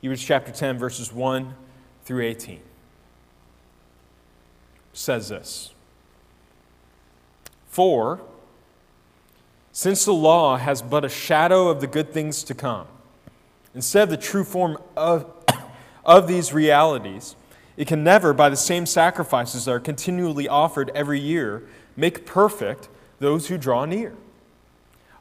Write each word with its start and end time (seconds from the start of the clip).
Hebrews 0.00 0.22
chapter 0.22 0.52
10, 0.52 0.78
verses 0.78 1.12
1 1.12 1.54
through 2.04 2.24
18 2.24 2.60
says 4.98 5.28
this 5.28 5.72
For, 7.68 8.20
since 9.72 10.04
the 10.04 10.12
law 10.12 10.56
has 10.56 10.82
but 10.82 11.04
a 11.04 11.08
shadow 11.08 11.68
of 11.68 11.80
the 11.80 11.86
good 11.86 12.12
things 12.12 12.42
to 12.44 12.54
come, 12.54 12.86
instead 13.74 14.04
of 14.04 14.10
the 14.10 14.16
true 14.16 14.44
form 14.44 14.78
of, 14.96 15.32
of 16.04 16.26
these 16.28 16.52
realities, 16.52 17.36
it 17.76 17.86
can 17.86 18.02
never, 18.02 18.32
by 18.32 18.48
the 18.48 18.56
same 18.56 18.86
sacrifices 18.86 19.66
that 19.66 19.70
are 19.70 19.80
continually 19.80 20.48
offered 20.48 20.90
every 20.94 21.20
year, 21.20 21.62
make 21.96 22.26
perfect 22.26 22.88
those 23.20 23.48
who 23.48 23.56
draw 23.56 23.84
near. 23.84 24.14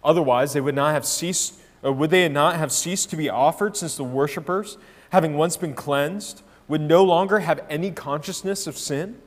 Otherwise, 0.04 0.54
they 0.54 0.62
would 0.62 0.75
not 0.75 0.94
have 0.94 1.05
ceased, 1.05 1.55
or 1.88 1.94
would 1.94 2.10
they 2.10 2.28
not 2.28 2.58
have 2.58 2.74
ceased 2.74 3.10
to 3.12 3.16
be 3.16 3.30
offered, 3.30 3.78
since 3.78 3.96
the 3.96 4.04
worshippers, 4.04 4.78
having 5.12 5.38
once 5.38 5.55
been 5.55 5.73
cleansed, 5.73 6.41
would 6.68 6.82
no 6.82 7.02
longer 7.02 7.40
have 7.40 7.64
any 7.70 7.91
consciousness 7.91 8.68
of 8.68 8.78
sin? 8.78 9.22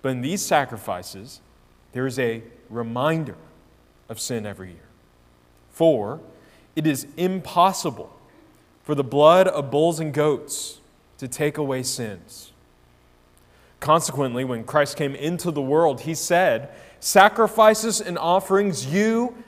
But 0.00 0.10
in 0.10 0.20
these 0.20 0.46
sacrifices, 0.46 1.40
there 1.90 2.06
is 2.06 2.20
a 2.20 2.44
reminder 2.70 3.34
of 4.08 4.20
sin 4.20 4.46
every 4.46 4.68
year. 4.68 4.88
For 5.72 6.20
it 6.76 6.86
is 6.86 7.08
impossible 7.16 8.16
for 8.84 8.94
the 8.94 9.02
blood 9.02 9.48
of 9.48 9.72
bulls 9.72 9.98
and 9.98 10.14
goats 10.14 10.80
to 11.18 11.26
take 11.26 11.58
away 11.58 11.82
sins. 11.82 12.52
Consequently, 13.80 14.44
when 14.44 14.62
Christ 14.62 14.96
came 14.96 15.16
into 15.16 15.50
the 15.50 15.60
world, 15.60 16.02
he 16.02 16.14
said, 16.14 16.70
Sacrifices 17.00 18.00
and 18.00 18.16
offerings 18.16 18.86
you 18.86 19.34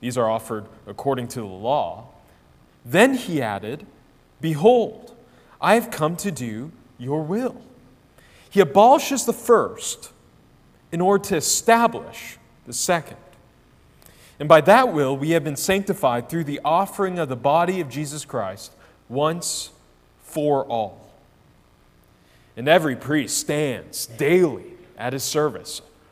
these 0.00 0.18
are 0.18 0.28
offered 0.28 0.66
according 0.86 1.28
to 1.28 1.40
the 1.40 1.46
law. 1.46 2.08
Then 2.84 3.14
he 3.14 3.42
added, 3.42 3.86
Behold, 4.40 5.14
I 5.60 5.74
have 5.74 5.90
come 5.90 6.16
to 6.18 6.30
do 6.30 6.72
your 6.98 7.22
will. 7.22 7.60
He 8.50 8.60
abolishes 8.60 9.24
the 9.24 9.32
first 9.32 10.12
in 10.92 11.00
order 11.00 11.24
to 11.26 11.36
establish 11.36 12.38
the 12.66 12.72
second. 12.72 13.16
And 14.38 14.48
by 14.48 14.60
that 14.62 14.92
will, 14.92 15.16
we 15.16 15.30
have 15.30 15.44
been 15.44 15.56
sanctified 15.56 16.28
through 16.28 16.44
the 16.44 16.60
offering 16.64 17.18
of 17.18 17.28
the 17.28 17.36
body 17.36 17.80
of 17.80 17.88
Jesus 17.88 18.24
Christ 18.24 18.72
once 19.08 19.70
for 20.22 20.64
all. 20.66 21.10
And 22.56 22.68
every 22.68 22.96
priest 22.96 23.38
stands 23.38 24.06
daily 24.06 24.74
at 24.96 25.12
his 25.12 25.24
service, 25.24 25.82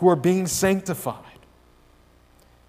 who 0.00 0.08
are 0.08 0.16
being 0.16 0.46
sanctified. 0.46 1.24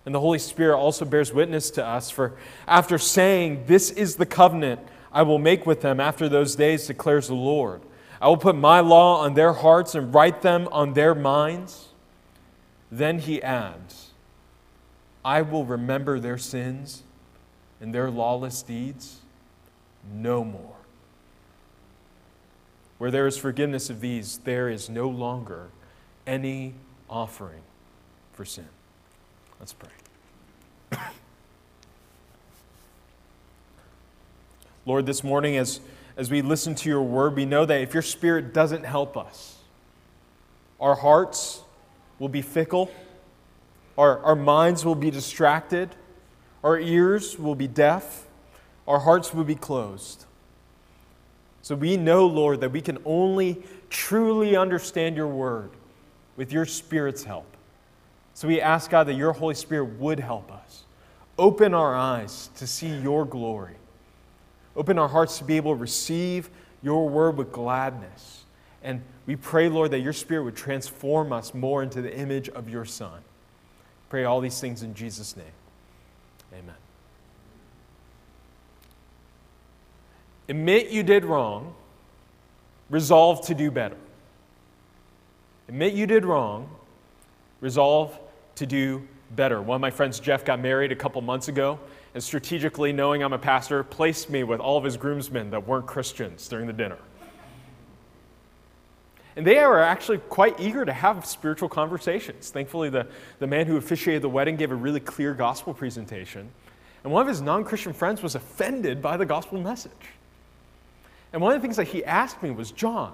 And 0.06 0.14
the 0.14 0.20
Holy 0.20 0.40
Spirit 0.40 0.78
also 0.78 1.06
bears 1.06 1.34
witness 1.34 1.72
to 1.72 1.86
us, 1.86 2.10
for 2.10 2.34
after 2.68 2.98
saying, 2.98 3.64
This 3.68 3.90
is 3.90 4.18
the 4.18 4.26
covenant 4.26 4.82
I 5.12 5.24
will 5.24 5.40
make 5.40 5.66
with 5.66 5.82
them 5.82 6.00
after 6.00 6.28
those 6.28 6.56
days, 6.56 6.88
declares 6.88 7.28
the 7.28 7.36
Lord. 7.36 7.82
I 8.22 8.28
will 8.28 8.38
put 8.38 8.56
my 8.56 8.82
law 8.82 9.22
on 9.22 9.34
their 9.34 9.54
hearts 9.54 9.96
and 9.96 10.14
write 10.14 10.42
them 10.42 10.68
on 10.72 10.94
their 10.94 11.16
minds. 11.16 11.90
Then 12.92 13.20
he 13.20 13.42
adds, 13.42 14.12
I 15.24 15.42
will 15.42 15.66
remember 15.66 16.20
their 16.20 16.38
sins 16.38 17.04
and 17.80 17.94
their 17.94 18.12
lawless 18.12 18.62
deeds 18.62 19.20
no 20.14 20.44
more. 20.44 20.76
Where 22.98 23.12
there 23.12 23.28
is 23.28 23.38
forgiveness 23.38 23.90
of 23.90 24.02
these, 24.02 24.40
there 24.40 24.70
is 24.70 24.90
no 24.90 25.08
longer 25.08 25.70
any 26.28 26.76
offering 27.12 27.62
for 28.34 28.46
sin. 28.46 28.68
Let's 29.60 29.74
pray. 29.74 29.90
Lord, 34.86 35.06
this 35.06 35.24
morning, 35.24 35.58
as, 35.58 35.82
as 36.16 36.32
we 36.32 36.42
listen 36.42 36.74
to 36.76 36.90
your 36.90 37.04
word, 37.04 37.36
we 37.36 37.46
know 37.46 37.66
that 37.66 37.82
if 37.82 37.94
your 37.94 38.02
spirit 38.02 38.54
doesn't 38.54 38.86
help 38.86 39.18
us, 39.18 39.58
our 40.80 40.96
hearts 40.96 41.62
will 42.18 42.30
be 42.30 42.42
fickle, 42.42 42.90
our, 43.98 44.20
our 44.20 44.36
minds 44.36 44.86
will 44.86 44.96
be 44.96 45.12
distracted, 45.12 45.90
our 46.64 46.80
ears 46.80 47.38
will 47.38 47.56
be 47.56 47.68
deaf, 47.68 48.26
our 48.88 49.00
hearts 49.00 49.34
will 49.34 49.44
be 49.44 49.56
closed. 49.56 50.26
So 51.62 51.76
we 51.76 51.98
know, 51.98 52.26
Lord, 52.26 52.62
that 52.62 52.72
we 52.72 52.82
can 52.82 52.98
only 53.06 53.62
truly 53.90 54.56
understand 54.56 55.16
your 55.16 55.28
word 55.28 55.70
with 56.38 56.52
your 56.52 56.66
Spirit's 56.66 57.24
help. 57.24 57.46
So 58.34 58.48
we 58.48 58.62
ask, 58.62 58.90
God, 58.90 59.08
that 59.08 59.14
your 59.14 59.34
Holy 59.34 59.56
Spirit 59.56 60.00
would 60.00 60.20
help 60.20 60.52
us. 60.52 60.84
Open 61.38 61.74
our 61.74 61.96
eyes 61.96 62.50
to 62.58 62.68
see 62.68 62.96
your 63.00 63.26
glory. 63.26 63.76
Open 64.76 64.98
our 64.98 65.08
hearts 65.08 65.38
to 65.40 65.44
be 65.44 65.58
able 65.58 65.74
to 65.74 65.80
receive 65.80 66.50
your 66.82 67.10
word 67.10 67.38
with 67.38 67.52
gladness. 67.52 68.44
And 68.84 69.02
we 69.26 69.36
pray, 69.36 69.70
Lord, 69.70 69.92
that 69.92 70.00
your 70.00 70.14
Spirit 70.14 70.44
would 70.44 70.56
transform 70.56 71.34
us 71.34 71.54
more 71.54 71.84
into 71.84 72.02
the 72.02 72.16
image 72.16 72.50
of 72.50 72.70
your 72.70 72.86
Son. 72.86 73.22
Pray 74.10 74.24
all 74.24 74.42
these 74.42 74.60
things 74.60 74.84
in 74.84 74.94
Jesus' 74.94 75.38
name. 75.38 75.46
Amen. 76.54 76.76
Admit 80.50 80.90
you 80.90 81.04
did 81.04 81.24
wrong, 81.24 81.74
resolve 82.90 83.46
to 83.48 83.54
do 83.54 83.72
better. 83.72 83.96
Admit 85.72 85.94
you 85.94 86.06
did 86.06 86.26
wrong, 86.26 86.70
resolve 87.62 88.20
to 88.56 88.66
do 88.66 89.08
better. 89.38 89.62
One 89.62 89.76
of 89.76 89.82
my 89.82 89.90
friends, 89.90 90.20
Jeff, 90.20 90.44
got 90.44 90.60
married 90.60 90.92
a 90.92 90.98
couple 90.98 91.22
months 91.22 91.48
ago, 91.48 91.80
and 92.14 92.22
strategically, 92.22 92.92
knowing 92.92 93.24
I'm 93.24 93.32
a 93.32 93.40
pastor, 93.40 93.82
placed 93.82 94.30
me 94.30 94.44
with 94.44 94.60
all 94.60 94.78
of 94.78 94.84
his 94.84 94.98
groomsmen 94.98 95.50
that 95.52 95.66
weren't 95.66 95.88
Christians 95.88 96.46
during 96.50 96.68
the 96.68 96.74
dinner. 96.74 96.98
And 99.38 99.48
they 99.48 99.66
were 99.66 99.80
actually 99.80 100.18
quite 100.18 100.60
eager 100.60 100.84
to 100.84 100.92
have 100.92 101.26
spiritual 101.26 101.70
conversations. 101.70 102.50
Thankfully, 102.50 102.90
the, 102.90 103.08
the 103.40 103.48
man 103.48 103.66
who 103.66 103.78
officiated 103.78 104.24
the 104.24 104.30
wedding 104.30 104.58
gave 104.58 104.72
a 104.72 104.76
really 104.76 105.00
clear 105.00 105.34
gospel 105.34 105.74
presentation. 105.74 106.50
And 107.06 107.14
one 107.14 107.22
of 107.22 107.30
his 107.30 107.42
non 107.42 107.64
Christian 107.64 107.94
friends 107.94 108.22
was 108.22 108.36
offended 108.36 109.02
by 109.02 109.16
the 109.16 109.26
gospel 109.26 109.62
message. 109.62 109.92
And 111.32 111.42
one 111.42 111.54
of 111.54 111.62
the 111.62 111.66
things 111.66 111.78
that 111.78 111.88
he 111.88 112.04
asked 112.04 112.44
me 112.44 112.52
was, 112.52 112.72
John, 112.72 113.14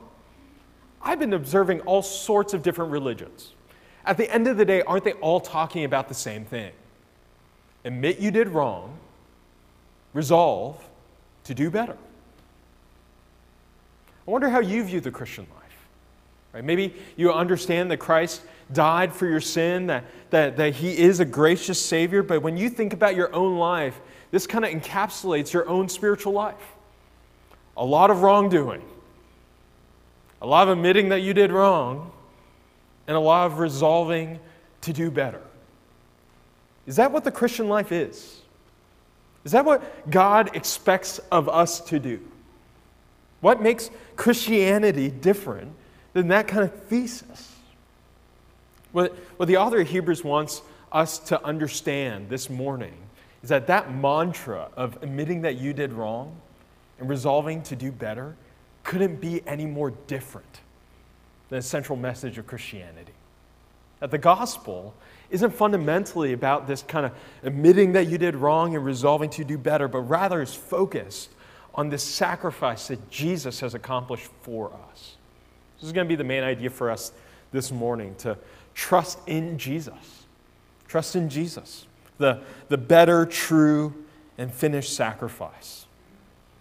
I've 1.02 1.20
been 1.20 1.34
observing 1.34 1.82
all 1.82 2.02
sorts 2.02 2.54
of 2.54 2.64
different 2.64 2.92
religions. 2.92 3.54
At 4.06 4.18
the 4.18 4.32
end 4.34 4.48
of 4.48 4.58
the 4.58 4.66
day, 4.66 4.82
aren't 4.84 5.04
they 5.04 5.14
all 5.14 5.40
talking 5.40 5.84
about 5.84 6.08
the 6.08 6.14
same 6.14 6.46
thing? 6.46 6.72
Admit 7.86 8.20
you 8.20 8.32
did 8.32 8.50
wrong, 8.50 8.98
resolve 10.14 10.82
to 11.46 11.54
do 11.54 11.70
better. 11.70 11.98
I 14.28 14.32
wonder 14.32 14.50
how 14.50 14.60
you 14.60 14.84
view 14.84 15.00
the 15.00 15.12
Christian 15.12 15.46
life. 15.56 15.88
Right? 16.54 16.64
Maybe 16.64 16.96
you 17.16 17.32
understand 17.32 17.92
that 17.92 17.98
Christ 17.98 18.42
died 18.74 19.14
for 19.14 19.26
your 19.26 19.40
sin, 19.40 19.88
that, 19.88 20.06
that, 20.32 20.58
that 20.58 20.76
He 20.76 20.98
is 20.98 21.20
a 21.20 21.26
gracious 21.26 21.84
Savior, 21.84 22.24
but 22.24 22.42
when 22.42 22.58
you 22.58 22.70
think 22.70 22.94
about 22.94 23.16
your 23.16 23.34
own 23.34 23.58
life, 23.58 24.00
this 24.32 24.46
kind 24.46 24.66
of 24.66 24.72
encapsulates 24.72 25.54
your 25.54 25.68
own 25.70 25.88
spiritual 25.88 26.34
life 26.34 26.76
a 27.78 27.86
lot 27.86 28.10
of 28.10 28.24
wrongdoing, 28.24 28.82
a 30.42 30.48
lot 30.48 30.68
of 30.68 30.78
admitting 30.78 31.10
that 31.10 31.22
you 31.22 31.34
did 31.34 31.52
wrong, 31.52 32.12
and 33.08 33.16
a 33.16 33.20
lot 33.20 33.48
of 33.48 33.60
resolving 33.60 34.40
to 34.82 34.94
do 34.94 35.10
better. 35.10 35.42
Is 36.86 36.98
that 36.98 37.12
what 37.12 37.24
the 37.24 37.32
Christian 37.32 37.68
life 37.70 37.92
is? 37.92 38.42
Is 39.44 39.54
that 39.54 39.66
what 39.66 40.10
God 40.10 40.56
expects 40.56 41.20
of 41.32 41.48
us 41.48 41.80
to 41.82 42.00
do? 42.00 42.20
What 43.42 43.62
makes 43.62 43.90
Christianity 44.16 45.10
different 45.10 45.72
than 46.14 46.28
that 46.30 46.48
kind 46.48 46.64
of 46.64 46.74
thesis? 46.84 47.54
What, 48.92 49.16
what 49.38 49.48
the 49.48 49.58
author 49.58 49.82
of 49.82 49.88
Hebrews 49.88 50.24
wants 50.24 50.62
us 50.92 51.20
to 51.20 51.44
understand 51.44 52.30
this 52.30 52.50
morning 52.50 52.94
is 53.44 53.50
that 53.50 53.68
that 53.68 53.94
mantra 53.94 54.70
of 54.76 55.02
admitting 55.02 55.42
that 55.42 55.58
you 55.58 55.74
did 55.74 55.94
wrong 55.94 56.36
and 57.00 57.08
resolving 57.08 57.62
to 57.64 57.76
do 57.76 57.92
better 57.92 58.36
couldn't 58.88 59.20
be 59.20 59.46
any 59.46 59.66
more 59.66 59.92
different 60.08 60.62
than 61.50 61.60
the 61.60 61.62
central 61.62 61.98
message 61.98 62.38
of 62.38 62.48
Christianity. 62.48 63.12
That 64.00 64.12
the 64.12 64.18
gospel 64.18 64.94
isn't 65.30 65.52
fundamentally 65.52 66.32
about 66.32 66.68
this 66.68 66.84
kind 66.84 67.06
of 67.06 67.12
admitting 67.44 67.92
that 67.92 68.08
you 68.08 68.18
did 68.18 68.34
wrong 68.34 68.76
and 68.76 68.86
resolving 68.86 69.30
to 69.32 69.44
do 69.44 69.58
better, 69.58 69.90
but 69.90 70.00
rather 70.00 70.42
is 70.42 70.54
focused 70.54 71.32
on 71.76 71.90
this 71.90 72.02
sacrifice 72.02 72.88
that 72.88 73.10
Jesus 73.10 73.60
has 73.60 73.74
accomplished 73.74 74.30
for 74.42 74.72
us. 74.90 75.18
This 75.76 75.88
is 75.88 75.92
going 75.92 76.06
to 76.06 76.10
be 76.10 76.16
the 76.16 76.24
main 76.24 76.44
idea 76.44 76.70
for 76.70 76.90
us 76.90 77.12
this 77.52 77.74
morning 77.74 78.16
to 78.20 78.38
trust 78.74 79.20
in 79.28 79.58
Jesus. 79.58 80.24
Trust 80.88 81.18
in 81.18 81.28
Jesus, 81.28 81.88
the, 82.20 82.42
the 82.70 82.78
better, 82.78 83.26
true, 83.26 84.06
and 84.38 84.50
finished 84.50 84.96
sacrifice. 84.96 85.87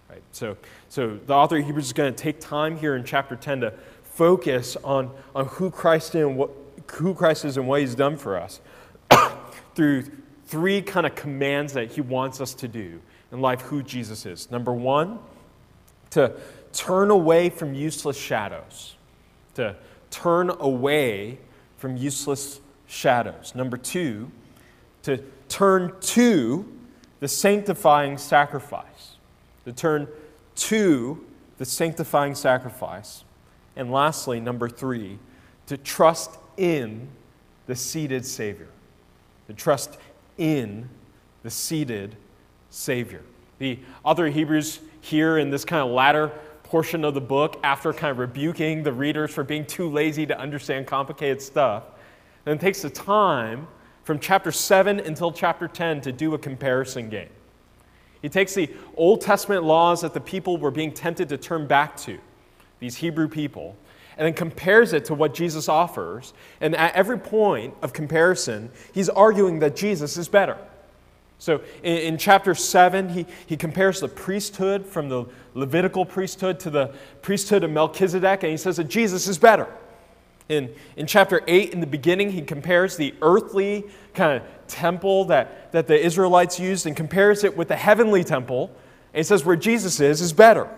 Right? 0.09 0.23
So, 0.33 0.57
so 0.89 1.19
the 1.27 1.35
author 1.35 1.59
of 1.59 1.65
Hebrews 1.65 1.87
is 1.87 1.93
going 1.93 2.15
to 2.15 2.23
take 2.23 2.41
time 2.41 2.77
here 2.77 2.97
in 2.97 3.05
chapter 3.05 3.37
10 3.37 3.61
to 3.61 3.75
focus 4.03 4.77
on, 4.83 5.11
on 5.35 5.47
who 5.47 5.71
Christ 5.71 6.15
is 6.15 6.23
and 6.23 6.37
what, 6.37 6.51
who 6.93 7.15
Christ 7.15 7.45
is 7.45 7.57
and 7.57 7.69
what 7.69 7.81
he's 7.81 7.95
done 7.95 8.17
for 8.17 8.39
us 8.39 8.61
through 9.75 10.05
three 10.47 10.81
kind 10.81 11.07
of 11.07 11.15
commands 11.15 11.73
that 11.73 11.93
he 11.93 12.01
wants 12.01 12.41
us 12.41 12.55
to 12.55 12.69
do 12.69 13.01
in 13.33 13.41
life 13.41 13.61
who 13.63 13.83
Jesus 13.83 14.25
is. 14.25 14.51
Number 14.51 14.73
one, 14.73 15.19
to 16.11 16.33
turn 16.73 17.11
away 17.11 17.51
from 17.51 17.75
useless 17.75 18.17
shadows. 18.17 18.95
To 19.55 19.77
turn 20.11 20.51
away 20.51 21.39
from 21.77 21.97
useless 21.97 22.61
shadows. 22.87 23.55
Number 23.55 23.77
two, 23.77 24.31
to 25.03 25.23
turn 25.49 25.93
to 26.01 26.73
the 27.21 27.29
sanctifying 27.29 28.19
sacrifice. 28.19 29.16
To 29.67 29.73
turn 29.73 30.09
to 30.57 31.25
the 31.59 31.65
sanctifying 31.65 32.35
sacrifice. 32.35 33.25
And 33.77 33.93
lastly, 33.93 34.41
number 34.41 34.69
three, 34.69 35.19
to 35.67 35.77
trust 35.77 36.39
in 36.57 37.09
the 37.67 37.77
seated 37.77 38.25
Savior. 38.25 38.69
To 39.49 39.53
trust 39.53 39.99
in 40.39 40.89
the 41.43 41.51
seated 41.51 42.17
Savior. 42.71 43.23
The 43.59 43.79
of 44.05 44.19
Hebrews 44.19 44.81
here 45.01 45.39
in 45.39 45.51
this 45.51 45.65
kind 45.65 45.83
of 45.83 45.91
latter 45.91 46.33
portion 46.63 47.05
of 47.05 47.15
the 47.15 47.21
book, 47.21 47.61
after 47.63 47.93
kind 47.93 48.11
of 48.11 48.19
rebuking 48.19 48.83
the 48.83 48.93
readers 48.93 49.31
for 49.31 49.45
being 49.45 49.65
too 49.65 49.89
lazy 49.89 50.27
to 50.27 50.39
understand 50.39 50.87
complicated 50.87 51.41
stuff, 51.41 51.85
then 52.45 52.59
takes 52.59 52.83
the 52.83 52.91
time 52.91 53.69
from 54.03 54.19
chapter 54.19 54.51
7 54.51 55.01
until 55.01 55.31
chapter 55.31 55.69
10 55.69 56.01
to 56.03 56.13
do 56.13 56.35
a 56.35 56.39
comparison 56.39 57.09
game. 57.09 57.29
He 58.23 58.29
takes 58.29 58.55
the 58.55 58.71
Old 58.97 59.21
Testament 59.21 59.65
laws 59.65 60.01
that 60.01 60.15
the 60.15 60.21
people 60.21 60.57
were 60.57 60.71
being 60.71 60.93
tempted 60.93 61.29
to 61.29 61.37
turn 61.37 61.67
back 61.67 61.97
to, 61.99 62.19
these 62.81 62.97
Hebrew 62.97 63.29
people, 63.29 63.77
and 64.17 64.27
then 64.27 64.35
compares 64.35 64.93
it 64.93 65.05
to 65.07 65.15
what 65.15 65.35
Jesus 65.35 65.69
offers. 65.69 66.33
And 66.61 66.75
at 66.75 66.95
every 66.95 67.19
point 67.19 67.75
of 67.83 67.93
comparison, 67.93 68.71
he's 68.93 69.09
arguing 69.09 69.59
that 69.61 69.77
Jesus 69.77 70.17
is 70.17 70.29
better. 70.29 70.57
So 71.39 71.61
in, 71.83 71.99
in, 71.99 72.19
chapter 72.19 72.55
7, 72.55 73.11
he, 73.11 73.27
he 73.47 73.57
compares 73.57 74.01
the 74.01 74.09
priesthood 74.09 74.87
from 74.87 75.11
the 75.11 75.27
Levitical 75.55 76.07
priesthood 76.07 76.59
to 76.61 76.71
the 76.71 76.95
priesthood 77.21 77.63
of 77.63 77.71
Melchizedek, 77.71 78.43
and 78.43 78.51
he 78.51 78.57
says 78.57 78.79
that 78.79 78.85
Jesus 78.85 79.29
is 79.29 79.37
better. 79.37 79.69
In, 80.49 80.73
in 80.97 81.07
chapter 81.07 81.43
8, 81.47 81.73
in 81.73 81.81
the 81.81 81.87
beginning, 81.87 82.31
he 82.31 82.41
compares 82.43 82.97
the 82.97 83.15
earthly 83.21 83.85
kind 84.15 84.41
of 84.41 84.49
temple 84.69 85.25
that, 85.27 85.73
that 85.73 85.87
the 85.89 85.99
Israelites 85.99 86.61
used 86.61 86.87
and 86.87 86.97
compares 86.97 87.43
it 87.43 87.57
with 87.57 87.69
the 87.69 87.77
heavenly 87.77 88.23
temple. 88.23 88.71
And 89.13 89.19
he 89.19 89.23
says 89.25 89.45
where 89.45 89.57
Jesus 89.57 89.99
is, 89.99 90.21
is 90.21 90.33
better. 90.33 90.69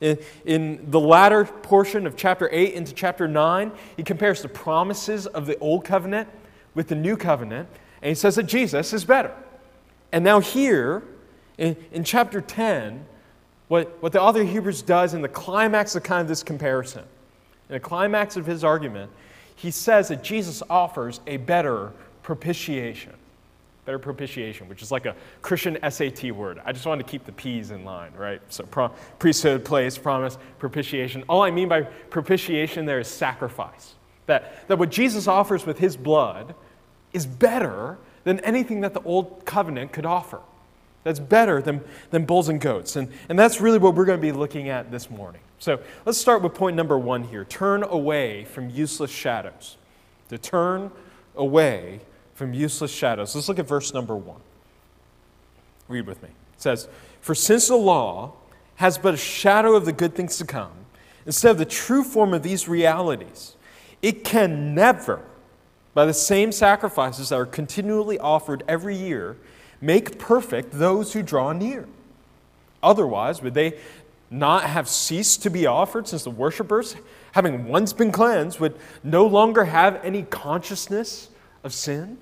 In, 0.00 0.18
in 0.44 0.90
the 0.90 1.00
latter 1.00 1.44
portion 1.44 2.06
of 2.06 2.16
chapter 2.16 2.48
8 2.50 2.74
into 2.74 2.92
chapter 2.92 3.28
9, 3.28 3.72
he 3.96 4.02
compares 4.02 4.42
the 4.42 4.48
promises 4.48 5.26
of 5.26 5.46
the 5.46 5.58
old 5.58 5.84
covenant 5.84 6.28
with 6.74 6.88
the 6.88 6.94
new 6.94 7.16
covenant. 7.16 7.68
And 8.00 8.08
he 8.08 8.14
says 8.14 8.36
that 8.36 8.44
Jesus 8.44 8.92
is 8.92 9.04
better. 9.04 9.34
And 10.12 10.24
now, 10.24 10.40
here 10.40 11.02
in, 11.58 11.76
in 11.92 12.04
chapter 12.04 12.40
10, 12.40 13.04
what, 13.68 14.00
what 14.02 14.12
the 14.12 14.20
author 14.20 14.42
of 14.42 14.48
Hebrews 14.48 14.82
does 14.82 15.12
in 15.12 15.20
the 15.20 15.28
climax 15.28 15.96
of 15.96 16.02
kind 16.02 16.22
of 16.22 16.28
this 16.28 16.42
comparison 16.42 17.04
in 17.68 17.74
the 17.74 17.80
climax 17.80 18.36
of 18.36 18.46
his 18.46 18.64
argument, 18.64 19.10
he 19.56 19.70
says 19.70 20.08
that 20.08 20.22
Jesus 20.22 20.62
offers 20.68 21.20
a 21.26 21.38
better 21.38 21.92
propitiation. 22.22 23.12
Better 23.84 23.98
propitiation, 23.98 24.68
which 24.68 24.82
is 24.82 24.90
like 24.90 25.06
a 25.06 25.14
Christian 25.42 25.78
SAT 25.88 26.32
word. 26.32 26.60
I 26.64 26.72
just 26.72 26.86
wanted 26.86 27.06
to 27.06 27.10
keep 27.10 27.24
the 27.24 27.32
P's 27.32 27.70
in 27.70 27.84
line, 27.84 28.12
right? 28.16 28.40
So, 28.48 28.64
pro- 28.64 28.90
priesthood, 29.18 29.64
place, 29.64 29.96
promise, 29.96 30.38
propitiation. 30.58 31.24
All 31.28 31.42
I 31.42 31.50
mean 31.50 31.68
by 31.68 31.82
propitiation 31.82 32.84
there 32.84 32.98
is 32.98 33.08
sacrifice. 33.08 33.94
That, 34.26 34.66
that 34.68 34.78
what 34.78 34.90
Jesus 34.90 35.28
offers 35.28 35.64
with 35.64 35.78
his 35.78 35.96
blood 35.96 36.54
is 37.12 37.26
better 37.26 37.96
than 38.24 38.40
anything 38.40 38.80
that 38.80 38.92
the 38.92 39.02
old 39.02 39.44
covenant 39.44 39.92
could 39.92 40.04
offer. 40.04 40.40
That's 41.06 41.20
better 41.20 41.62
than, 41.62 41.84
than 42.10 42.24
bulls 42.24 42.48
and 42.48 42.60
goats. 42.60 42.96
And, 42.96 43.12
and 43.28 43.38
that's 43.38 43.60
really 43.60 43.78
what 43.78 43.94
we're 43.94 44.06
going 44.06 44.18
to 44.18 44.22
be 44.22 44.32
looking 44.32 44.70
at 44.70 44.90
this 44.90 45.08
morning. 45.08 45.40
So 45.60 45.78
let's 46.04 46.18
start 46.18 46.42
with 46.42 46.52
point 46.52 46.74
number 46.74 46.98
one 46.98 47.22
here 47.22 47.44
turn 47.44 47.84
away 47.84 48.44
from 48.44 48.70
useless 48.70 49.12
shadows. 49.12 49.76
To 50.30 50.38
turn 50.38 50.90
away 51.36 52.00
from 52.34 52.52
useless 52.52 52.90
shadows. 52.90 53.36
Let's 53.36 53.48
look 53.48 53.60
at 53.60 53.68
verse 53.68 53.94
number 53.94 54.16
one. 54.16 54.40
Read 55.86 56.08
with 56.08 56.20
me. 56.24 56.28
It 56.28 56.60
says, 56.60 56.88
For 57.20 57.36
since 57.36 57.68
the 57.68 57.76
law 57.76 58.32
has 58.74 58.98
but 58.98 59.14
a 59.14 59.16
shadow 59.16 59.76
of 59.76 59.84
the 59.84 59.92
good 59.92 60.16
things 60.16 60.38
to 60.38 60.44
come, 60.44 60.72
instead 61.24 61.52
of 61.52 61.58
the 61.58 61.66
true 61.66 62.02
form 62.02 62.34
of 62.34 62.42
these 62.42 62.66
realities, 62.66 63.54
it 64.02 64.24
can 64.24 64.74
never, 64.74 65.22
by 65.94 66.04
the 66.04 66.12
same 66.12 66.50
sacrifices 66.50 67.28
that 67.28 67.36
are 67.36 67.46
continually 67.46 68.18
offered 68.18 68.64
every 68.66 68.96
year, 68.96 69.36
make 69.80 70.18
perfect 70.18 70.72
those 70.72 71.12
who 71.12 71.22
draw 71.22 71.52
near. 71.52 71.86
Otherwise, 72.82 73.42
would 73.42 73.54
they 73.54 73.78
not 74.30 74.64
have 74.64 74.88
ceased 74.88 75.42
to 75.42 75.50
be 75.50 75.66
offered 75.66 76.08
since 76.08 76.24
the 76.24 76.30
worshippers, 76.30 76.96
having 77.32 77.68
once 77.68 77.92
been 77.92 78.10
cleansed, 78.12 78.58
would 78.60 78.76
no 79.04 79.26
longer 79.26 79.64
have 79.64 80.02
any 80.04 80.22
consciousness 80.22 81.28
of 81.62 81.72
sin? 81.72 82.18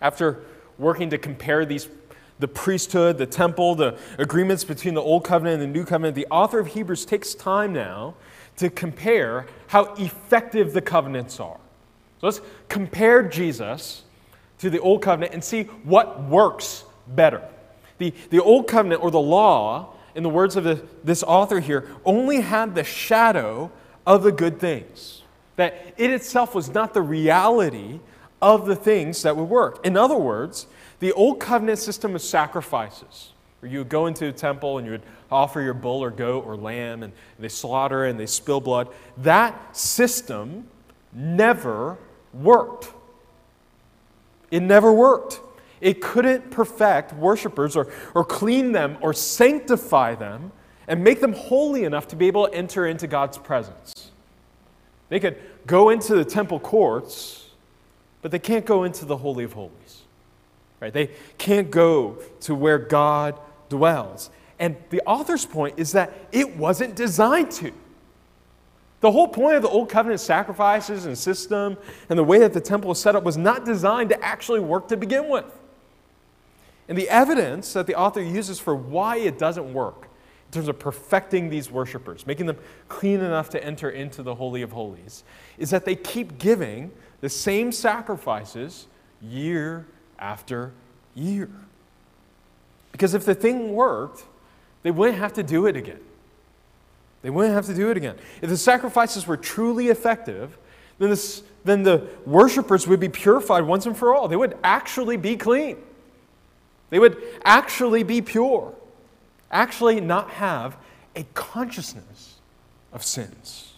After 0.00 0.42
working 0.78 1.10
to 1.10 1.18
compare 1.18 1.64
these 1.64 1.88
the 2.40 2.48
priesthood, 2.48 3.18
the 3.18 3.26
temple, 3.26 3.74
the 3.74 3.98
agreements 4.18 4.64
between 4.64 4.94
the 4.94 5.02
old 5.02 5.24
covenant 5.24 5.62
and 5.62 5.70
the 5.70 5.78
new 5.78 5.84
covenant, 5.84 6.14
the 6.14 6.26
author 6.30 6.58
of 6.58 6.68
Hebrews 6.68 7.04
takes 7.04 7.34
time 7.34 7.72
now 7.72 8.14
to 8.56 8.70
compare 8.70 9.46
how 9.68 9.94
effective 9.94 10.72
the 10.72 10.80
covenants 10.80 11.38
are. 11.38 11.60
So 12.20 12.26
let's 12.26 12.40
compare 12.68 13.22
Jesus 13.22 14.02
to 14.60 14.70
the 14.70 14.78
old 14.80 15.02
covenant 15.02 15.34
and 15.34 15.42
see 15.42 15.64
what 15.84 16.22
works 16.24 16.84
better. 17.08 17.42
The, 17.98 18.14
the 18.30 18.42
old 18.42 18.66
covenant 18.66 19.02
or 19.02 19.10
the 19.10 19.20
law, 19.20 19.94
in 20.14 20.22
the 20.22 20.28
words 20.28 20.56
of 20.56 20.64
the, 20.64 20.82
this 21.04 21.22
author 21.22 21.60
here, 21.60 21.88
only 22.04 22.40
had 22.40 22.74
the 22.74 22.84
shadow 22.84 23.70
of 24.06 24.22
the 24.22 24.32
good 24.32 24.58
things. 24.58 25.22
That 25.56 25.94
it 25.96 26.10
itself 26.10 26.54
was 26.54 26.72
not 26.72 26.94
the 26.94 27.02
reality 27.02 28.00
of 28.40 28.66
the 28.66 28.76
things 28.76 29.22
that 29.22 29.36
would 29.36 29.48
work. 29.48 29.84
In 29.84 29.96
other 29.96 30.16
words, 30.16 30.66
the 31.00 31.12
old 31.12 31.40
covenant 31.40 31.78
system 31.78 32.14
of 32.14 32.22
sacrifices, 32.22 33.32
where 33.60 33.70
you 33.70 33.78
would 33.78 33.88
go 33.88 34.06
into 34.06 34.28
a 34.28 34.32
temple 34.32 34.78
and 34.78 34.86
you 34.86 34.92
would 34.92 35.02
offer 35.30 35.60
your 35.60 35.74
bull 35.74 36.02
or 36.02 36.10
goat 36.10 36.46
or 36.46 36.56
lamb 36.56 37.02
and 37.02 37.12
they 37.38 37.48
slaughter 37.48 38.04
and 38.06 38.18
they 38.18 38.26
spill 38.26 38.60
blood, 38.60 38.88
that 39.18 39.76
system 39.76 40.66
never 41.12 41.98
worked. 42.32 42.92
It 44.50 44.62
never 44.62 44.92
worked. 44.92 45.40
It 45.80 46.00
couldn't 46.00 46.50
perfect 46.50 47.14
worshipers 47.14 47.76
or, 47.76 47.90
or 48.14 48.24
clean 48.24 48.72
them 48.72 48.98
or 49.00 49.14
sanctify 49.14 50.14
them 50.14 50.52
and 50.86 51.02
make 51.02 51.20
them 51.20 51.32
holy 51.32 51.84
enough 51.84 52.08
to 52.08 52.16
be 52.16 52.26
able 52.26 52.48
to 52.48 52.54
enter 52.54 52.86
into 52.86 53.06
God's 53.06 53.38
presence. 53.38 54.10
They 55.08 55.20
could 55.20 55.36
go 55.66 55.90
into 55.90 56.14
the 56.14 56.24
temple 56.24 56.60
courts, 56.60 57.48
but 58.22 58.30
they 58.30 58.38
can't 58.38 58.66
go 58.66 58.84
into 58.84 59.04
the 59.04 59.16
Holy 59.16 59.44
of 59.44 59.52
Holies. 59.52 60.02
Right? 60.80 60.92
They 60.92 61.10
can't 61.38 61.70
go 61.70 62.18
to 62.40 62.54
where 62.54 62.78
God 62.78 63.38
dwells. 63.68 64.30
And 64.58 64.76
the 64.90 65.02
author's 65.06 65.46
point 65.46 65.78
is 65.78 65.92
that 65.92 66.12
it 66.32 66.56
wasn't 66.56 66.94
designed 66.94 67.50
to. 67.52 67.72
The 69.00 69.10
whole 69.10 69.28
point 69.28 69.56
of 69.56 69.62
the 69.62 69.68
Old 69.68 69.88
Covenant 69.88 70.20
sacrifices 70.20 71.06
and 71.06 71.16
system 71.16 71.78
and 72.08 72.18
the 72.18 72.24
way 72.24 72.38
that 72.38 72.52
the 72.52 72.60
temple 72.60 72.88
was 72.88 73.00
set 73.00 73.16
up 73.16 73.24
was 73.24 73.36
not 73.36 73.64
designed 73.64 74.10
to 74.10 74.22
actually 74.22 74.60
work 74.60 74.88
to 74.88 74.96
begin 74.96 75.28
with. 75.28 75.46
And 76.88 76.98
the 76.98 77.08
evidence 77.08 77.72
that 77.72 77.86
the 77.86 77.94
author 77.94 78.22
uses 78.22 78.58
for 78.58 78.74
why 78.74 79.16
it 79.18 79.38
doesn't 79.38 79.72
work 79.72 80.08
in 80.46 80.52
terms 80.52 80.68
of 80.68 80.78
perfecting 80.78 81.48
these 81.48 81.70
worshipers, 81.70 82.26
making 82.26 82.46
them 82.46 82.58
clean 82.88 83.20
enough 83.20 83.48
to 83.50 83.64
enter 83.64 83.88
into 83.88 84.22
the 84.22 84.34
Holy 84.34 84.62
of 84.62 84.72
Holies, 84.72 85.22
is 85.56 85.70
that 85.70 85.84
they 85.84 85.94
keep 85.94 86.38
giving 86.38 86.90
the 87.20 87.28
same 87.28 87.70
sacrifices 87.70 88.86
year 89.22 89.86
after 90.18 90.72
year. 91.14 91.48
Because 92.92 93.14
if 93.14 93.24
the 93.24 93.34
thing 93.34 93.72
worked, 93.72 94.24
they 94.82 94.90
wouldn't 94.90 95.18
have 95.18 95.32
to 95.34 95.42
do 95.42 95.66
it 95.66 95.76
again. 95.76 96.00
They 97.22 97.30
wouldn't 97.30 97.54
have 97.54 97.66
to 97.66 97.74
do 97.74 97.90
it 97.90 97.96
again. 97.96 98.16
If 98.40 98.48
the 98.48 98.56
sacrifices 98.56 99.26
were 99.26 99.36
truly 99.36 99.88
effective, 99.88 100.56
then, 100.98 101.10
this, 101.10 101.42
then 101.64 101.82
the 101.82 102.06
worshippers 102.24 102.86
would 102.86 103.00
be 103.00 103.08
purified 103.08 103.62
once 103.62 103.86
and 103.86 103.96
for 103.96 104.14
all. 104.14 104.28
They 104.28 104.36
would 104.36 104.56
actually 104.62 105.16
be 105.16 105.36
clean. 105.36 105.76
They 106.90 106.98
would 106.98 107.22
actually 107.44 108.02
be 108.02 108.20
pure, 108.20 108.74
actually 109.50 110.00
not 110.00 110.30
have 110.30 110.76
a 111.14 111.24
consciousness 111.34 112.36
of 112.92 113.04
sins. 113.04 113.74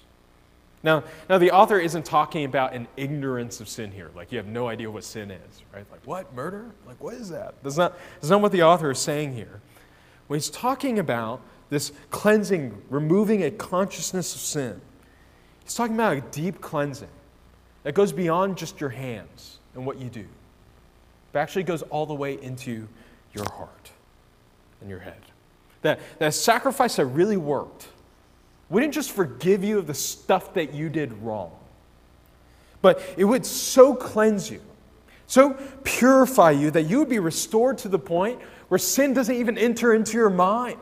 Now, 0.82 1.04
now 1.28 1.38
the 1.38 1.52
author 1.52 1.78
isn't 1.78 2.04
talking 2.04 2.44
about 2.44 2.72
an 2.72 2.88
ignorance 2.96 3.61
of 3.61 3.68
sin 3.68 3.92
here, 3.92 4.11
like 4.16 4.32
you 4.32 4.38
have 4.38 4.49
no 4.49 4.66
idea 4.66 4.90
what 4.90 5.04
sin 5.04 5.30
is, 5.30 5.62
right? 5.72 5.84
Like 5.92 6.04
what 6.04 6.34
murder? 6.34 6.70
Like 6.87 7.00
what 7.00 7.14
is 7.14 7.28
that? 7.28 7.54
That's 7.62 7.76
not 7.76 7.96
that's 8.14 8.30
not 8.30 8.40
what 8.40 8.50
the 8.50 8.62
author 8.62 8.90
is 8.90 8.99
saying 8.99 9.34
here. 9.34 9.61
What 10.26 10.37
he's 10.37 10.50
talking 10.50 10.99
about 10.99 11.40
this 11.73 11.91
cleansing, 12.11 12.83
removing 12.91 13.45
a 13.45 13.50
consciousness 13.50 14.35
of 14.35 14.43
sin, 14.43 14.79
he's 15.64 15.75
talking 15.75 15.95
about 15.95 16.14
a 16.14 16.21
deep 16.21 16.61
cleansing 16.61 17.09
that 17.83 17.95
goes 17.95 18.12
beyond 18.12 18.59
just 18.59 18.79
your 18.79 18.91
hands 18.91 19.59
and 19.75 19.87
what 19.87 19.99
you 19.99 20.11
do, 20.11 20.26
but 21.33 21.38
actually 21.38 21.62
goes 21.62 21.81
all 21.85 22.05
the 22.05 22.12
way 22.12 22.35
into 22.43 22.87
your 23.33 23.47
heart 23.55 23.91
and 24.83 24.91
your 24.91 24.99
head. 24.99 25.17
That, 25.81 25.99
that 26.19 26.35
sacrifice 26.35 26.97
that 26.97 27.07
really 27.07 27.38
worked 27.38 27.88
wouldn't 28.69 28.93
just 28.93 29.11
forgive 29.11 29.64
you 29.64 29.79
of 29.79 29.87
the 29.87 29.95
stuff 29.95 30.52
that 30.52 30.75
you 30.75 30.91
did 30.91 31.11
wrong, 31.23 31.52
but 32.83 33.02
it 33.17 33.25
would 33.25 33.47
so 33.47 33.95
cleanse 33.95 34.50
you, 34.50 34.61
so 35.26 35.55
purify 35.85 36.50
you 36.50 36.71
that 36.71 36.83
you 36.83 36.99
would 36.99 37.09
be 37.09 37.19
restored 37.19 37.79
to 37.79 37.88
the 37.88 37.99
point 37.99 38.43
where 38.69 38.76
sin 38.76 39.14
doesn't 39.14 39.37
even 39.37 39.57
enter 39.57 39.95
into 39.95 40.19
your 40.19 40.29
mind. 40.29 40.79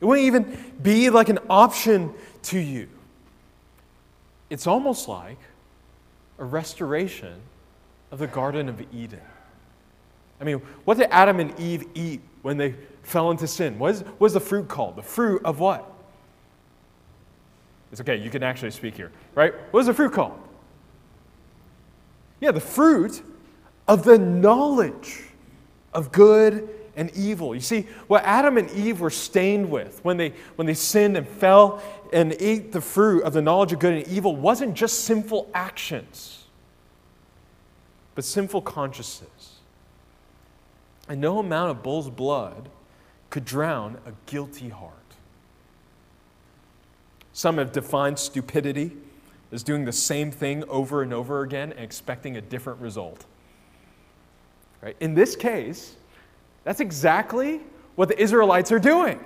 It 0.00 0.04
wouldn't 0.04 0.26
even 0.26 0.74
be 0.82 1.10
like 1.10 1.28
an 1.28 1.38
option 1.48 2.12
to 2.44 2.58
you. 2.58 2.88
It's 4.50 4.66
almost 4.66 5.08
like 5.08 5.38
a 6.38 6.44
restoration 6.44 7.40
of 8.10 8.18
the 8.18 8.26
Garden 8.26 8.68
of 8.68 8.82
Eden. 8.92 9.20
I 10.40 10.44
mean, 10.44 10.60
what 10.84 10.98
did 10.98 11.08
Adam 11.10 11.40
and 11.40 11.58
Eve 11.58 11.84
eat 11.94 12.20
when 12.42 12.56
they 12.58 12.74
fell 13.02 13.30
into 13.30 13.46
sin? 13.46 13.78
What 13.78 13.94
is, 13.94 14.00
what 14.18 14.26
is 14.26 14.32
the 14.34 14.40
fruit 14.40 14.68
called? 14.68 14.96
The 14.96 15.02
fruit 15.02 15.42
of 15.44 15.58
what? 15.58 15.90
It's 17.90 18.00
okay, 18.00 18.16
you 18.16 18.30
can 18.30 18.42
actually 18.42 18.72
speak 18.72 18.96
here, 18.96 19.12
right? 19.34 19.54
What 19.70 19.80
is 19.80 19.86
the 19.86 19.94
fruit 19.94 20.12
called? 20.12 20.38
Yeah, 22.40 22.50
the 22.50 22.60
fruit 22.60 23.22
of 23.88 24.04
the 24.04 24.18
knowledge 24.18 25.22
of 25.94 26.12
good 26.12 26.68
and 26.96 27.14
evil. 27.14 27.54
You 27.54 27.60
see, 27.60 27.82
what 28.06 28.24
Adam 28.24 28.56
and 28.56 28.70
Eve 28.70 29.00
were 29.00 29.10
stained 29.10 29.70
with 29.70 30.00
when 30.02 30.16
they, 30.16 30.32
when 30.56 30.66
they 30.66 30.74
sinned 30.74 31.16
and 31.16 31.28
fell 31.28 31.82
and 32.12 32.34
ate 32.40 32.72
the 32.72 32.80
fruit 32.80 33.22
of 33.22 33.34
the 33.34 33.42
knowledge 33.42 33.72
of 33.72 33.78
good 33.78 33.92
and 33.92 34.08
evil 34.08 34.34
wasn't 34.34 34.74
just 34.74 35.04
sinful 35.04 35.50
actions, 35.54 36.44
but 38.14 38.24
sinful 38.24 38.62
consciousness. 38.62 39.58
And 41.08 41.20
no 41.20 41.38
amount 41.38 41.70
of 41.70 41.82
bull's 41.82 42.10
blood 42.10 42.68
could 43.30 43.44
drown 43.44 43.98
a 44.06 44.12
guilty 44.24 44.70
heart. 44.70 44.92
Some 47.32 47.58
have 47.58 47.70
defined 47.70 48.18
stupidity 48.18 48.96
as 49.52 49.62
doing 49.62 49.84
the 49.84 49.92
same 49.92 50.30
thing 50.30 50.64
over 50.64 51.02
and 51.02 51.12
over 51.12 51.42
again 51.42 51.72
and 51.72 51.80
expecting 51.80 52.36
a 52.36 52.40
different 52.40 52.80
result. 52.80 53.26
Right? 54.80 54.96
In 55.00 55.14
this 55.14 55.36
case, 55.36 55.96
that's 56.66 56.80
exactly 56.80 57.60
what 57.94 58.08
the 58.08 58.20
Israelites 58.20 58.72
are 58.72 58.80
doing. 58.80 59.20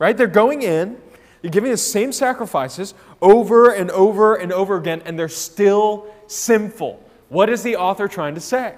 Right? 0.00 0.16
They're 0.16 0.26
going 0.26 0.62
in, 0.62 1.00
they're 1.40 1.50
giving 1.50 1.70
the 1.70 1.76
same 1.76 2.12
sacrifices 2.12 2.92
over 3.22 3.70
and 3.70 3.88
over 3.92 4.34
and 4.34 4.52
over 4.52 4.76
again, 4.76 5.00
and 5.04 5.16
they're 5.16 5.28
still 5.28 6.12
sinful. 6.26 7.00
What 7.28 7.48
is 7.48 7.62
the 7.62 7.76
author 7.76 8.08
trying 8.08 8.34
to 8.34 8.40
say? 8.40 8.74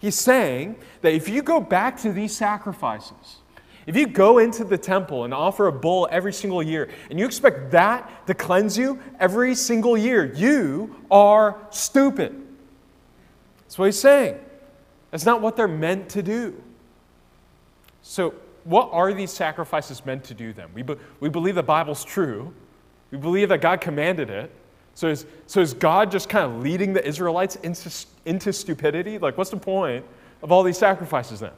He's 0.00 0.16
saying 0.16 0.76
that 1.02 1.12
if 1.12 1.28
you 1.28 1.42
go 1.42 1.60
back 1.60 1.96
to 1.98 2.12
these 2.12 2.36
sacrifices, 2.36 3.36
if 3.86 3.96
you 3.96 4.08
go 4.08 4.38
into 4.38 4.64
the 4.64 4.76
temple 4.76 5.24
and 5.24 5.32
offer 5.32 5.68
a 5.68 5.72
bull 5.72 6.08
every 6.10 6.32
single 6.32 6.62
year, 6.62 6.90
and 7.08 7.20
you 7.20 7.24
expect 7.24 7.70
that 7.70 8.26
to 8.26 8.34
cleanse 8.34 8.76
you 8.76 8.98
every 9.20 9.54
single 9.54 9.96
year, 9.96 10.32
you 10.34 10.96
are 11.08 11.56
stupid. 11.70 12.34
That's 13.60 13.78
what 13.78 13.86
he's 13.86 13.98
saying. 14.00 14.40
That's 15.12 15.24
not 15.24 15.40
what 15.40 15.54
they're 15.54 15.68
meant 15.68 16.08
to 16.10 16.22
do. 16.22 16.60
So, 18.08 18.32
what 18.64 18.88
are 18.90 19.12
these 19.12 19.30
sacrifices 19.30 20.06
meant 20.06 20.24
to 20.24 20.34
do 20.34 20.54
then? 20.54 20.68
We, 20.72 20.80
be, 20.80 20.94
we 21.20 21.28
believe 21.28 21.56
the 21.56 21.62
Bible's 21.62 22.02
true, 22.02 22.54
we 23.10 23.18
believe 23.18 23.50
that 23.50 23.60
God 23.60 23.82
commanded 23.82 24.30
it. 24.30 24.50
So 24.94 25.08
is, 25.08 25.26
so 25.46 25.60
is 25.60 25.74
God 25.74 26.10
just 26.10 26.30
kind 26.30 26.50
of 26.50 26.62
leading 26.62 26.94
the 26.94 27.06
Israelites 27.06 27.56
into, 27.56 27.90
into 28.24 28.52
stupidity? 28.52 29.18
Like, 29.18 29.36
what's 29.36 29.50
the 29.50 29.58
point 29.58 30.06
of 30.42 30.50
all 30.50 30.62
these 30.62 30.78
sacrifices 30.78 31.40
then? 31.40 31.52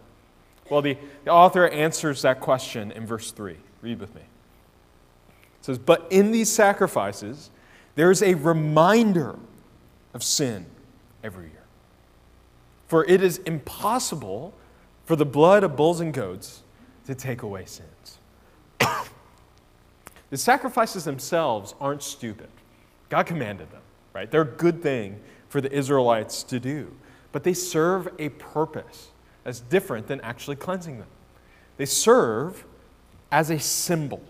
Well, 0.68 0.82
the, 0.82 0.98
the 1.24 1.30
author 1.30 1.68
answers 1.68 2.22
that 2.22 2.40
question 2.40 2.90
in 2.90 3.06
verse 3.06 3.30
3. 3.30 3.56
Read 3.80 4.00
with 4.00 4.12
me. 4.14 4.20
It 4.20 5.64
says, 5.64 5.78
But 5.78 6.08
in 6.10 6.32
these 6.32 6.52
sacrifices, 6.52 7.50
there 7.94 8.10
is 8.10 8.22
a 8.24 8.34
reminder 8.34 9.38
of 10.14 10.24
sin 10.24 10.66
every 11.22 11.46
year. 11.46 11.64
For 12.88 13.04
it 13.04 13.22
is 13.22 13.38
impossible 13.38 14.52
for 15.10 15.16
the 15.16 15.26
blood 15.26 15.64
of 15.64 15.74
bulls 15.74 15.98
and 15.98 16.14
goats 16.14 16.62
to 17.04 17.16
take 17.16 17.42
away 17.42 17.64
sins. 17.64 18.18
the 20.30 20.36
sacrifices 20.36 21.02
themselves 21.02 21.74
aren't 21.80 22.00
stupid. 22.00 22.46
God 23.08 23.26
commanded 23.26 23.72
them, 23.72 23.80
right? 24.14 24.30
They're 24.30 24.42
a 24.42 24.44
good 24.44 24.84
thing 24.84 25.18
for 25.48 25.60
the 25.60 25.72
Israelites 25.72 26.44
to 26.44 26.60
do, 26.60 26.94
but 27.32 27.42
they 27.42 27.54
serve 27.54 28.06
a 28.20 28.28
purpose 28.28 29.08
that's 29.42 29.58
different 29.58 30.06
than 30.06 30.20
actually 30.20 30.54
cleansing 30.54 31.00
them. 31.00 31.08
They 31.76 31.86
serve 31.86 32.64
as 33.32 33.50
a 33.50 33.58
symbol, 33.58 34.22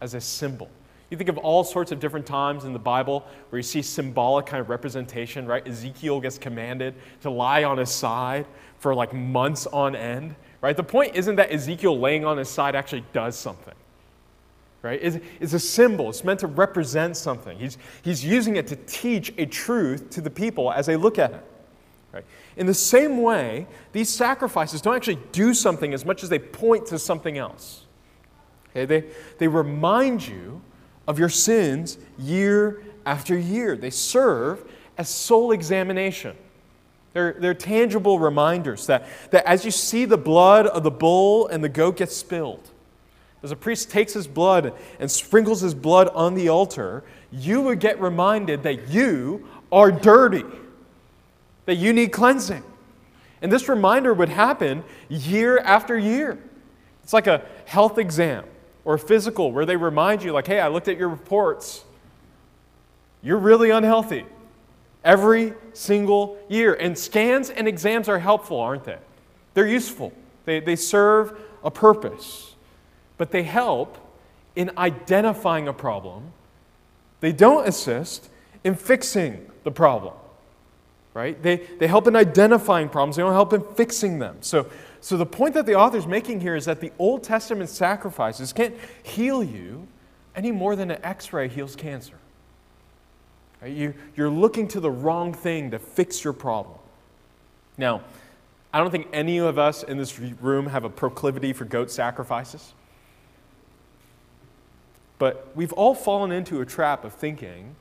as 0.00 0.14
a 0.14 0.20
symbol. 0.20 0.70
You 1.10 1.18
think 1.18 1.28
of 1.28 1.38
all 1.38 1.64
sorts 1.64 1.90
of 1.90 1.98
different 1.98 2.24
times 2.24 2.64
in 2.64 2.72
the 2.72 2.78
Bible 2.78 3.26
where 3.50 3.58
you 3.58 3.64
see 3.64 3.82
symbolic 3.82 4.46
kind 4.46 4.60
of 4.60 4.70
representation, 4.70 5.44
right? 5.44 5.66
Ezekiel 5.66 6.20
gets 6.20 6.38
commanded 6.38 6.94
to 7.22 7.30
lie 7.30 7.64
on 7.64 7.78
his 7.78 7.90
side 7.90 8.46
for 8.82 8.94
like 8.94 9.14
months 9.14 9.66
on 9.68 9.94
end, 9.94 10.34
right? 10.60 10.76
The 10.76 10.82
point 10.82 11.14
isn't 11.14 11.36
that 11.36 11.52
Ezekiel 11.52 11.98
laying 11.98 12.24
on 12.24 12.36
his 12.36 12.48
side 12.48 12.74
actually 12.74 13.04
does 13.12 13.38
something 13.38 13.74
right? 14.82 14.98
It's, 15.00 15.18
it's, 15.38 15.52
a 15.52 15.60
symbol. 15.60 16.08
It's 16.10 16.24
meant 16.24 16.40
to 16.40 16.48
represent 16.48 17.16
something. 17.16 17.56
He's, 17.56 17.78
he's 18.02 18.24
using 18.24 18.56
it 18.56 18.66
to 18.66 18.74
teach 18.74 19.32
a 19.38 19.46
truth 19.46 20.10
to 20.10 20.20
the 20.20 20.28
people 20.28 20.72
as 20.72 20.86
they 20.86 20.96
look 20.96 21.20
at 21.20 21.30
it. 21.30 21.44
Right? 22.12 22.24
In 22.56 22.66
the 22.66 22.74
same 22.74 23.22
way, 23.22 23.68
these 23.92 24.10
sacrifices 24.10 24.82
don't 24.82 24.96
actually 24.96 25.20
do 25.30 25.54
something 25.54 25.94
as 25.94 26.04
much 26.04 26.24
as 26.24 26.28
they 26.28 26.40
point 26.40 26.86
to 26.86 26.98
something 26.98 27.38
else. 27.38 27.86
Okay? 28.70 28.84
They, 28.84 29.04
they 29.38 29.46
remind 29.46 30.26
you 30.26 30.60
of 31.06 31.16
your 31.16 31.28
sins 31.28 31.98
year 32.18 32.82
after 33.06 33.38
year. 33.38 33.76
They 33.76 33.90
serve 33.90 34.68
as 34.98 35.08
soul 35.08 35.52
examination. 35.52 36.36
They're, 37.12 37.34
they're 37.34 37.54
tangible 37.54 38.18
reminders 38.18 38.86
that, 38.86 39.06
that 39.30 39.44
as 39.46 39.64
you 39.64 39.70
see 39.70 40.04
the 40.04 40.16
blood 40.16 40.66
of 40.66 40.82
the 40.82 40.90
bull 40.90 41.46
and 41.46 41.62
the 41.62 41.68
goat 41.68 41.98
get 41.98 42.10
spilled, 42.10 42.70
as 43.42 43.50
a 43.50 43.56
priest 43.56 43.90
takes 43.90 44.12
his 44.12 44.26
blood 44.26 44.72
and 45.00 45.10
sprinkles 45.10 45.60
his 45.60 45.74
blood 45.74 46.08
on 46.14 46.34
the 46.34 46.48
altar, 46.48 47.02
you 47.30 47.60
would 47.62 47.80
get 47.80 48.00
reminded 48.00 48.62
that 48.62 48.88
you 48.88 49.46
are 49.70 49.90
dirty, 49.90 50.44
that 51.66 51.74
you 51.74 51.92
need 51.92 52.12
cleansing. 52.12 52.62
And 53.42 53.50
this 53.50 53.68
reminder 53.68 54.14
would 54.14 54.28
happen 54.28 54.84
year 55.08 55.58
after 55.58 55.98
year. 55.98 56.38
It's 57.02 57.12
like 57.12 57.26
a 57.26 57.42
health 57.66 57.98
exam 57.98 58.44
or 58.84 58.94
a 58.94 58.98
physical 58.98 59.50
where 59.50 59.66
they 59.66 59.76
remind 59.76 60.22
you, 60.22 60.32
like, 60.32 60.46
hey, 60.46 60.60
I 60.60 60.68
looked 60.68 60.88
at 60.88 60.96
your 60.96 61.08
reports. 61.08 61.84
You're 63.22 63.38
really 63.38 63.70
unhealthy 63.70 64.24
every 65.04 65.54
single 65.72 66.38
year. 66.48 66.74
And 66.74 66.96
scans 66.96 67.50
and 67.50 67.66
exams 67.66 68.08
are 68.08 68.18
helpful, 68.18 68.60
aren't 68.60 68.84
they? 68.84 68.98
They're 69.54 69.68
useful, 69.68 70.12
they, 70.44 70.60
they 70.60 70.76
serve 70.76 71.38
a 71.62 71.70
purpose 71.70 72.52
but 73.22 73.30
they 73.30 73.44
help 73.44 73.98
in 74.56 74.72
identifying 74.76 75.68
a 75.68 75.72
problem. 75.72 76.32
They 77.20 77.30
don't 77.30 77.68
assist 77.68 78.28
in 78.64 78.74
fixing 78.74 79.48
the 79.62 79.70
problem, 79.70 80.14
right? 81.14 81.40
They, 81.40 81.58
they 81.78 81.86
help 81.86 82.08
in 82.08 82.16
identifying 82.16 82.88
problems, 82.88 83.14
they 83.14 83.22
don't 83.22 83.32
help 83.32 83.52
in 83.52 83.62
fixing 83.76 84.18
them. 84.18 84.38
So, 84.40 84.66
so 85.00 85.16
the 85.16 85.24
point 85.24 85.54
that 85.54 85.66
the 85.66 85.76
author's 85.76 86.08
making 86.08 86.40
here 86.40 86.56
is 86.56 86.64
that 86.64 86.80
the 86.80 86.90
Old 86.98 87.22
Testament 87.22 87.70
sacrifices 87.70 88.52
can't 88.52 88.74
heal 89.04 89.44
you 89.44 89.86
any 90.34 90.50
more 90.50 90.74
than 90.74 90.90
an 90.90 91.00
x 91.04 91.32
ray 91.32 91.46
heals 91.46 91.76
cancer. 91.76 92.14
You, 93.64 93.94
you're 94.16 94.30
looking 94.30 94.66
to 94.68 94.80
the 94.80 94.90
wrong 94.90 95.32
thing 95.32 95.70
to 95.70 95.78
fix 95.78 96.24
your 96.24 96.32
problem. 96.32 96.78
Now, 97.78 98.02
I 98.72 98.78
don't 98.78 98.90
think 98.90 99.08
any 99.12 99.38
of 99.38 99.58
us 99.58 99.82
in 99.82 99.98
this 99.98 100.18
room 100.18 100.66
have 100.66 100.84
a 100.84 100.90
proclivity 100.90 101.52
for 101.52 101.64
goat 101.64 101.90
sacrifices. 101.90 102.72
But 105.18 105.52
we've 105.54 105.72
all 105.74 105.94
fallen 105.94 106.32
into 106.32 106.60
a 106.60 106.66
trap 106.66 107.04
of 107.04 107.12
thinking 107.12 107.76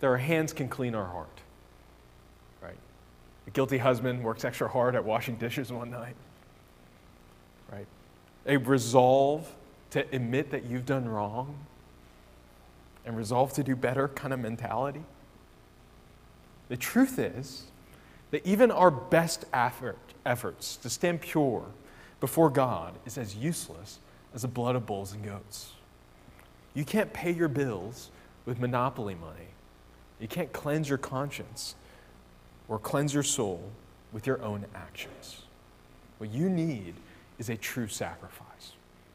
that 0.00 0.06
our 0.06 0.18
hands 0.18 0.52
can 0.52 0.68
clean 0.68 0.94
our 0.94 1.06
heart. 1.06 1.40
Right? 2.62 2.76
A 3.46 3.50
guilty 3.50 3.78
husband 3.78 4.22
works 4.22 4.44
extra 4.44 4.68
hard 4.68 4.94
at 4.94 5.04
washing 5.04 5.36
dishes 5.36 5.72
one 5.72 5.90
night. 5.90 6.14
Right? 7.72 7.86
A 8.46 8.58
resolve 8.58 9.52
to 9.90 10.06
admit 10.14 10.50
that 10.50 10.64
you've 10.64 10.86
done 10.86 11.08
wrong 11.08 11.56
and 13.04 13.16
resolve 13.16 13.52
to 13.54 13.64
do 13.64 13.74
better 13.74 14.08
kind 14.08 14.32
of 14.32 14.40
mentality. 14.40 15.02
The 16.68 16.76
truth 16.76 17.18
is 17.18 17.64
that 18.30 18.46
even 18.46 18.70
our 18.70 18.90
best 18.90 19.44
effort, 19.52 19.98
efforts 20.24 20.76
to 20.76 20.90
stand 20.90 21.20
pure 21.20 21.64
before 22.20 22.50
God 22.50 22.94
is 23.04 23.18
as 23.18 23.36
useless 23.36 23.98
as 24.34 24.42
the 24.42 24.48
blood 24.48 24.76
of 24.76 24.86
bulls 24.86 25.12
and 25.12 25.24
goats. 25.24 25.72
You 26.74 26.84
can't 26.84 27.12
pay 27.12 27.30
your 27.30 27.48
bills 27.48 28.10
with 28.44 28.60
monopoly 28.60 29.14
money. 29.14 29.48
You 30.20 30.28
can't 30.28 30.52
cleanse 30.52 30.88
your 30.88 30.98
conscience 30.98 31.74
or 32.68 32.78
cleanse 32.78 33.14
your 33.14 33.22
soul 33.22 33.62
with 34.12 34.26
your 34.26 34.42
own 34.42 34.64
actions. 34.74 35.42
What 36.18 36.30
you 36.30 36.48
need 36.48 36.94
is 37.38 37.48
a 37.48 37.56
true 37.56 37.88
sacrifice. 37.88 38.72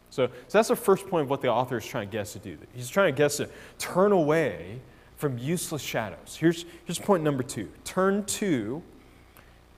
So, 0.09 0.27
so 0.47 0.57
that's 0.57 0.67
the 0.67 0.75
first 0.75 1.07
point 1.07 1.23
of 1.23 1.29
what 1.29 1.41
the 1.41 1.47
author 1.47 1.77
is 1.77 1.85
trying 1.85 2.07
to 2.07 2.11
get 2.11 2.21
us 2.21 2.33
to 2.33 2.39
do. 2.39 2.57
He's 2.73 2.89
trying 2.89 3.13
to 3.13 3.17
get 3.17 3.27
us 3.27 3.37
to 3.37 3.49
turn 3.79 4.11
away 4.11 4.79
from 5.21 5.37
useless 5.37 5.83
shadows. 5.83 6.35
Here's, 6.39 6.65
here's 6.83 6.97
point 6.97 7.23
number 7.23 7.43
two 7.43 7.69
turn 7.85 8.25
to 8.25 8.81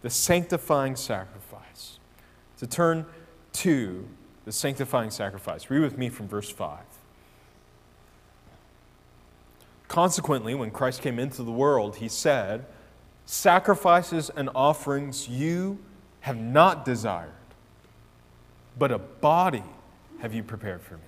the 0.01 0.09
sanctifying 0.09 0.95
sacrifice. 0.95 1.99
To 2.59 2.67
turn 2.67 3.05
to 3.53 4.07
the 4.45 4.51
sanctifying 4.51 5.11
sacrifice. 5.11 5.69
Read 5.69 5.81
with 5.81 5.97
me 5.97 6.09
from 6.09 6.27
verse 6.27 6.49
5. 6.49 6.79
Consequently, 9.89 10.55
when 10.55 10.71
Christ 10.71 11.01
came 11.01 11.19
into 11.19 11.43
the 11.43 11.51
world, 11.51 11.97
he 11.97 12.07
said, 12.07 12.65
Sacrifices 13.25 14.29
and 14.35 14.49
offerings 14.55 15.27
you 15.27 15.79
have 16.21 16.37
not 16.37 16.85
desired, 16.85 17.31
but 18.77 18.91
a 18.91 18.97
body 18.97 19.63
have 20.19 20.33
you 20.33 20.41
prepared 20.41 20.81
for 20.81 20.95
me. 20.95 21.03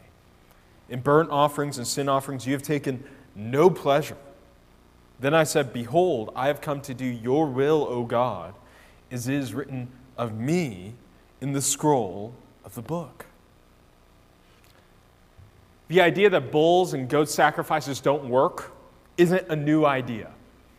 In 0.89 0.99
burnt 0.99 1.29
offerings 1.29 1.77
and 1.77 1.87
sin 1.87 2.09
offerings 2.09 2.45
you 2.45 2.53
have 2.53 2.63
taken 2.63 3.03
no 3.33 3.69
pleasure. 3.69 4.17
Then 5.19 5.33
I 5.33 5.43
said, 5.43 5.71
Behold, 5.71 6.31
I 6.35 6.47
have 6.47 6.61
come 6.61 6.81
to 6.81 6.93
do 6.93 7.05
your 7.05 7.47
will, 7.47 7.87
O 7.89 8.03
God, 8.03 8.53
as 9.11 9.27
is 9.27 9.53
written 9.53 9.87
of 10.17 10.33
me 10.37 10.93
in 11.41 11.53
the 11.53 11.61
scroll 11.61 12.33
of 12.63 12.75
the 12.75 12.81
book. 12.81 13.25
The 15.87 16.01
idea 16.01 16.29
that 16.31 16.51
bulls 16.51 16.93
and 16.93 17.07
goat 17.07 17.29
sacrifices 17.29 18.01
don't 18.01 18.27
work 18.27 18.71
isn't 19.17 19.47
a 19.49 19.55
new 19.55 19.85
idea. 19.85 20.31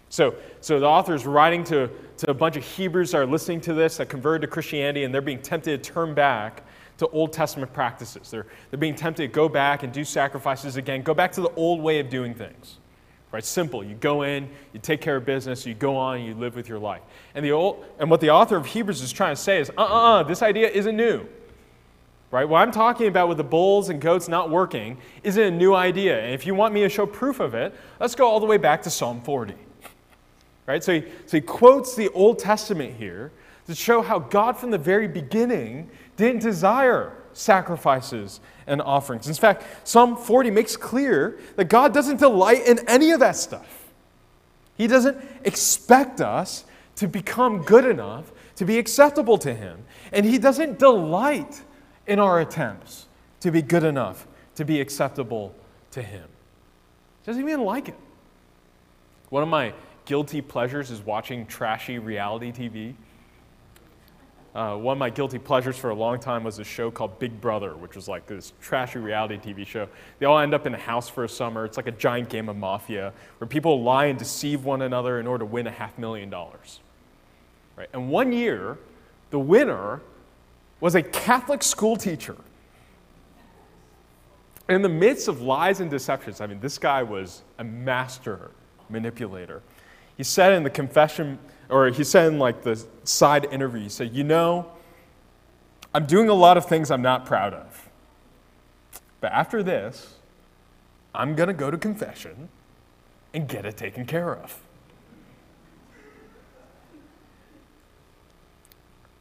So, 0.08 0.34
so 0.60 0.78
the 0.80 0.86
author 0.86 1.14
is 1.14 1.26
writing 1.26 1.64
to, 1.64 1.90
to 2.18 2.30
a 2.30 2.34
bunch 2.34 2.56
of 2.56 2.64
Hebrews 2.64 3.12
that 3.12 3.18
are 3.18 3.26
listening 3.26 3.60
to 3.62 3.74
this, 3.74 3.96
that 3.96 4.08
converted 4.08 4.42
to 4.42 4.48
Christianity, 4.48 5.04
and 5.04 5.12
they're 5.12 5.20
being 5.20 5.42
tempted 5.42 5.82
to 5.82 5.90
turn 5.92 6.14
back 6.14 6.64
to 6.98 7.08
Old 7.08 7.32
Testament 7.32 7.72
practices. 7.72 8.30
They're, 8.30 8.46
they're 8.70 8.78
being 8.78 8.94
tempted 8.94 9.22
to 9.22 9.28
go 9.28 9.48
back 9.48 9.82
and 9.82 9.92
do 9.92 10.04
sacrifices 10.04 10.76
again, 10.76 11.02
go 11.02 11.14
back 11.14 11.32
to 11.32 11.40
the 11.40 11.50
old 11.50 11.80
way 11.80 11.98
of 12.00 12.08
doing 12.08 12.34
things. 12.34 12.78
Right? 13.36 13.44
Simple. 13.44 13.84
You 13.84 13.96
go 13.96 14.22
in, 14.22 14.48
you 14.72 14.80
take 14.80 15.02
care 15.02 15.16
of 15.16 15.26
business, 15.26 15.66
you 15.66 15.74
go 15.74 15.94
on, 15.94 16.22
you 16.22 16.32
live 16.32 16.56
with 16.56 16.70
your 16.70 16.78
life. 16.78 17.02
And, 17.34 17.44
the 17.44 17.52
old, 17.52 17.84
and 17.98 18.10
what 18.10 18.22
the 18.22 18.30
author 18.30 18.56
of 18.56 18.64
Hebrews 18.64 19.02
is 19.02 19.12
trying 19.12 19.36
to 19.36 19.40
say 19.42 19.60
is, 19.60 19.68
uh 19.76 19.82
uh 19.82 19.84
uh, 19.84 20.22
this 20.22 20.40
idea 20.40 20.70
isn't 20.70 20.96
new. 20.96 21.26
Right? 22.30 22.48
What 22.48 22.60
I'm 22.62 22.72
talking 22.72 23.08
about 23.08 23.28
with 23.28 23.36
the 23.36 23.44
bulls 23.44 23.90
and 23.90 24.00
goats 24.00 24.26
not 24.26 24.48
working 24.48 24.96
isn't 25.22 25.42
a 25.42 25.50
new 25.50 25.74
idea. 25.74 26.18
And 26.18 26.32
if 26.32 26.46
you 26.46 26.54
want 26.54 26.72
me 26.72 26.80
to 26.80 26.88
show 26.88 27.04
proof 27.04 27.38
of 27.38 27.54
it, 27.54 27.74
let's 28.00 28.14
go 28.14 28.26
all 28.26 28.40
the 28.40 28.46
way 28.46 28.56
back 28.56 28.80
to 28.84 28.90
Psalm 28.90 29.20
40. 29.20 29.52
Right? 30.64 30.82
So 30.82 30.94
he, 30.94 31.04
so 31.26 31.36
he 31.36 31.42
quotes 31.42 31.94
the 31.94 32.08
Old 32.12 32.38
Testament 32.38 32.94
here 32.94 33.32
to 33.66 33.74
show 33.74 34.00
how 34.00 34.18
God 34.18 34.56
from 34.56 34.70
the 34.70 34.78
very 34.78 35.08
beginning 35.08 35.90
didn't 36.16 36.40
desire 36.40 37.12
sacrifices 37.34 38.40
and 38.66 38.82
offerings. 38.82 39.28
In 39.28 39.34
fact, 39.34 39.64
Psalm 39.86 40.16
40 40.16 40.50
makes 40.50 40.76
clear 40.76 41.38
that 41.56 41.66
God 41.66 41.94
doesn't 41.94 42.18
delight 42.18 42.66
in 42.66 42.80
any 42.88 43.10
of 43.12 43.20
that 43.20 43.36
stuff. 43.36 43.84
He 44.76 44.86
doesn't 44.86 45.18
expect 45.44 46.20
us 46.20 46.64
to 46.96 47.06
become 47.08 47.62
good 47.62 47.84
enough 47.84 48.32
to 48.56 48.64
be 48.64 48.78
acceptable 48.78 49.38
to 49.38 49.54
Him. 49.54 49.84
And 50.12 50.26
He 50.26 50.38
doesn't 50.38 50.78
delight 50.78 51.62
in 52.06 52.18
our 52.18 52.40
attempts 52.40 53.06
to 53.40 53.50
be 53.50 53.62
good 53.62 53.84
enough 53.84 54.26
to 54.56 54.64
be 54.64 54.80
acceptable 54.80 55.54
to 55.92 56.02
Him. 56.02 56.26
He 57.22 57.26
doesn't 57.26 57.42
even 57.42 57.62
like 57.62 57.88
it. 57.88 57.96
One 59.30 59.42
of 59.42 59.48
my 59.48 59.74
guilty 60.04 60.40
pleasures 60.40 60.90
is 60.90 61.00
watching 61.00 61.46
trashy 61.46 61.98
reality 61.98 62.52
TV. 62.52 62.94
Uh, 64.56 64.74
one 64.74 64.94
of 64.94 64.98
my 64.98 65.10
guilty 65.10 65.38
pleasures 65.38 65.76
for 65.76 65.90
a 65.90 65.94
long 65.94 66.18
time 66.18 66.42
was 66.42 66.58
a 66.58 66.64
show 66.64 66.90
called 66.90 67.18
Big 67.18 67.42
Brother, 67.42 67.76
which 67.76 67.94
was 67.94 68.08
like 68.08 68.26
this 68.26 68.54
trashy 68.62 68.98
reality 68.98 69.36
TV 69.36 69.66
show. 69.66 69.86
They 70.18 70.24
all 70.24 70.38
end 70.38 70.54
up 70.54 70.66
in 70.66 70.72
a 70.72 70.78
house 70.78 71.10
for 71.10 71.24
a 71.24 71.28
summer. 71.28 71.66
It's 71.66 71.76
like 71.76 71.88
a 71.88 71.92
giant 71.92 72.30
game 72.30 72.48
of 72.48 72.56
mafia 72.56 73.12
where 73.36 73.46
people 73.46 73.82
lie 73.82 74.06
and 74.06 74.18
deceive 74.18 74.64
one 74.64 74.80
another 74.80 75.20
in 75.20 75.26
order 75.26 75.42
to 75.42 75.44
win 75.44 75.66
a 75.66 75.70
half 75.70 75.98
million 75.98 76.30
dollars. 76.30 76.80
Right? 77.76 77.90
And 77.92 78.08
one 78.08 78.32
year, 78.32 78.78
the 79.28 79.38
winner 79.38 80.00
was 80.80 80.94
a 80.94 81.02
Catholic 81.02 81.62
school 81.62 81.96
teacher. 81.96 82.36
In 84.70 84.80
the 84.80 84.88
midst 84.88 85.28
of 85.28 85.42
lies 85.42 85.80
and 85.80 85.90
deceptions, 85.90 86.40
I 86.40 86.46
mean, 86.46 86.60
this 86.60 86.78
guy 86.78 87.02
was 87.02 87.42
a 87.58 87.64
master 87.64 88.52
manipulator. 88.88 89.60
He 90.16 90.22
said 90.22 90.54
in 90.54 90.62
the 90.62 90.70
confession 90.70 91.38
or 91.68 91.88
he 91.88 92.04
said 92.04 92.32
in 92.32 92.38
like 92.38 92.62
the 92.62 92.82
side 93.04 93.46
interview, 93.50 93.82
he 93.82 93.88
said, 93.88 94.14
You 94.14 94.24
know, 94.24 94.70
I'm 95.94 96.06
doing 96.06 96.28
a 96.28 96.34
lot 96.34 96.56
of 96.56 96.66
things 96.66 96.90
I'm 96.90 97.02
not 97.02 97.26
proud 97.26 97.54
of. 97.54 97.88
But 99.20 99.32
after 99.32 99.62
this, 99.62 100.14
I'm 101.14 101.34
going 101.34 101.48
to 101.48 101.54
go 101.54 101.70
to 101.70 101.78
confession 101.78 102.48
and 103.32 103.48
get 103.48 103.64
it 103.64 103.76
taken 103.76 104.06
care 104.06 104.34
of. 104.34 104.60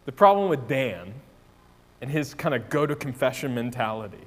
The 0.05 0.11
problem 0.11 0.49
with 0.49 0.67
Dan 0.67 1.13
and 2.01 2.11
his 2.11 2.33
kind 2.33 2.53
of 2.53 2.69
go 2.69 2.85
to 2.85 2.95
confession 2.95 3.55
mentality 3.55 4.17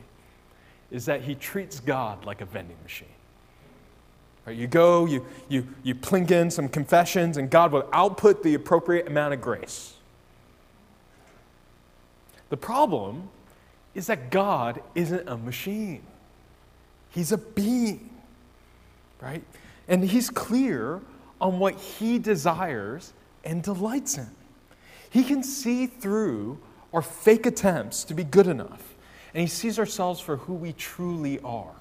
is 0.91 1.05
that 1.07 1.23
he 1.23 1.35
treats 1.35 1.81
God 1.81 2.25
like 2.25 2.41
a 2.41 2.45
vending 2.45 2.79
machine. 2.83 3.09
Right, 4.49 4.57
you 4.57 4.67
go, 4.67 5.05
you, 5.05 5.27
you, 5.51 5.69
you 5.83 5.95
plink 5.95 6.31
in 6.31 6.51
some 6.51 6.71
confessions, 6.71 7.37
and 7.37 7.51
God 7.51 7.71
will 7.71 7.87
output 7.93 8.43
the 8.43 8.55
appropriate 8.55 9.07
amount 9.07 9.35
of 9.35 9.43
grace. 9.43 9.93
The 12.49 12.57
problem 12.57 13.29
is 13.95 14.07
that 14.07 14.31
God 14.31 14.81
isn't 14.95 15.29
a 15.29 15.37
machine, 15.37 16.01
He's 17.11 17.31
a 17.31 17.37
being, 17.37 18.09
right? 19.21 19.45
And 19.87 20.03
He's 20.03 20.31
clear 20.31 21.03
on 21.43 21.59
what 21.59 21.75
He 21.75 22.19
desires 22.19 23.13
and 23.45 23.63
delights 23.63 24.17
in. 24.17 24.31
He 25.11 25.25
can 25.25 25.43
see 25.43 25.87
through 25.87 26.59
our 26.95 27.03
fake 27.03 27.45
attempts 27.45 28.03
to 28.05 28.15
be 28.15 28.25
good 28.25 28.47
enough, 28.47 28.95
and 29.35 29.43
He 29.43 29.47
sees 29.47 29.79
ourselves 29.79 30.21
for 30.21 30.39
who 30.39 30.55
we 30.55 30.73
truly 30.73 31.39
are. 31.41 31.75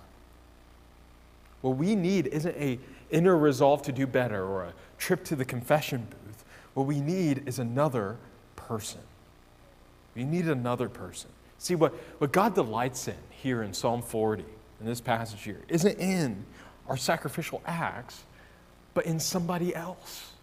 What 1.61 1.77
we 1.77 1.95
need 1.95 2.27
isn't 2.27 2.55
a 2.55 2.79
inner 3.09 3.37
resolve 3.37 3.81
to 3.83 3.91
do 3.91 4.05
better 4.05 4.43
or 4.43 4.63
a 4.65 4.73
trip 4.97 5.23
to 5.25 5.35
the 5.35 5.45
confession 5.45 6.07
booth. 6.09 6.43
What 6.73 6.85
we 6.85 6.99
need 6.99 7.47
is 7.47 7.59
another 7.59 8.17
person. 8.55 9.01
We 10.15 10.23
need 10.23 10.47
another 10.47 10.89
person. 10.89 11.29
See, 11.57 11.75
what, 11.75 11.93
what 12.19 12.31
God 12.31 12.53
delights 12.53 13.07
in 13.07 13.15
here 13.29 13.63
in 13.63 13.73
Psalm 13.73 14.01
40, 14.01 14.43
in 14.79 14.85
this 14.85 15.01
passage 15.01 15.41
here, 15.41 15.61
isn't 15.69 15.99
in 15.99 16.45
our 16.87 16.97
sacrificial 16.97 17.61
acts, 17.65 18.23
but 18.93 19.05
in 19.05 19.19
somebody 19.19 19.75
else. 19.75 20.33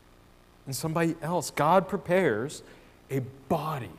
In 0.66 0.72
somebody 0.72 1.14
else. 1.22 1.50
God 1.50 1.88
prepares 1.88 2.62
a 3.10 3.20
body. 3.48 3.90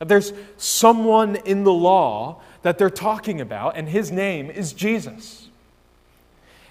There's 0.00 0.32
someone 0.56 1.36
in 1.36 1.64
the 1.64 1.72
law 1.72 2.40
that 2.62 2.78
they're 2.78 2.90
talking 2.90 3.40
about, 3.40 3.76
and 3.76 3.88
his 3.88 4.10
name 4.10 4.50
is 4.50 4.72
Jesus 4.72 5.47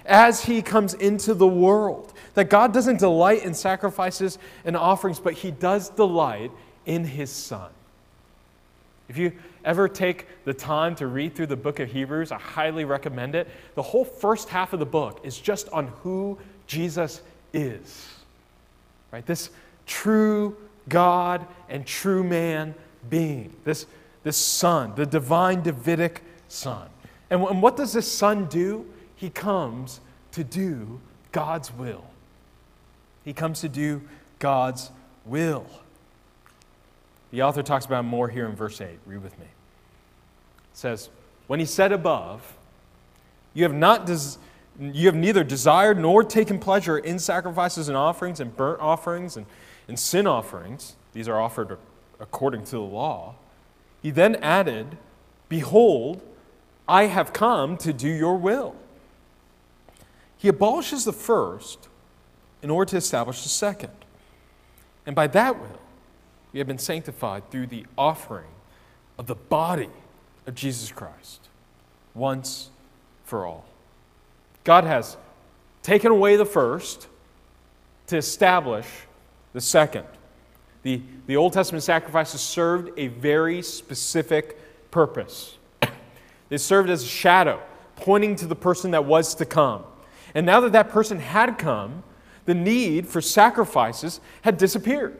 as 0.07 0.43
he 0.45 0.61
comes 0.61 0.93
into 0.95 1.33
the 1.33 1.47
world. 1.47 2.13
That 2.33 2.49
God 2.49 2.73
doesn't 2.73 2.99
delight 2.99 3.43
in 3.43 3.53
sacrifices 3.53 4.39
and 4.65 4.75
offerings, 4.75 5.19
but 5.19 5.33
he 5.33 5.51
does 5.51 5.89
delight 5.89 6.51
in 6.85 7.03
his 7.03 7.29
son. 7.29 7.69
If 9.09 9.17
you 9.17 9.33
ever 9.63 9.87
take 9.87 10.27
the 10.45 10.53
time 10.53 10.95
to 10.95 11.07
read 11.07 11.35
through 11.35 11.47
the 11.47 11.55
book 11.55 11.79
of 11.79 11.91
Hebrews, 11.91 12.31
I 12.31 12.39
highly 12.39 12.85
recommend 12.85 13.35
it. 13.35 13.47
The 13.75 13.81
whole 13.81 14.05
first 14.05 14.49
half 14.49 14.73
of 14.73 14.79
the 14.79 14.85
book 14.85 15.19
is 15.23 15.39
just 15.39 15.69
on 15.69 15.87
who 16.03 16.37
Jesus 16.67 17.21
is. 17.53 18.07
Right? 19.11 19.25
This 19.25 19.49
true 19.85 20.57
God 20.89 21.45
and 21.69 21.85
true 21.85 22.23
man 22.23 22.75
being. 23.09 23.53
This, 23.63 23.85
this 24.23 24.37
Son, 24.37 24.93
the 24.95 25.05
divine 25.05 25.63
Davidic 25.63 26.21
Son. 26.47 26.89
And, 27.29 27.43
and 27.43 27.61
what 27.61 27.77
does 27.77 27.93
this 27.93 28.09
Son 28.11 28.45
do? 28.45 28.85
He 29.17 29.29
comes 29.29 29.99
to 30.31 30.43
do 30.43 31.01
God's 31.33 31.73
will. 31.73 32.05
He 33.25 33.33
comes 33.33 33.59
to 33.61 33.69
do 33.69 34.01
God's 34.39 34.91
will. 35.25 35.65
The 37.31 37.41
author 37.41 37.61
talks 37.61 37.85
about 37.85 38.05
more 38.05 38.29
here 38.29 38.45
in 38.45 38.55
verse 38.55 38.79
8. 38.79 38.87
Read 39.05 39.21
with 39.21 39.37
me. 39.37 39.45
It 39.45 40.77
says, 40.77 41.09
When 41.47 41.59
he 41.59 41.65
said 41.65 41.91
above, 41.91 42.55
you 43.53 43.63
have, 43.63 43.73
not 43.73 44.05
des- 44.05 44.37
you 44.79 45.07
have 45.07 45.15
neither 45.15 45.43
desired 45.43 45.99
nor 45.99 46.23
taken 46.23 46.59
pleasure 46.59 46.97
in 46.97 47.19
sacrifices 47.19 47.89
and 47.89 47.97
offerings 47.97 48.39
and 48.39 48.55
burnt 48.55 48.79
offerings 48.79 49.35
and, 49.35 49.45
and 49.87 49.99
sin 49.99 50.27
offerings. 50.27 50.95
These 51.13 51.27
are 51.27 51.41
offered 51.41 51.77
according 52.19 52.63
to 52.65 52.71
the 52.71 52.79
law. 52.81 53.35
He 54.01 54.11
then 54.11 54.35
added, 54.35 54.97
Behold, 55.49 56.21
I 56.87 57.07
have 57.07 57.33
come 57.33 57.77
to 57.77 57.91
do 57.91 58.07
your 58.07 58.37
will. 58.37 58.75
He 60.37 60.47
abolishes 60.47 61.05
the 61.05 61.13
first 61.13 61.87
in 62.61 62.69
order 62.69 62.89
to 62.91 62.97
establish 62.97 63.43
the 63.43 63.49
second. 63.49 63.91
And 65.05 65.15
by 65.15 65.27
that 65.27 65.59
will, 65.59 65.79
we 66.53 66.59
have 66.59 66.67
been 66.67 66.77
sanctified 66.77 67.49
through 67.49 67.67
the 67.67 67.85
offering 67.97 68.49
of 69.17 69.27
the 69.27 69.35
body 69.35 69.89
of 70.45 70.55
Jesus 70.55 70.91
Christ 70.91 71.49
once 72.13 72.69
for 73.25 73.45
all. 73.45 73.65
God 74.63 74.83
has 74.83 75.17
taken 75.81 76.11
away 76.11 76.35
the 76.35 76.45
first 76.45 77.07
to 78.07 78.17
establish 78.17 78.87
the 79.53 79.61
second. 79.61 80.05
The, 80.83 81.01
the 81.25 81.35
Old 81.35 81.53
Testament 81.53 81.83
sacrifices 81.83 82.41
served 82.41 82.91
a 82.97 83.07
very 83.07 83.61
specific 83.61 84.91
purpose. 84.91 85.57
They 86.49 86.57
served 86.57 86.89
as 86.89 87.03
a 87.03 87.07
shadow, 87.07 87.61
pointing 87.97 88.37
to 88.37 88.45
the 88.45 88.55
person 88.55 88.91
that 88.91 89.03
was 89.03 89.35
to 89.35 89.45
come. 89.45 89.83
And 90.37 90.45
now 90.45 90.59
that 90.59 90.73
that 90.73 90.89
person 90.89 91.17
had 91.17 91.57
come, 91.57 92.03
the 92.45 92.53
need 92.53 93.07
for 93.07 93.21
sacrifices 93.21 94.21
had 94.43 94.59
disappeared. 94.59 95.17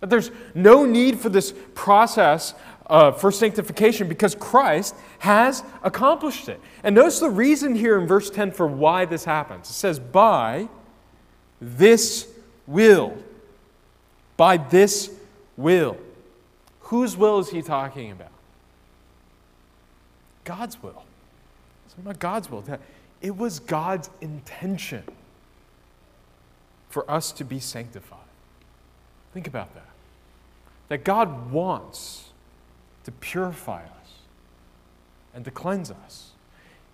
That 0.00 0.10
there's 0.10 0.32
no 0.52 0.84
need 0.84 1.20
for 1.20 1.28
this 1.28 1.54
process 1.76 2.52
uh, 2.88 3.12
for 3.12 3.30
sanctification 3.30 4.08
because 4.08 4.34
Christ 4.34 4.96
has 5.20 5.62
accomplished 5.84 6.48
it. 6.48 6.60
And 6.82 6.96
notice 6.96 7.20
the 7.20 7.30
reason 7.30 7.76
here 7.76 8.00
in 8.00 8.08
verse 8.08 8.30
10 8.30 8.50
for 8.50 8.66
why 8.66 9.04
this 9.04 9.24
happens. 9.24 9.70
It 9.70 9.74
says, 9.74 10.00
by 10.00 10.68
this 11.60 12.26
will. 12.66 13.16
By 14.36 14.56
this 14.56 15.08
will. 15.56 15.96
Whose 16.80 17.16
will 17.16 17.38
is 17.38 17.50
he 17.50 17.62
talking 17.62 18.10
about? 18.10 18.32
God's 20.42 20.82
will. 20.82 21.04
It's 21.86 21.94
about 21.94 22.18
God's 22.18 22.50
will. 22.50 22.64
It 23.22 23.36
was 23.36 23.60
God's 23.60 24.10
intention 24.20 25.04
for 26.90 27.10
us 27.10 27.32
to 27.32 27.44
be 27.44 27.60
sanctified. 27.60 28.18
Think 29.32 29.46
about 29.46 29.72
that. 29.74 29.88
That 30.88 31.04
God 31.04 31.50
wants 31.50 32.30
to 33.04 33.12
purify 33.12 33.82
us 33.84 34.12
and 35.34 35.44
to 35.44 35.50
cleanse 35.50 35.90
us 35.90 36.32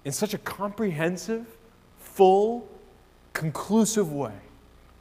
in 0.04 0.12
such 0.12 0.34
a 0.34 0.38
comprehensive, 0.38 1.46
full, 1.98 2.68
conclusive 3.32 4.12
way 4.12 4.34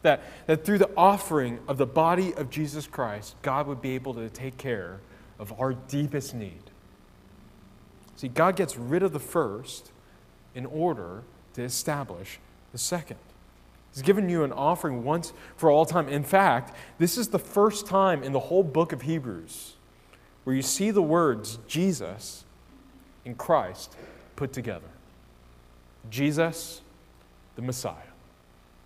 that, 0.02 0.22
that 0.48 0.66
through 0.66 0.78
the 0.78 0.90
offering 0.96 1.60
of 1.68 1.78
the 1.78 1.86
body 1.86 2.34
of 2.34 2.50
Jesus 2.50 2.88
Christ, 2.88 3.36
God 3.42 3.68
would 3.68 3.82
be 3.82 3.96
able 3.96 4.14
to 4.16 4.30
take 4.30 4.58
care 4.58 5.02
of 5.38 5.54
our 5.60 5.74
deepest 5.74 6.34
need. 6.34 6.72
See, 8.16 8.30
God 8.30 8.56
gets 8.56 8.78
rid 8.78 9.04
of 9.04 9.14
the 9.14 9.20
first 9.20 9.92
in 10.58 10.66
order 10.66 11.22
to 11.54 11.62
establish 11.62 12.40
the 12.72 12.80
second. 12.80 13.20
He's 13.94 14.02
given 14.02 14.28
you 14.28 14.44
an 14.44 14.52
offering 14.52 15.04
once 15.04 15.32
for 15.56 15.70
all 15.70 15.86
time. 15.86 16.10
In 16.10 16.24
fact, 16.24 16.76
this 16.98 17.16
is 17.16 17.28
the 17.28 17.40
first 17.40 17.86
time 17.86 18.24
in 18.24 18.34
the 18.34 18.40
whole 18.40 18.64
book 18.64 18.92
of 18.92 19.04
Hebrews 19.04 19.76
where 20.44 20.56
you 20.56 20.64
see 20.64 20.90
the 20.90 21.02
words 21.02 21.60
Jesus 21.68 22.44
and 23.24 23.38
Christ 23.38 23.96
put 24.36 24.52
together. 24.52 24.88
Jesus, 26.10 26.82
the 27.56 27.62
Messiah. 27.62 27.94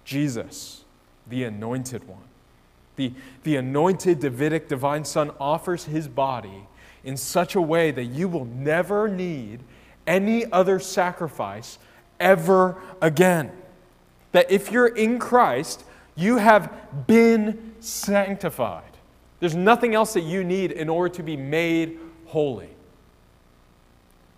Jesus, 0.04 0.84
the 1.26 1.46
anointed 1.46 2.06
one. 2.06 2.24
The, 2.98 3.14
the 3.44 3.56
anointed 3.56 4.20
Davidic 4.20 4.68
divine 4.68 5.06
Son 5.06 5.32
offers 5.40 5.86
his 5.86 6.10
body 6.10 6.68
in 7.06 7.16
such 7.16 7.56
a 7.56 7.62
way 7.62 7.92
that 7.92 8.06
you 8.06 8.28
will 8.28 8.46
never 8.46 9.08
need 9.08 9.62
any 10.08 10.52
other 10.52 10.80
sacrifice 10.80 11.78
ever 12.20 12.82
again 13.02 13.52
that 14.32 14.50
if 14.50 14.72
you're 14.72 14.88
in 14.88 15.20
Christ, 15.20 15.84
you 16.16 16.38
have 16.38 17.08
been 17.08 17.74
sanctified. 17.80 18.84
There's 19.40 19.56
nothing 19.56 19.96
else 19.96 20.14
that 20.14 20.22
you 20.22 20.44
need 20.44 20.72
in 20.72 20.88
order 20.88 21.14
to 21.16 21.24
be 21.24 21.36
made 21.36 22.00
holy. 22.28 22.70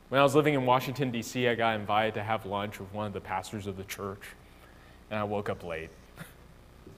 When 0.10 0.20
I 0.20 0.24
was 0.24 0.36
living 0.36 0.54
in 0.54 0.66
Washington, 0.66 1.12
D.C., 1.12 1.48
I 1.48 1.56
got 1.56 1.76
invited 1.76 2.14
to 2.16 2.24
have 2.24 2.46
lunch 2.46 2.80
with 2.80 2.94
one 2.94 3.08
of 3.08 3.14
the 3.14 3.22
pastors 3.22 3.68
of 3.68 3.78
the 3.78 3.84
church, 3.84 4.22
and 5.10 5.20
I 5.20 5.24
woke 5.24 5.50
up 5.50 5.64
late. 5.64 5.90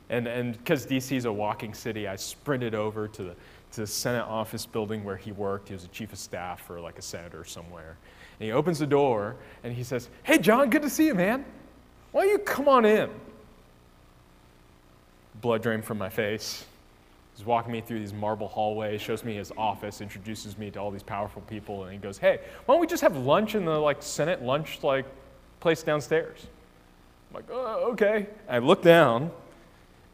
And 0.08 0.56
because 0.56 0.86
D.C. 0.86 1.16
is 1.16 1.26
a 1.26 1.34
walking 1.34 1.74
city, 1.74 2.08
I 2.08 2.16
sprinted 2.16 2.76
over 2.76 3.08
to 3.08 3.24
the, 3.24 3.36
the 3.76 3.88
Senate 3.88 4.26
office 4.26 4.66
building 4.66 5.04
where 5.04 5.18
he 5.18 5.32
worked. 5.32 5.70
He 5.70 5.74
was 5.74 5.84
a 5.84 5.90
chief 5.90 6.14
of 6.14 6.20
staff 6.20 6.62
for 6.66 6.80
like 6.80 6.98
a 6.98 7.02
senator 7.02 7.44
somewhere. 7.44 7.98
And 8.40 8.48
he 8.48 8.52
opens 8.52 8.80
the 8.80 8.88
door 8.88 9.36
and 9.64 9.74
he 9.74 9.84
says, 9.84 10.10
Hey, 10.24 10.38
John, 10.38 10.70
good 10.70 10.82
to 10.82 10.90
see 10.90 11.08
you, 11.08 11.16
man. 11.16 11.46
Why 12.12 12.24
don't 12.24 12.32
you 12.32 12.40
come 12.40 12.68
on 12.68 12.86
in? 12.86 13.10
Blood 15.42 15.62
drained 15.62 15.86
from 15.86 15.98
my 15.98 16.10
face. 16.10 16.66
He's 17.36 17.46
walking 17.46 17.74
me 17.74 17.82
through 17.82 18.00
these 18.00 18.14
marble 18.14 18.48
hallways, 18.48 19.02
shows 19.02 19.24
me 19.26 19.36
his 19.36 19.52
office, 19.58 20.00
introduces 20.00 20.58
me 20.58 20.72
to 20.72 20.80
all 20.80 20.90
these 20.90 21.04
powerful 21.04 21.42
people, 21.42 21.84
and 21.84 21.92
he 21.92 22.00
goes, 22.00 22.18
"Hey, 22.18 22.40
why 22.66 22.74
don't 22.74 22.80
we 22.80 22.88
just 22.88 23.02
have 23.02 23.18
lunch 23.18 23.56
in 23.56 23.66
the 23.66 23.78
like 23.78 24.02
Senate 24.02 24.42
lunch 24.42 24.82
like 24.84 25.06
place 25.60 25.84
downstairs?" 25.84 26.48
I'm 27.30 27.36
like, 27.36 27.46
oh, 27.52 27.92
"Okay." 27.92 28.28
I 28.48 28.60
look 28.60 28.82
down. 28.82 29.32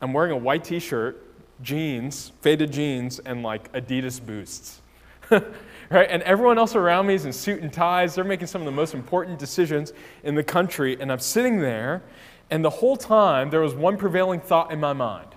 I'm 0.01 0.13
wearing 0.13 0.31
a 0.31 0.37
white 0.37 0.63
T-shirt, 0.63 1.23
jeans, 1.61 2.31
faded 2.41 2.71
jeans, 2.71 3.19
and 3.19 3.43
like 3.43 3.71
Adidas 3.73 4.23
boosts. 4.23 4.81
right? 5.29 6.07
And 6.09 6.23
everyone 6.23 6.57
else 6.57 6.75
around 6.75 7.07
me 7.07 7.15
is 7.15 7.25
in 7.25 7.33
suit 7.33 7.61
and 7.61 7.71
ties. 7.71 8.15
They're 8.15 8.23
making 8.23 8.47
some 8.47 8.61
of 8.61 8.65
the 8.65 8.71
most 8.71 8.93
important 8.93 9.39
decisions 9.39 9.93
in 10.23 10.35
the 10.35 10.43
country. 10.43 10.97
And 10.99 11.11
I'm 11.11 11.19
sitting 11.19 11.59
there, 11.59 12.01
and 12.49 12.63
the 12.63 12.69
whole 12.69 12.97
time 12.97 13.49
there 13.49 13.61
was 13.61 13.73
one 13.73 13.97
prevailing 13.97 14.39
thought 14.39 14.71
in 14.71 14.79
my 14.79 14.93
mind 14.93 15.27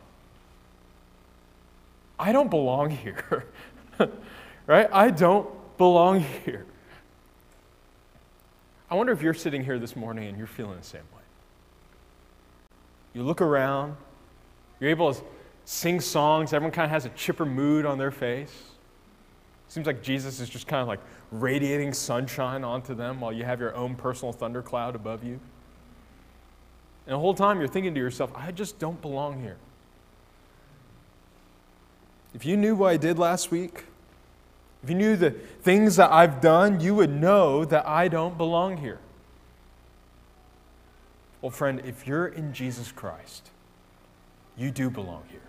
I 2.18 2.32
don't 2.32 2.50
belong 2.50 2.90
here. 3.02 3.46
right? 4.66 4.88
I 4.92 5.10
don't 5.10 5.48
belong 5.76 6.20
here. 6.44 6.66
I 8.90 8.94
wonder 8.94 9.12
if 9.12 9.22
you're 9.22 9.34
sitting 9.34 9.64
here 9.64 9.78
this 9.78 9.96
morning 9.96 10.28
and 10.28 10.38
you're 10.38 10.46
feeling 10.46 10.76
the 10.76 10.84
same 10.84 11.02
way. 11.14 11.22
You 13.12 13.22
look 13.22 13.40
around, 13.40 13.96
you're 14.78 14.90
able 14.90 15.12
to 15.14 15.20
sing 15.64 16.00
songs, 16.00 16.52
everyone 16.52 16.72
kind 16.72 16.84
of 16.84 16.90
has 16.90 17.04
a 17.04 17.10
chipper 17.10 17.46
mood 17.46 17.86
on 17.86 17.98
their 17.98 18.10
face. 18.10 18.52
Seems 19.68 19.86
like 19.86 20.02
Jesus 20.02 20.40
is 20.40 20.48
just 20.48 20.66
kind 20.66 20.82
of 20.82 20.88
like 20.88 21.00
radiating 21.30 21.92
sunshine 21.92 22.64
onto 22.64 22.94
them 22.94 23.20
while 23.20 23.32
you 23.32 23.44
have 23.44 23.60
your 23.60 23.74
own 23.74 23.94
personal 23.94 24.32
thundercloud 24.32 24.94
above 24.94 25.24
you. 25.24 25.40
And 27.06 27.14
the 27.14 27.18
whole 27.18 27.34
time 27.34 27.58
you're 27.58 27.68
thinking 27.68 27.94
to 27.94 28.00
yourself, 28.00 28.30
I 28.34 28.52
just 28.52 28.78
don't 28.78 29.00
belong 29.02 29.40
here. 29.40 29.56
If 32.34 32.44
you 32.44 32.56
knew 32.56 32.74
what 32.74 32.88
I 32.88 32.96
did 32.96 33.18
last 33.18 33.50
week, 33.50 33.84
if 34.82 34.90
you 34.90 34.96
knew 34.96 35.16
the 35.16 35.30
things 35.30 35.96
that 35.96 36.10
I've 36.10 36.40
done, 36.40 36.80
you 36.80 36.94
would 36.94 37.10
know 37.10 37.64
that 37.64 37.86
I 37.86 38.08
don't 38.08 38.36
belong 38.36 38.76
here. 38.76 38.98
Well, 41.40 41.50
friend, 41.50 41.80
if 41.84 42.06
you're 42.06 42.26
in 42.26 42.52
Jesus 42.52 42.90
Christ, 42.90 43.50
you 44.56 44.70
do 44.70 44.90
belong 44.90 45.24
here. 45.30 45.40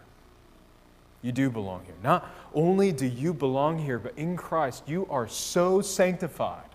You 1.26 1.32
do 1.32 1.50
belong 1.50 1.84
here. 1.86 1.96
Not 2.04 2.30
only 2.54 2.92
do 2.92 3.08
you 3.08 3.34
belong 3.34 3.80
here, 3.80 3.98
but 3.98 4.16
in 4.16 4.38
Christ, 4.38 4.84
you 4.86 5.08
are 5.10 5.28
so 5.28 5.82
sanctified. 5.82 6.70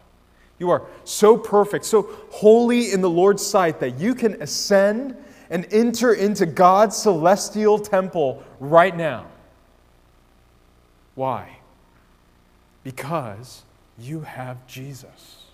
You 0.59 0.71
are 0.71 0.83
so 1.05 1.39
perfect, 1.39 1.85
so 1.85 2.11
holy 2.31 2.91
in 2.91 3.01
the 3.01 3.09
Lord's 3.09 3.47
sight 3.47 3.79
that 3.79 4.01
you 4.01 4.13
can 4.13 4.43
ascend 4.43 5.17
and 5.51 5.73
enter 5.73 6.15
into 6.15 6.47
God's 6.47 6.97
celestial 6.97 7.79
temple 7.79 8.43
right 8.59 8.97
now. 8.97 9.27
Why? 11.15 11.59
Because 12.83 13.63
you 14.01 14.23
have 14.23 14.67
Jesus. 14.67 15.45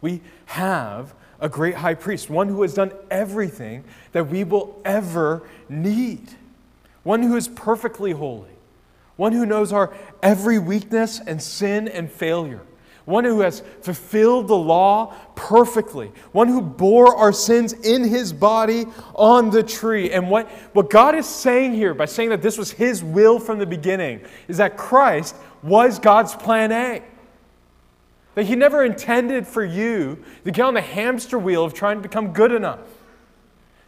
We 0.00 0.22
have 0.46 1.14
a 1.38 1.48
great 1.48 1.76
high 1.76 1.94
priest, 1.94 2.28
one 2.28 2.48
who 2.48 2.62
has 2.62 2.74
done 2.74 2.90
everything 3.12 3.84
that 4.10 4.26
we 4.26 4.42
will 4.42 4.82
ever 4.84 5.44
need, 5.68 6.30
one 7.08 7.22
who 7.22 7.36
is 7.36 7.48
perfectly 7.48 8.12
holy, 8.12 8.50
one 9.16 9.32
who 9.32 9.46
knows 9.46 9.72
our 9.72 9.94
every 10.22 10.58
weakness 10.58 11.22
and 11.26 11.42
sin 11.42 11.88
and 11.88 12.12
failure, 12.12 12.60
one 13.06 13.24
who 13.24 13.40
has 13.40 13.62
fulfilled 13.80 14.46
the 14.46 14.54
law 14.54 15.14
perfectly, 15.34 16.12
one 16.32 16.48
who 16.48 16.60
bore 16.60 17.16
our 17.16 17.32
sins 17.32 17.72
in 17.72 18.04
his 18.04 18.30
body 18.30 18.84
on 19.14 19.48
the 19.48 19.62
tree. 19.62 20.10
And 20.10 20.28
what, 20.28 20.50
what 20.74 20.90
God 20.90 21.14
is 21.14 21.24
saying 21.24 21.72
here 21.72 21.94
by 21.94 22.04
saying 22.04 22.28
that 22.28 22.42
this 22.42 22.58
was 22.58 22.72
his 22.72 23.02
will 23.02 23.40
from 23.40 23.58
the 23.58 23.64
beginning 23.64 24.20
is 24.46 24.58
that 24.58 24.76
Christ 24.76 25.34
was 25.62 25.98
God's 25.98 26.34
plan 26.34 26.72
A. 26.72 27.02
That 28.34 28.44
he 28.44 28.54
never 28.54 28.84
intended 28.84 29.46
for 29.46 29.64
you 29.64 30.22
to 30.44 30.50
get 30.50 30.62
on 30.62 30.74
the 30.74 30.82
hamster 30.82 31.38
wheel 31.38 31.64
of 31.64 31.72
trying 31.72 31.96
to 31.96 32.02
become 32.02 32.34
good 32.34 32.52
enough. 32.52 32.80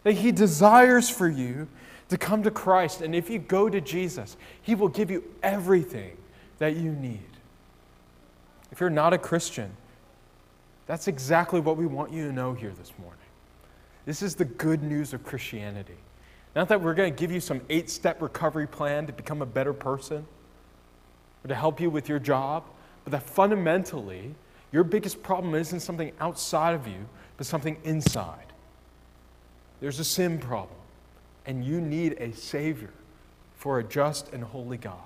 That 0.05 0.15
he 0.15 0.33
desires 0.33 1.11
for 1.11 1.29
you 1.29 1.69
to 2.11 2.19
come 2.19 2.43
to 2.43 2.51
Christ. 2.51 3.01
And 3.01 3.15
if 3.15 3.31
you 3.31 3.39
go 3.39 3.69
to 3.69 3.81
Jesus, 3.81 4.37
he 4.63 4.75
will 4.75 4.89
give 4.89 5.11
you 5.11 5.25
everything 5.43 6.17
that 6.59 6.77
you 6.77 6.93
need. 6.93 7.21
If 8.71 8.81
you're 8.81 8.91
not 8.91 9.13
a 9.13 9.19
Christian, 9.19 9.73
that's 10.87 11.09
exactly 11.09 11.61
what 11.61 11.77
we 11.77 11.87
want 11.87 12.13
you 12.13 12.27
to 12.27 12.33
know 12.33 12.53
here 12.53 12.73
this 12.77 12.93
morning. 13.01 13.17
This 14.07 14.23
is 14.23 14.35
the 14.35 14.45
good 14.45 14.83
news 14.83 15.13
of 15.13 15.25
Christianity. 15.25 15.97
Not 16.57 16.69
that 16.69 16.81
we're 16.81 16.95
going 16.95 17.13
to 17.15 17.19
give 17.19 17.31
you 17.31 17.41
some 17.41 17.61
eight 17.69 17.89
step 17.89 18.21
recovery 18.21 18.67
plan 18.67 19.07
to 19.07 19.13
become 19.13 19.41
a 19.41 19.47
better 19.47 19.73
person 19.73 20.27
or 21.45 21.49
to 21.49 21.55
help 21.55 21.81
you 21.81 21.91
with 21.91 22.09
your 22.09 22.19
job, 22.19 22.65
but 23.05 23.13
that 23.13 23.23
fundamentally, 23.23 24.35
your 24.73 24.85
biggest 24.85 25.23
problem 25.23 25.55
isn't 25.55 25.81
something 25.81 26.13
outside 26.21 26.75
of 26.75 26.87
you, 26.87 27.09
but 27.37 27.47
something 27.47 27.77
inside. 27.85 28.47
There's 29.81 30.01
a 30.01 30.05
sin 30.05 30.39
problem, 30.39 30.80
and 31.47 31.65
you 31.65 31.81
need 31.81 32.13
a 32.21 32.33
Savior 32.33 32.91
for 33.57 33.79
a 33.79 33.85
just 33.85 34.33
and 34.33 34.43
holy 34.43 34.77
God. 34.77 34.97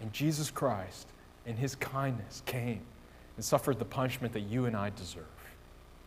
And 0.00 0.12
Jesus 0.12 0.50
Christ 0.50 1.06
in 1.46 1.56
his 1.56 1.74
kindness, 1.74 2.42
came 2.46 2.80
and 3.36 3.44
suffered 3.44 3.78
the 3.78 3.84
punishment 3.84 4.32
that 4.34 4.40
you 4.40 4.66
and 4.66 4.76
I 4.76 4.90
deserve. 4.90 5.24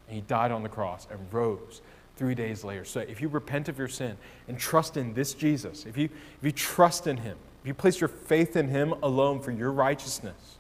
And 0.08 0.16
he 0.16 0.22
died 0.22 0.52
on 0.52 0.64
the 0.64 0.70
cross 0.70 1.08
and 1.10 1.20
rose 1.32 1.82
three 2.18 2.36
days 2.36 2.64
later. 2.64 2.86
So 2.86 3.02
if 3.02 3.22
you 3.22 3.28
repent 3.28 3.68
of 3.68 3.78
your 3.78 3.88
sin 3.88 4.16
and 4.48 4.58
trust 4.58 4.98
in 4.98 5.14
this 5.14 5.34
Jesus, 5.34 5.86
if 5.86 5.98
you, 5.98 6.06
if 6.06 6.44
you 6.44 6.52
trust 6.52 7.08
in 7.08 7.18
him, 7.18 7.38
if 7.62 7.68
you 7.68 7.74
place 7.74 8.00
your 8.00 8.08
faith 8.08 8.56
in 8.56 8.68
him 8.68 8.94
alone 9.04 9.40
for 9.40 9.52
your 9.52 9.72
righteousness, 9.72 10.58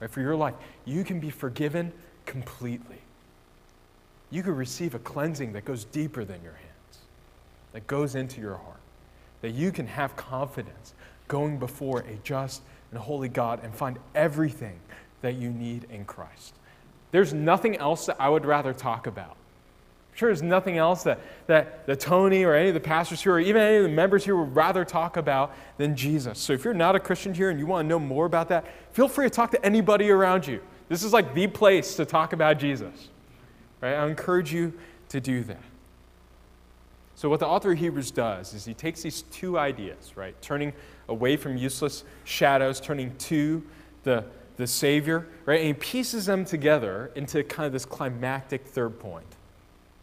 right, 0.00 0.10
for 0.10 0.20
your 0.20 0.36
life, 0.36 0.54
you 0.84 1.04
can 1.04 1.20
be 1.20 1.30
forgiven 1.30 1.92
completely. 2.26 2.98
You 4.30 4.42
can 4.42 4.54
receive 4.56 4.94
a 4.94 4.98
cleansing 4.98 5.52
that 5.54 5.64
goes 5.64 5.84
deeper 5.84 6.24
than 6.24 6.42
your 6.42 6.52
hands, 6.52 6.66
that 7.72 7.86
goes 7.86 8.14
into 8.14 8.40
your 8.40 8.56
heart, 8.56 8.80
that 9.42 9.50
you 9.50 9.72
can 9.72 9.86
have 9.86 10.16
confidence 10.16 10.94
going 11.28 11.58
before 11.58 12.00
a 12.00 12.16
just 12.24 12.62
and 12.90 12.98
holy 12.98 13.28
God 13.28 13.60
and 13.62 13.74
find 13.74 13.98
everything 14.14 14.80
that 15.22 15.34
you 15.34 15.50
need 15.50 15.86
in 15.90 16.04
Christ. 16.04 16.54
There's 17.12 17.32
nothing 17.32 17.76
else 17.76 18.06
that 18.06 18.16
I 18.18 18.28
would 18.28 18.44
rather 18.44 18.72
talk 18.72 19.06
about. 19.06 19.30
I'm 19.30 20.16
sure 20.16 20.28
there's 20.28 20.42
nothing 20.42 20.76
else 20.76 21.04
that, 21.04 21.20
that, 21.46 21.86
that 21.86 22.00
Tony 22.00 22.44
or 22.44 22.54
any 22.54 22.68
of 22.68 22.74
the 22.74 22.80
pastors 22.80 23.22
here 23.22 23.34
or 23.34 23.40
even 23.40 23.62
any 23.62 23.76
of 23.76 23.82
the 23.84 23.88
members 23.88 24.24
here 24.24 24.36
would 24.36 24.54
rather 24.54 24.84
talk 24.84 25.16
about 25.16 25.54
than 25.78 25.94
Jesus. 25.94 26.38
So 26.38 26.52
if 26.52 26.64
you're 26.64 26.74
not 26.74 26.96
a 26.96 27.00
Christian 27.00 27.32
here 27.32 27.50
and 27.50 27.58
you 27.58 27.66
want 27.66 27.84
to 27.84 27.88
know 27.88 27.98
more 27.98 28.26
about 28.26 28.48
that, 28.48 28.66
feel 28.92 29.08
free 29.08 29.26
to 29.26 29.30
talk 29.30 29.50
to 29.52 29.64
anybody 29.64 30.10
around 30.10 30.46
you. 30.46 30.60
This 30.88 31.04
is 31.04 31.12
like 31.12 31.34
the 31.34 31.46
place 31.46 31.94
to 31.94 32.04
talk 32.04 32.32
about 32.32 32.58
Jesus. 32.58 33.08
Right? 33.80 33.94
I 33.94 34.06
encourage 34.06 34.52
you 34.52 34.72
to 35.10 35.20
do 35.20 35.44
that. 35.44 35.62
So, 37.20 37.28
what 37.28 37.38
the 37.38 37.46
author 37.46 37.72
of 37.72 37.78
Hebrews 37.78 38.12
does 38.12 38.54
is 38.54 38.64
he 38.64 38.72
takes 38.72 39.02
these 39.02 39.20
two 39.30 39.58
ideas, 39.58 40.16
right? 40.16 40.34
Turning 40.40 40.72
away 41.06 41.36
from 41.36 41.54
useless 41.54 42.02
shadows, 42.24 42.80
turning 42.80 43.14
to 43.18 43.62
the, 44.04 44.24
the 44.56 44.66
Savior, 44.66 45.26
right? 45.44 45.60
And 45.60 45.66
he 45.66 45.74
pieces 45.74 46.24
them 46.24 46.46
together 46.46 47.10
into 47.14 47.44
kind 47.44 47.66
of 47.66 47.74
this 47.74 47.84
climactic 47.84 48.64
third 48.64 48.98
point, 48.98 49.26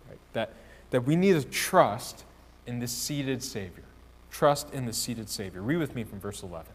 right? 0.08 0.20
That, 0.34 0.54
that 0.92 1.06
we 1.06 1.16
need 1.16 1.42
to 1.42 1.50
trust 1.50 2.24
in 2.68 2.78
this 2.78 2.92
seated 2.92 3.42
Savior. 3.42 3.86
Trust 4.30 4.72
in 4.72 4.86
the 4.86 4.94
seated 4.94 5.28
Savior. 5.28 5.64
Read 5.64 5.78
with 5.78 5.96
me 5.96 6.04
from 6.04 6.20
verse 6.20 6.44
11. 6.44 6.68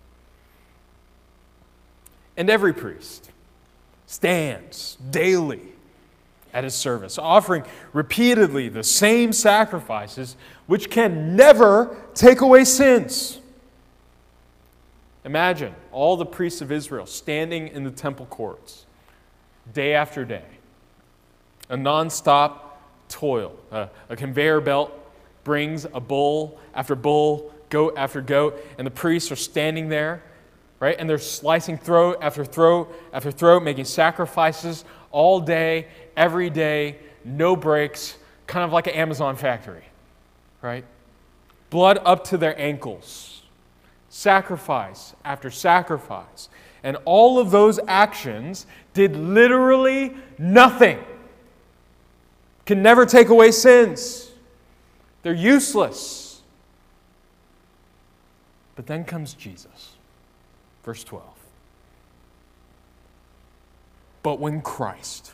And 2.37 2.50
every 2.50 2.74
priest 2.74 3.31
stands 4.07 4.98
daily 5.09 5.74
at 6.53 6.65
his 6.65 6.75
service, 6.75 7.19
offering 7.19 7.65
repeatedly 7.93 8.69
the 8.69 8.83
same 8.83 9.33
sacrifices 9.33 10.37
which 10.67 10.91
can 10.91 11.35
never 11.35 11.97
take 12.15 12.41
away 12.41 12.65
sins. 12.65 13.38
Imagine 15.25 15.75
all 15.93 16.17
the 16.17 16.27
priests 16.27 16.61
of 16.61 16.73
Israel 16.73 17.07
standing 17.07 17.69
in 17.69 17.85
the 17.85 17.91
temple 17.91 18.27
courts 18.27 18.87
day 19.73 19.95
after 19.95 20.25
day. 20.25 20.45
A 21.69 21.77
nonstop 21.77 22.59
toil. 23.09 23.55
A, 23.71 23.88
conveyor 24.17 24.61
belt 24.61 24.93
brings 25.45 25.85
a 25.85 26.01
bull 26.01 26.59
after 26.75 26.95
bull, 26.95 27.53
goat 27.71 27.95
after 27.97 28.21
goat, 28.21 28.59
and 28.79 28.87
the 28.87 28.91
priests 28.91 29.31
are 29.31 29.37
standing 29.37 29.88
there, 29.88 30.23
right? 30.83 30.97
And 30.99 31.09
they're 31.09 31.16
slicing 31.16 31.79
throat 31.79 32.18
after 32.21 32.45
throat 32.45 32.92
after 33.12 33.31
throat, 33.31 33.62
making 33.62 33.85
sacrifices 33.85 34.85
all 35.12 35.38
day, 35.38 35.87
every 36.16 36.51
day, 36.51 36.97
no 37.25 37.55
breaks, 37.55 38.18
kind 38.49 38.64
of 38.64 38.73
like 38.73 38.88
an 38.88 38.95
Amazon 38.95 39.37
factory, 39.37 39.85
right? 40.61 40.85
Blood 41.71 42.01
up 42.05 42.25
to 42.25 42.37
their 42.37 42.61
ankles 42.61 43.42
sacrifice 44.09 45.14
after 45.25 45.53
sacrifice. 45.53 46.49
And 46.83 46.97
all 47.05 47.38
of 47.38 47.53
those 47.53 47.79
actions 47.87 48.66
did 48.92 49.14
literally 49.14 50.16
nothing. 50.37 50.99
Can 52.66 52.83
never 52.83 53.07
take 53.07 53.29
away 53.29 53.53
sins. 53.53 54.33
They're 55.23 55.33
useless. 55.33 56.42
But 58.75 58.88
then 58.88 59.05
comes 59.05 59.33
Jesus. 59.35 59.91
Verse 60.83 61.05
12. 61.05 61.25
But 64.23 64.40
when 64.40 64.62
Christ 64.62 65.33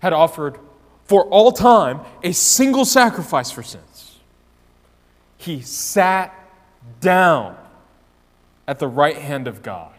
had 0.00 0.12
offered 0.12 0.58
for 1.04 1.24
all 1.26 1.52
time 1.52 2.00
a 2.22 2.32
single 2.32 2.84
sacrifice 2.84 3.50
for 3.50 3.62
sins, 3.62 4.18
he 5.36 5.60
sat 5.60 6.34
down 7.00 7.56
at 8.66 8.78
the 8.78 8.88
right 8.88 9.16
hand 9.16 9.46
of 9.46 9.62
God, 9.62 9.92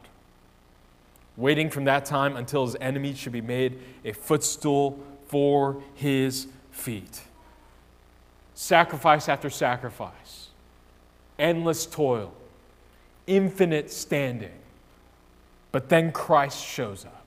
waiting 1.37 1.69
from 1.69 1.85
that 1.85 2.05
time 2.05 2.35
until 2.35 2.65
his 2.65 2.75
enemies 2.81 3.17
should 3.17 3.33
be 3.33 3.41
made 3.41 3.79
a 4.03 4.11
footstool 4.11 4.99
for 5.27 5.81
his 5.93 6.47
feet. 6.71 7.21
Sacrifice 8.53 9.29
after 9.29 9.49
sacrifice, 9.49 10.49
endless 11.37 11.85
toil, 11.85 12.33
infinite 13.27 13.91
standing. 13.91 14.51
But 15.71 15.89
then 15.89 16.11
Christ 16.11 16.63
shows 16.63 17.05
up. 17.05 17.25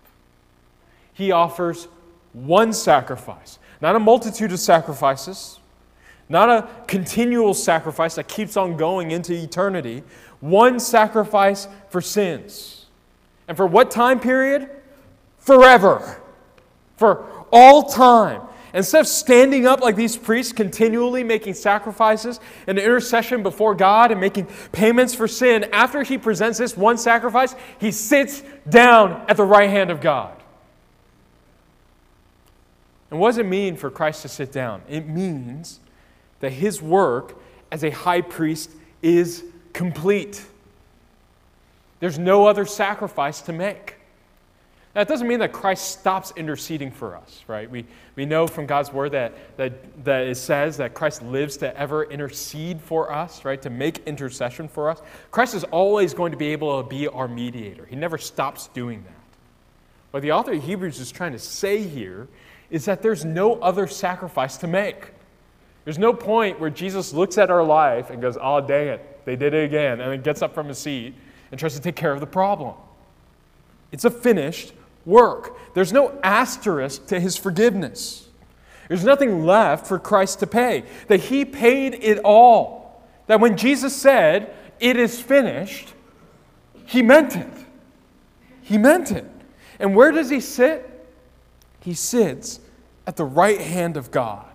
He 1.12 1.32
offers 1.32 1.88
one 2.32 2.72
sacrifice, 2.72 3.58
not 3.80 3.96
a 3.96 3.98
multitude 3.98 4.52
of 4.52 4.60
sacrifices, 4.60 5.58
not 6.28 6.48
a 6.48 6.68
continual 6.86 7.54
sacrifice 7.54 8.14
that 8.16 8.28
keeps 8.28 8.56
on 8.56 8.76
going 8.76 9.10
into 9.10 9.32
eternity, 9.32 10.02
one 10.40 10.78
sacrifice 10.78 11.68
for 11.88 12.00
sins. 12.00 12.86
And 13.48 13.56
for 13.56 13.66
what 13.66 13.90
time 13.90 14.20
period? 14.20 14.68
Forever. 15.38 16.20
For 16.96 17.26
all 17.50 17.84
time. 17.84 18.42
Instead 18.74 19.00
of 19.00 19.06
standing 19.06 19.66
up 19.66 19.80
like 19.80 19.96
these 19.96 20.16
priests, 20.16 20.52
continually 20.52 21.24
making 21.24 21.54
sacrifices 21.54 22.38
and 22.66 22.78
intercession 22.78 23.42
before 23.42 23.74
God 23.74 24.10
and 24.10 24.20
making 24.20 24.48
payments 24.72 25.14
for 25.14 25.26
sin, 25.26 25.64
after 25.72 26.02
he 26.02 26.18
presents 26.18 26.58
this 26.58 26.76
one 26.76 26.98
sacrifice, 26.98 27.54
he 27.80 27.90
sits 27.90 28.42
down 28.68 29.24
at 29.28 29.36
the 29.36 29.44
right 29.44 29.70
hand 29.70 29.90
of 29.90 30.00
God. 30.00 30.34
And 33.10 33.18
what 33.18 33.28
does 33.28 33.38
it 33.38 33.46
mean 33.46 33.76
for 33.76 33.90
Christ 33.90 34.22
to 34.22 34.28
sit 34.28 34.52
down? 34.52 34.82
It 34.88 35.08
means 35.08 35.80
that 36.40 36.52
his 36.52 36.82
work 36.82 37.38
as 37.72 37.82
a 37.82 37.90
high 37.90 38.20
priest 38.20 38.70
is 39.02 39.44
complete. 39.72 40.44
There's 42.00 42.18
no 42.18 42.46
other 42.46 42.66
sacrifice 42.66 43.40
to 43.42 43.52
make. 43.52 43.97
That 44.94 45.06
doesn't 45.06 45.28
mean 45.28 45.38
that 45.40 45.52
Christ 45.52 45.98
stops 45.98 46.32
interceding 46.34 46.90
for 46.90 47.16
us, 47.16 47.44
right? 47.46 47.70
We, 47.70 47.84
we 48.16 48.24
know 48.24 48.46
from 48.46 48.66
God's 48.66 48.92
word 48.92 49.12
that, 49.12 49.34
that, 49.56 50.04
that 50.04 50.26
it 50.26 50.36
says 50.36 50.78
that 50.78 50.94
Christ 50.94 51.22
lives 51.22 51.56
to 51.58 51.76
ever 51.78 52.04
intercede 52.04 52.80
for 52.80 53.12
us, 53.12 53.44
right? 53.44 53.60
To 53.62 53.70
make 53.70 53.98
intercession 54.06 54.66
for 54.66 54.90
us. 54.90 55.00
Christ 55.30 55.54
is 55.54 55.64
always 55.64 56.14
going 56.14 56.32
to 56.32 56.38
be 56.38 56.48
able 56.48 56.82
to 56.82 56.88
be 56.88 57.06
our 57.06 57.28
mediator. 57.28 57.86
He 57.86 57.96
never 57.96 58.18
stops 58.18 58.68
doing 58.68 59.04
that. 59.04 59.12
What 60.10 60.22
the 60.22 60.32
author 60.32 60.52
of 60.52 60.64
Hebrews 60.64 60.98
is 61.00 61.12
trying 61.12 61.32
to 61.32 61.38
say 61.38 61.82
here 61.82 62.26
is 62.70 62.86
that 62.86 63.02
there's 63.02 63.24
no 63.24 63.54
other 63.60 63.86
sacrifice 63.86 64.56
to 64.58 64.66
make. 64.66 65.12
There's 65.84 65.98
no 65.98 66.12
point 66.12 66.58
where 66.60 66.70
Jesus 66.70 67.12
looks 67.12 67.38
at 67.38 67.50
our 67.50 67.62
life 67.62 68.10
and 68.10 68.20
goes, 68.20 68.36
oh, 68.40 68.60
dang 68.60 68.88
it, 68.88 69.24
they 69.24 69.36
did 69.36 69.54
it 69.54 69.64
again, 69.64 70.00
and 70.00 70.12
then 70.12 70.22
gets 70.22 70.42
up 70.42 70.54
from 70.54 70.68
his 70.68 70.78
seat 70.78 71.14
and 71.50 71.60
tries 71.60 71.74
to 71.74 71.80
take 71.80 71.96
care 71.96 72.12
of 72.12 72.20
the 72.20 72.26
problem. 72.26 72.74
It's 73.92 74.04
a 74.04 74.10
finished 74.10 74.72
work. 75.08 75.56
There's 75.74 75.92
no 75.92 76.18
asterisk 76.22 77.06
to 77.06 77.18
his 77.18 77.36
forgiveness. 77.36 78.28
There's 78.88 79.04
nothing 79.04 79.44
left 79.44 79.86
for 79.86 79.98
Christ 79.98 80.40
to 80.40 80.46
pay. 80.46 80.84
That 81.08 81.20
he 81.20 81.44
paid 81.44 81.94
it 81.94 82.18
all. 82.24 83.02
That 83.26 83.40
when 83.40 83.56
Jesus 83.56 83.96
said, 83.96 84.54
it 84.78 84.96
is 84.96 85.20
finished, 85.20 85.92
he 86.86 87.02
meant 87.02 87.36
it. 87.36 87.52
He 88.62 88.78
meant 88.78 89.10
it. 89.10 89.26
And 89.78 89.96
where 89.96 90.12
does 90.12 90.30
he 90.30 90.40
sit? 90.40 90.84
He 91.80 91.94
sits 91.94 92.60
at 93.06 93.16
the 93.16 93.24
right 93.24 93.60
hand 93.60 93.96
of 93.96 94.10
God 94.10 94.46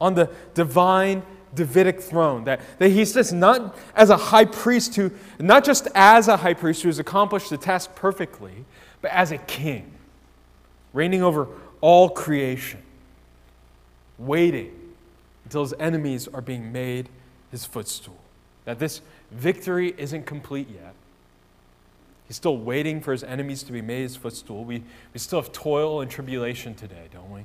on 0.00 0.14
the 0.14 0.30
divine 0.54 1.22
Davidic 1.54 2.00
throne. 2.00 2.44
That, 2.44 2.60
that 2.78 2.90
he 2.90 3.04
sits 3.04 3.32
not 3.32 3.76
as 3.94 4.10
a 4.10 4.16
high 4.16 4.44
priest 4.44 4.94
who, 4.96 5.10
not 5.38 5.64
just 5.64 5.88
as 5.94 6.28
a 6.28 6.36
high 6.36 6.54
priest 6.54 6.82
who 6.82 6.88
has 6.88 6.98
accomplished 6.98 7.50
the 7.50 7.56
task 7.56 7.94
perfectly, 7.94 8.64
but 9.06 9.12
as 9.12 9.30
a 9.30 9.38
king, 9.38 9.92
reigning 10.92 11.22
over 11.22 11.46
all 11.80 12.08
creation, 12.08 12.82
waiting 14.18 14.72
until 15.44 15.62
his 15.62 15.72
enemies 15.78 16.26
are 16.26 16.40
being 16.40 16.72
made 16.72 17.08
his 17.52 17.64
footstool. 17.64 18.18
That 18.64 18.80
this 18.80 19.02
victory 19.30 19.94
isn't 19.96 20.26
complete 20.26 20.68
yet. 20.68 20.92
He's 22.26 22.34
still 22.34 22.58
waiting 22.58 23.00
for 23.00 23.12
his 23.12 23.22
enemies 23.22 23.62
to 23.62 23.72
be 23.72 23.80
made 23.80 24.02
his 24.02 24.16
footstool. 24.16 24.64
We, 24.64 24.82
we 25.14 25.20
still 25.20 25.40
have 25.40 25.52
toil 25.52 26.00
and 26.00 26.10
tribulation 26.10 26.74
today, 26.74 27.06
don't 27.12 27.30
we? 27.30 27.42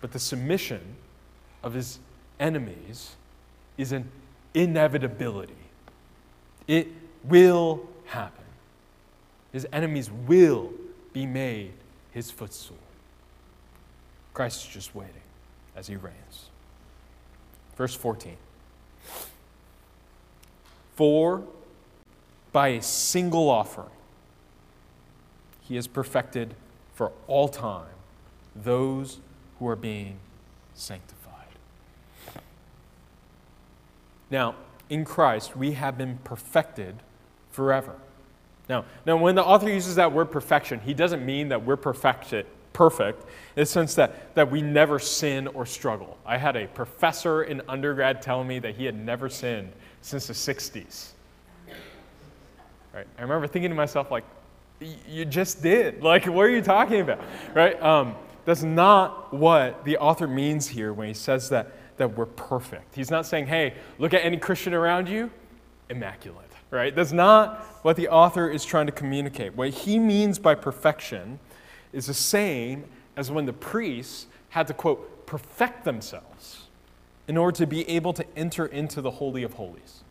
But 0.00 0.12
the 0.12 0.20
submission 0.20 0.94
of 1.64 1.74
his 1.74 1.98
enemies 2.38 3.16
is 3.76 3.90
an 3.90 4.08
inevitability. 4.54 5.54
It 6.68 6.86
will 7.24 7.88
happen. 8.06 8.44
His 9.58 9.66
enemies 9.72 10.08
will 10.08 10.70
be 11.12 11.26
made 11.26 11.72
his 12.12 12.30
footstool. 12.30 12.78
Christ 14.32 14.68
is 14.68 14.72
just 14.72 14.94
waiting 14.94 15.24
as 15.74 15.88
he 15.88 15.96
reigns. 15.96 16.50
Verse 17.76 17.92
14. 17.92 18.36
For 20.94 21.42
by 22.52 22.68
a 22.68 22.82
single 22.82 23.50
offering, 23.50 23.90
he 25.62 25.74
has 25.74 25.88
perfected 25.88 26.54
for 26.94 27.10
all 27.26 27.48
time 27.48 27.96
those 28.54 29.18
who 29.58 29.66
are 29.66 29.74
being 29.74 30.20
sanctified. 30.74 31.48
Now, 34.30 34.54
in 34.88 35.04
Christ, 35.04 35.56
we 35.56 35.72
have 35.72 35.98
been 35.98 36.18
perfected 36.22 37.02
forever. 37.50 37.96
Now, 38.68 38.84
now, 39.06 39.16
when 39.16 39.34
the 39.34 39.44
author 39.44 39.70
uses 39.70 39.94
that 39.94 40.12
word 40.12 40.30
perfection, 40.30 40.80
he 40.80 40.92
doesn't 40.92 41.24
mean 41.24 41.48
that 41.48 41.64
we're 41.64 41.76
perfected, 41.76 42.46
perfect 42.74 43.22
in 43.56 43.62
the 43.62 43.66
sense 43.66 43.94
that, 43.94 44.34
that 44.34 44.50
we 44.50 44.60
never 44.60 44.98
sin 44.98 45.46
or 45.48 45.64
struggle. 45.64 46.18
I 46.26 46.36
had 46.36 46.54
a 46.54 46.66
professor 46.66 47.42
in 47.42 47.62
undergrad 47.66 48.20
tell 48.20 48.44
me 48.44 48.58
that 48.58 48.76
he 48.76 48.84
had 48.84 48.94
never 48.94 49.30
sinned 49.30 49.72
since 50.02 50.26
the 50.26 50.34
60s. 50.34 51.12
Right? 52.94 53.06
I 53.18 53.22
remember 53.22 53.46
thinking 53.46 53.70
to 53.70 53.76
myself, 53.76 54.10
like, 54.10 54.24
you 55.08 55.24
just 55.24 55.62
did. 55.62 56.02
Like, 56.02 56.26
what 56.26 56.42
are 56.42 56.50
you 56.50 56.62
talking 56.62 57.00
about? 57.00 57.20
Right? 57.54 57.80
Um, 57.82 58.14
that's 58.44 58.62
not 58.62 59.32
what 59.32 59.84
the 59.84 59.96
author 59.98 60.26
means 60.26 60.68
here 60.68 60.92
when 60.92 61.08
he 61.08 61.14
says 61.14 61.48
that, 61.50 61.72
that 61.96 62.16
we're 62.16 62.26
perfect. 62.26 62.94
He's 62.94 63.10
not 63.10 63.26
saying, 63.26 63.46
hey, 63.46 63.74
look 63.98 64.14
at 64.14 64.24
any 64.24 64.36
Christian 64.36 64.74
around 64.74 65.08
you, 65.08 65.30
immaculate 65.90 66.47
right? 66.70 66.94
That's 66.94 67.12
not 67.12 67.60
what 67.82 67.96
the 67.96 68.08
author 68.08 68.48
is 68.48 68.64
trying 68.64 68.86
to 68.86 68.92
communicate. 68.92 69.54
What 69.54 69.70
he 69.70 69.98
means 69.98 70.38
by 70.38 70.54
perfection 70.54 71.38
is 71.92 72.06
the 72.06 72.14
same 72.14 72.84
as 73.16 73.30
when 73.30 73.46
the 73.46 73.52
priests 73.52 74.26
had 74.50 74.66
to, 74.68 74.74
quote, 74.74 75.26
perfect 75.26 75.84
themselves 75.84 76.64
in 77.26 77.36
order 77.36 77.56
to 77.58 77.66
be 77.66 77.88
able 77.88 78.12
to 78.14 78.24
enter 78.36 78.66
into 78.66 79.00
the 79.00 79.10
Holy 79.10 79.42
of 79.42 79.54
Holies. 79.54 80.02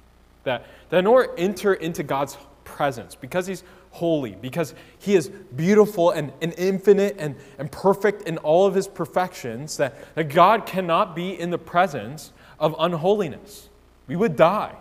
That, 0.44 0.66
that 0.90 1.00
in 1.00 1.08
order 1.08 1.34
to 1.34 1.40
enter 1.40 1.74
into 1.74 2.04
God's 2.04 2.38
presence, 2.64 3.16
because 3.16 3.48
he's 3.48 3.64
holy, 3.92 4.36
because 4.36 4.76
he 5.00 5.16
is 5.16 5.30
beautiful 5.56 6.12
and, 6.12 6.32
and 6.42 6.54
infinite 6.58 7.16
and, 7.18 7.36
and 7.58 7.72
perfect 7.72 8.24
in 8.24 8.38
all 8.40 8.68
of 8.68 8.76
his 8.76 8.88
perfections, 8.88 9.78
that, 9.78 10.16
that 10.16 10.26
God 10.30 10.66
cannot 10.66 11.16
be 11.16 11.38
in 11.40 11.50
the 11.50 11.58
presence 11.58 12.32
of 12.60 12.76
unholiness. 12.78 13.70
We 14.08 14.16
would 14.16 14.36
die. 14.36 14.76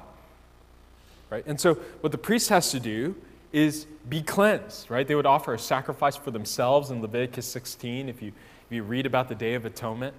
Right? 1.30 1.44
And 1.46 1.60
so 1.60 1.74
what 2.00 2.12
the 2.12 2.18
priest 2.18 2.48
has 2.50 2.70
to 2.70 2.80
do 2.80 3.16
is 3.52 3.86
be 4.08 4.22
cleansed, 4.22 4.90
right? 4.90 5.06
They 5.06 5.14
would 5.14 5.26
offer 5.26 5.54
a 5.54 5.58
sacrifice 5.58 6.16
for 6.16 6.30
themselves 6.30 6.90
in 6.90 7.00
Leviticus 7.00 7.46
16 7.46 8.08
if 8.08 8.22
you, 8.22 8.28
if 8.28 8.74
you 8.74 8.82
read 8.82 9.06
about 9.06 9.28
the 9.28 9.34
Day 9.34 9.54
of 9.54 9.64
Atonement, 9.64 10.14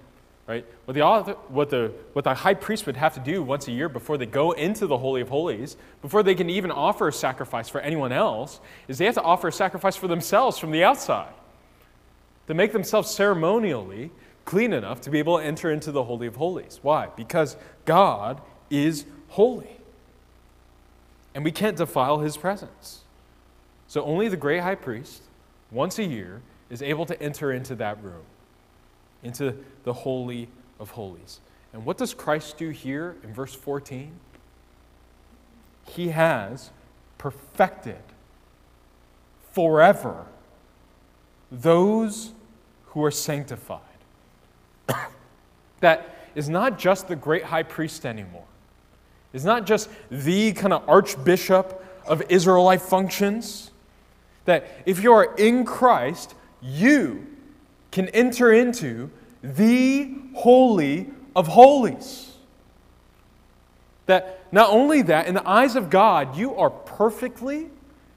right? 0.46 0.66
What 0.84 0.94
the, 0.94 1.36
what, 1.48 1.70
the, 1.70 1.92
what 2.12 2.24
the 2.24 2.34
high 2.34 2.54
priest 2.54 2.86
would 2.86 2.96
have 2.96 3.14
to 3.14 3.20
do 3.20 3.42
once 3.42 3.68
a 3.68 3.72
year 3.72 3.88
before 3.88 4.18
they 4.18 4.26
go 4.26 4.52
into 4.52 4.86
the 4.86 4.98
Holy 4.98 5.20
of 5.20 5.28
Holies, 5.28 5.76
before 6.02 6.22
they 6.22 6.34
can 6.34 6.50
even 6.50 6.70
offer 6.70 7.08
a 7.08 7.12
sacrifice 7.12 7.68
for 7.68 7.80
anyone 7.80 8.12
else, 8.12 8.60
is 8.88 8.98
they 8.98 9.06
have 9.06 9.14
to 9.14 9.22
offer 9.22 9.48
a 9.48 9.52
sacrifice 9.52 9.96
for 9.96 10.08
themselves 10.08 10.58
from 10.58 10.70
the 10.70 10.84
outside 10.84 11.32
to 12.48 12.54
make 12.54 12.72
themselves 12.72 13.10
ceremonially 13.10 14.10
clean 14.44 14.72
enough 14.72 15.02
to 15.02 15.10
be 15.10 15.18
able 15.18 15.38
to 15.38 15.44
enter 15.44 15.70
into 15.70 15.92
the 15.92 16.02
Holy 16.02 16.26
of 16.26 16.36
Holies. 16.36 16.80
Why? 16.82 17.08
Because 17.14 17.56
God 17.84 18.40
is 18.70 19.04
holy 19.28 19.77
and 21.38 21.44
we 21.44 21.52
can't 21.52 21.76
defile 21.76 22.18
his 22.18 22.36
presence. 22.36 23.02
So 23.86 24.02
only 24.02 24.26
the 24.26 24.36
great 24.36 24.58
high 24.58 24.74
priest, 24.74 25.22
once 25.70 25.96
a 26.00 26.04
year, 26.04 26.42
is 26.68 26.82
able 26.82 27.06
to 27.06 27.22
enter 27.22 27.52
into 27.52 27.76
that 27.76 28.02
room, 28.02 28.24
into 29.22 29.54
the 29.84 29.92
Holy 29.92 30.48
of 30.80 30.90
Holies. 30.90 31.38
And 31.72 31.84
what 31.84 31.96
does 31.96 32.12
Christ 32.12 32.58
do 32.58 32.70
here 32.70 33.14
in 33.22 33.32
verse 33.32 33.54
14? 33.54 34.10
He 35.86 36.08
has 36.08 36.70
perfected 37.18 38.02
forever 39.52 40.26
those 41.52 42.32
who 42.86 43.04
are 43.04 43.12
sanctified. 43.12 43.78
that 45.78 46.16
is 46.34 46.48
not 46.48 46.80
just 46.80 47.06
the 47.06 47.14
great 47.14 47.44
high 47.44 47.62
priest 47.62 48.04
anymore 48.04 48.47
is 49.38 49.44
not 49.44 49.66
just 49.66 49.88
the 50.10 50.52
kind 50.52 50.72
of 50.72 50.86
archbishop 50.88 51.84
of 52.06 52.22
Israelite 52.28 52.82
functions. 52.82 53.70
That 54.46 54.66
if 54.84 55.00
you 55.00 55.12
are 55.12 55.32
in 55.36 55.64
Christ, 55.64 56.34
you 56.60 57.24
can 57.92 58.08
enter 58.08 58.52
into 58.52 59.10
the 59.42 60.12
Holy 60.34 61.06
of 61.36 61.46
Holies. 61.46 62.32
That 64.06 64.40
not 64.50 64.70
only 64.70 65.02
that, 65.02 65.28
in 65.28 65.34
the 65.34 65.48
eyes 65.48 65.76
of 65.76 65.88
God, 65.88 66.36
you 66.36 66.56
are 66.56 66.70
perfectly, 66.70 67.68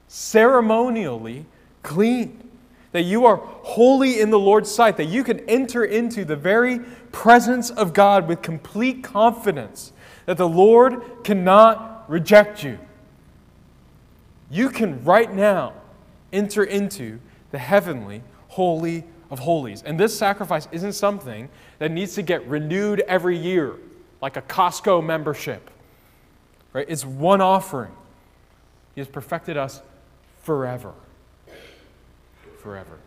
ceremonially 0.08 1.46
clean. 1.84 2.50
That 2.90 3.02
you 3.02 3.26
are 3.26 3.36
holy 3.36 4.18
in 4.18 4.30
the 4.30 4.40
Lord's 4.40 4.70
sight, 4.70 4.96
that 4.96 5.04
you 5.04 5.22
can 5.22 5.38
enter 5.48 5.84
into 5.84 6.24
the 6.24 6.36
very 6.36 6.80
presence 7.12 7.70
of 7.70 7.92
God 7.92 8.26
with 8.26 8.42
complete 8.42 9.04
confidence 9.04 9.92
that 10.26 10.36
the 10.36 10.48
Lord 10.48 11.02
cannot 11.24 12.08
reject 12.08 12.62
you. 12.62 12.78
You 14.50 14.70
can 14.70 15.02
right 15.04 15.32
now 15.32 15.74
enter 16.32 16.64
into 16.64 17.18
the 17.50 17.58
heavenly, 17.58 18.22
holy 18.48 19.04
of 19.30 19.38
holies. 19.38 19.82
And 19.82 19.98
this 19.98 20.16
sacrifice 20.16 20.68
isn't 20.72 20.92
something 20.92 21.48
that 21.78 21.90
needs 21.90 22.14
to 22.16 22.22
get 22.22 22.46
renewed 22.46 23.00
every 23.00 23.36
year, 23.36 23.74
like 24.20 24.36
a 24.36 24.42
Costco 24.42 25.04
membership. 25.04 25.70
Right? 26.72 26.86
It's 26.88 27.04
one 27.04 27.40
offering. 27.40 27.92
He 28.94 29.00
has 29.00 29.08
perfected 29.08 29.56
us 29.56 29.80
forever. 30.42 30.92
Forever. 32.58 32.98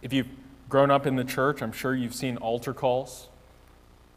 If 0.00 0.12
you've 0.12 0.28
grown 0.68 0.90
up 0.90 1.06
in 1.06 1.16
the 1.16 1.24
church, 1.24 1.62
I'm 1.62 1.72
sure 1.72 1.94
you've 1.94 2.14
seen 2.14 2.36
altar 2.38 2.72
calls 2.72 3.28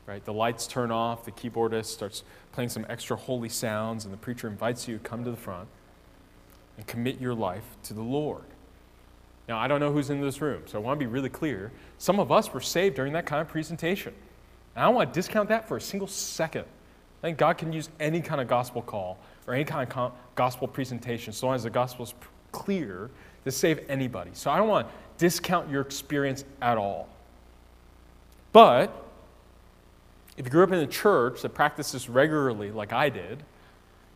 right? 0.07 0.23
The 0.23 0.33
lights 0.33 0.67
turn 0.67 0.91
off, 0.91 1.25
the 1.25 1.31
keyboardist 1.31 1.85
starts 1.85 2.23
playing 2.51 2.69
some 2.69 2.85
extra 2.89 3.15
holy 3.15 3.49
sounds, 3.49 4.05
and 4.05 4.13
the 4.13 4.17
preacher 4.17 4.47
invites 4.47 4.87
you 4.87 4.97
to 4.97 5.03
come 5.03 5.23
to 5.23 5.31
the 5.31 5.37
front 5.37 5.67
and 6.77 6.87
commit 6.87 7.19
your 7.21 7.33
life 7.33 7.63
to 7.83 7.93
the 7.93 8.01
Lord. 8.01 8.43
Now, 9.47 9.57
I 9.57 9.67
don't 9.67 9.79
know 9.79 9.91
who's 9.91 10.09
in 10.09 10.21
this 10.21 10.41
room, 10.41 10.63
so 10.65 10.77
I 10.77 10.81
want 10.81 10.99
to 10.99 11.05
be 11.05 11.11
really 11.11 11.29
clear. 11.29 11.71
Some 11.97 12.19
of 12.19 12.31
us 12.31 12.53
were 12.53 12.61
saved 12.61 12.95
during 12.95 13.13
that 13.13 13.25
kind 13.25 13.41
of 13.41 13.47
presentation. 13.47 14.13
And 14.75 14.83
I 14.83 14.87
don't 14.87 14.95
want 14.95 15.13
to 15.13 15.17
discount 15.17 15.49
that 15.49 15.67
for 15.67 15.77
a 15.77 15.81
single 15.81 16.07
second. 16.07 16.63
I 16.63 17.21
think 17.21 17.37
God 17.37 17.57
can 17.57 17.73
use 17.73 17.89
any 17.99 18.21
kind 18.21 18.39
of 18.41 18.47
gospel 18.47 18.81
call 18.81 19.17
or 19.47 19.53
any 19.53 19.65
kind 19.65 19.91
of 19.91 20.11
gospel 20.35 20.67
presentation, 20.67 21.33
so 21.33 21.47
long 21.47 21.55
as 21.55 21.63
the 21.63 21.69
gospel 21.69 22.05
is 22.05 22.13
clear, 22.51 23.09
to 23.43 23.51
save 23.51 23.79
anybody. 23.89 24.31
So 24.33 24.51
I 24.51 24.57
don't 24.57 24.67
want 24.67 24.87
to 24.87 24.93
discount 25.17 25.69
your 25.69 25.81
experience 25.81 26.45
at 26.61 26.77
all. 26.77 27.09
But 28.53 28.93
if 30.37 30.45
you 30.45 30.51
grew 30.51 30.63
up 30.63 30.71
in 30.71 30.79
a 30.79 30.87
church 30.87 31.41
that 31.41 31.49
practiced 31.53 31.93
this 31.93 32.09
regularly, 32.09 32.71
like 32.71 32.93
I 32.93 33.09
did, 33.09 33.43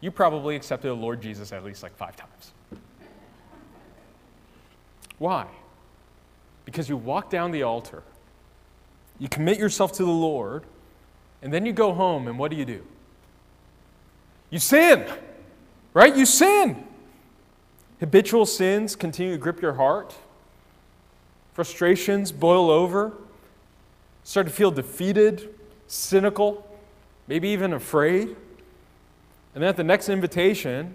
you 0.01 0.11
probably 0.11 0.55
accepted 0.55 0.87
the 0.89 0.93
Lord 0.93 1.21
Jesus 1.21 1.51
at 1.51 1.63
least 1.63 1.83
like 1.83 1.95
five 1.95 2.15
times. 2.15 2.51
Why? 5.17 5.47
Because 6.65 6.89
you 6.89 6.97
walk 6.97 7.29
down 7.29 7.51
the 7.51 7.63
altar, 7.63 8.03
you 9.19 9.29
commit 9.29 9.57
yourself 9.57 9.93
to 9.93 10.03
the 10.03 10.11
Lord, 10.11 10.63
and 11.41 11.53
then 11.53 11.65
you 11.65 11.73
go 11.73 11.93
home, 11.93 12.27
and 12.27 12.37
what 12.37 12.51
do 12.51 12.57
you 12.57 12.65
do? 12.65 12.85
You 14.49 14.59
sin, 14.59 15.05
right? 15.93 16.15
You 16.15 16.25
sin. 16.25 16.85
Habitual 17.99 18.45
sins 18.45 18.95
continue 18.95 19.31
to 19.33 19.37
grip 19.37 19.61
your 19.61 19.73
heart. 19.73 20.15
Frustrations 21.53 22.31
boil 22.31 22.69
over. 22.69 23.13
Start 24.23 24.47
to 24.47 24.53
feel 24.53 24.71
defeated, 24.71 25.54
cynical, 25.87 26.67
maybe 27.27 27.49
even 27.49 27.73
afraid. 27.73 28.29
And 29.53 29.63
then 29.63 29.69
at 29.69 29.77
the 29.77 29.83
next 29.83 30.09
invitation, 30.09 30.93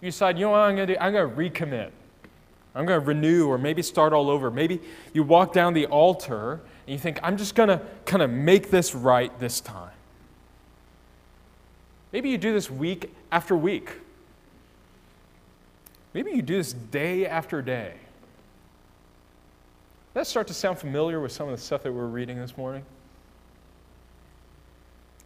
you 0.00 0.10
decide, 0.10 0.38
you 0.38 0.44
know 0.44 0.50
what 0.50 0.58
I'm 0.60 0.76
going 0.76 0.88
to 0.88 0.94
do? 0.94 1.00
I'm 1.00 1.12
going 1.12 1.30
to 1.30 1.36
recommit. 1.36 1.90
I'm 2.74 2.86
going 2.86 3.00
to 3.00 3.06
renew 3.06 3.46
or 3.46 3.56
maybe 3.56 3.82
start 3.82 4.12
all 4.12 4.28
over. 4.28 4.50
Maybe 4.50 4.80
you 5.12 5.22
walk 5.22 5.52
down 5.52 5.74
the 5.74 5.86
altar 5.86 6.60
and 6.86 6.92
you 6.92 6.98
think, 6.98 7.18
I'm 7.22 7.36
just 7.36 7.54
going 7.54 7.68
to 7.68 7.80
kind 8.04 8.22
of 8.22 8.30
make 8.30 8.70
this 8.70 8.94
right 8.94 9.36
this 9.38 9.60
time. 9.60 9.92
Maybe 12.12 12.30
you 12.30 12.38
do 12.38 12.52
this 12.52 12.70
week 12.70 13.12
after 13.32 13.56
week. 13.56 13.92
Maybe 16.12 16.32
you 16.32 16.42
do 16.42 16.56
this 16.56 16.72
day 16.72 17.26
after 17.26 17.62
day. 17.62 17.94
Does 20.12 20.14
that 20.14 20.26
start 20.28 20.46
to 20.48 20.54
sound 20.54 20.78
familiar 20.78 21.20
with 21.20 21.32
some 21.32 21.48
of 21.48 21.56
the 21.56 21.62
stuff 21.62 21.82
that 21.82 21.92
we're 21.92 22.06
reading 22.06 22.38
this 22.38 22.56
morning? 22.56 22.84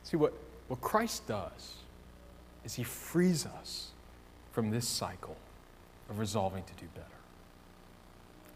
See, 0.08 0.16
what, 0.16 0.32
what 0.68 0.80
Christ 0.80 1.26
does 1.26 1.74
is 2.64 2.74
he 2.74 2.82
frees 2.82 3.44
us 3.44 3.90
from 4.52 4.70
this 4.70 4.88
cycle 4.88 5.36
of 6.08 6.18
resolving 6.18 6.62
to 6.62 6.72
do 6.80 6.86
better. 6.94 7.06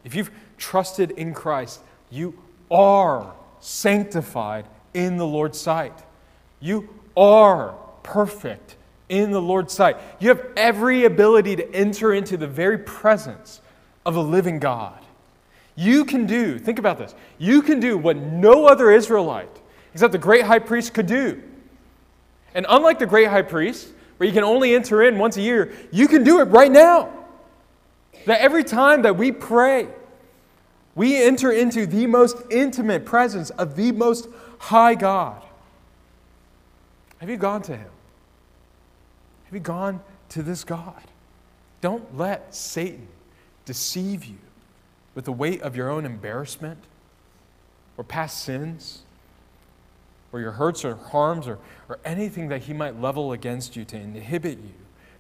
If 0.03 0.15
you've 0.15 0.31
trusted 0.57 1.11
in 1.11 1.35
Christ, 1.35 1.81
you 2.11 2.39
are 2.71 3.35
sanctified 3.61 4.65
in 4.95 5.19
the 5.19 5.27
Lord's 5.27 5.61
sight. 5.61 5.93
You 6.59 6.89
are 7.19 7.75
perfect 8.03 8.77
in 9.11 9.31
the 9.31 9.43
Lord's 9.43 9.75
sight. 9.75 9.99
You 10.21 10.31
have 10.31 10.47
every 10.57 11.05
ability 11.05 11.57
to 11.57 11.75
enter 11.75 12.15
into 12.15 12.39
the 12.39 12.47
very 12.49 12.79
presence 12.79 13.61
of 14.07 14.15
the 14.15 14.23
living 14.23 14.59
God. 14.59 15.05
You 15.77 16.07
can 16.07 16.25
do, 16.25 16.59
think 16.59 16.79
about 16.79 16.97
this, 16.97 17.15
you 17.37 17.61
can 17.61 17.79
do 17.79 17.99
what 17.99 18.17
no 18.17 18.65
other 18.65 18.91
Israelite, 18.91 19.59
except 19.93 20.13
the 20.13 20.19
great 20.19 20.45
high 20.45 20.59
priest, 20.59 20.95
could 20.95 21.07
do. 21.07 21.43
And 22.55 22.67
unlike 22.69 22.99
the 22.99 23.07
great 23.07 23.29
high 23.29 23.43
priest, 23.43 23.93
where 24.17 24.27
you 24.27 24.33
can 24.33 24.45
only 24.45 24.75
enter 24.75 25.03
in 25.03 25.19
once 25.19 25.37
a 25.37 25.43
year, 25.43 25.73
you 25.91 26.07
can 26.07 26.23
do 26.23 26.41
it 26.41 26.45
right 26.45 26.71
now. 26.71 27.13
That 28.27 28.41
every 28.41 28.63
time 28.63 29.03
that 29.03 29.17
we 29.17 29.33
pray, 29.33 29.89
we 30.95 31.23
enter 31.23 31.51
into 31.51 31.87
the 31.87 32.07
most 32.07 32.37
intimate 32.51 33.05
presence 33.05 33.51
of 33.51 33.77
the 33.77 33.93
most 33.93 34.29
high 34.59 34.95
God. 34.95 35.43
Have 37.19 37.31
you 37.31 37.37
gone 37.37 37.63
to 37.63 37.77
him? 37.77 37.91
Have 39.45 39.55
you 39.55 39.61
gone 39.61 40.01
to 40.31 40.43
this 40.43 40.65
God? 40.65 41.03
Don't 41.81 42.17
let 42.17 42.55
Satan 42.55 43.09
deceive 43.65 44.25
you 44.25 44.39
with 45.15 45.25
the 45.25 45.33
weight 45.33 45.63
of 45.63 45.77
your 45.77 45.91
own 45.91 46.05
embarrassment 46.05 46.79
or 47.97 48.05
past 48.05 48.43
sins 48.43 49.02
or 50.33 50.41
your 50.41 50.53
hurts 50.53 50.85
or 50.85 50.97
harms 50.97 51.47
or, 51.47 51.59
or 51.89 51.99
anything 52.05 52.49
that 52.49 52.63
he 52.63 52.73
might 52.73 53.01
level 53.01 53.33
against 53.33 53.77
you 53.77 53.85
to 53.85 53.97
inhibit 53.97 54.59
you 54.59 54.75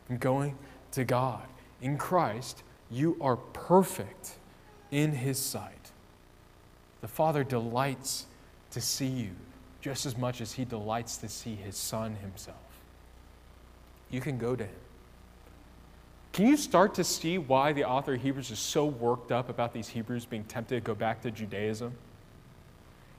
from 0.06 0.16
going 0.16 0.56
to 0.92 1.04
God. 1.04 1.42
In 1.80 1.98
Christ, 1.98 2.62
you 2.90 3.16
are 3.20 3.36
perfect 3.36 4.36
in 4.90 5.12
his 5.12 5.38
sight. 5.38 5.90
The 7.00 7.08
Father 7.08 7.44
delights 7.44 8.26
to 8.70 8.80
see 8.80 9.06
you 9.06 9.30
just 9.80 10.06
as 10.06 10.16
much 10.16 10.40
as 10.40 10.52
he 10.52 10.64
delights 10.64 11.16
to 11.18 11.28
see 11.28 11.56
his 11.56 11.76
Son 11.76 12.14
himself. 12.16 12.56
You 14.10 14.20
can 14.20 14.38
go 14.38 14.54
to 14.54 14.64
him. 14.64 14.74
Can 16.32 16.46
you 16.46 16.56
start 16.56 16.94
to 16.94 17.04
see 17.04 17.36
why 17.36 17.72
the 17.72 17.84
author 17.84 18.14
of 18.14 18.22
Hebrews 18.22 18.50
is 18.50 18.58
so 18.58 18.86
worked 18.86 19.32
up 19.32 19.50
about 19.50 19.74
these 19.74 19.88
Hebrews 19.88 20.24
being 20.24 20.44
tempted 20.44 20.76
to 20.76 20.80
go 20.80 20.94
back 20.94 21.20
to 21.22 21.30
Judaism? 21.30 21.92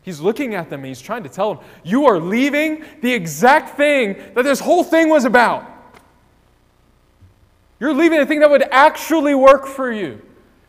He's 0.04 0.20
looking 0.20 0.54
at 0.54 0.70
them 0.70 0.82
and 0.82 0.88
he's 0.88 1.01
trying 1.01 1.24
to 1.24 1.30
tell 1.30 1.56
them, 1.56 1.64
You 1.84 2.06
are 2.06 2.20
leaving 2.20 2.86
the 3.01 3.12
exact 3.12 3.78
thing 3.78 4.22
that 4.36 4.43
this 4.43 4.60
whole 4.60 4.84
thing 4.84 5.10
was 5.10 5.26
about. 5.26 5.66
You're 7.80 7.93
leaving 7.93 8.20
the 8.20 8.26
thing 8.26 8.41
that 8.41 8.49
would 8.49 8.64
actually 8.72 9.34
work 9.34 9.66
for 9.66 9.91
you, 9.91 10.22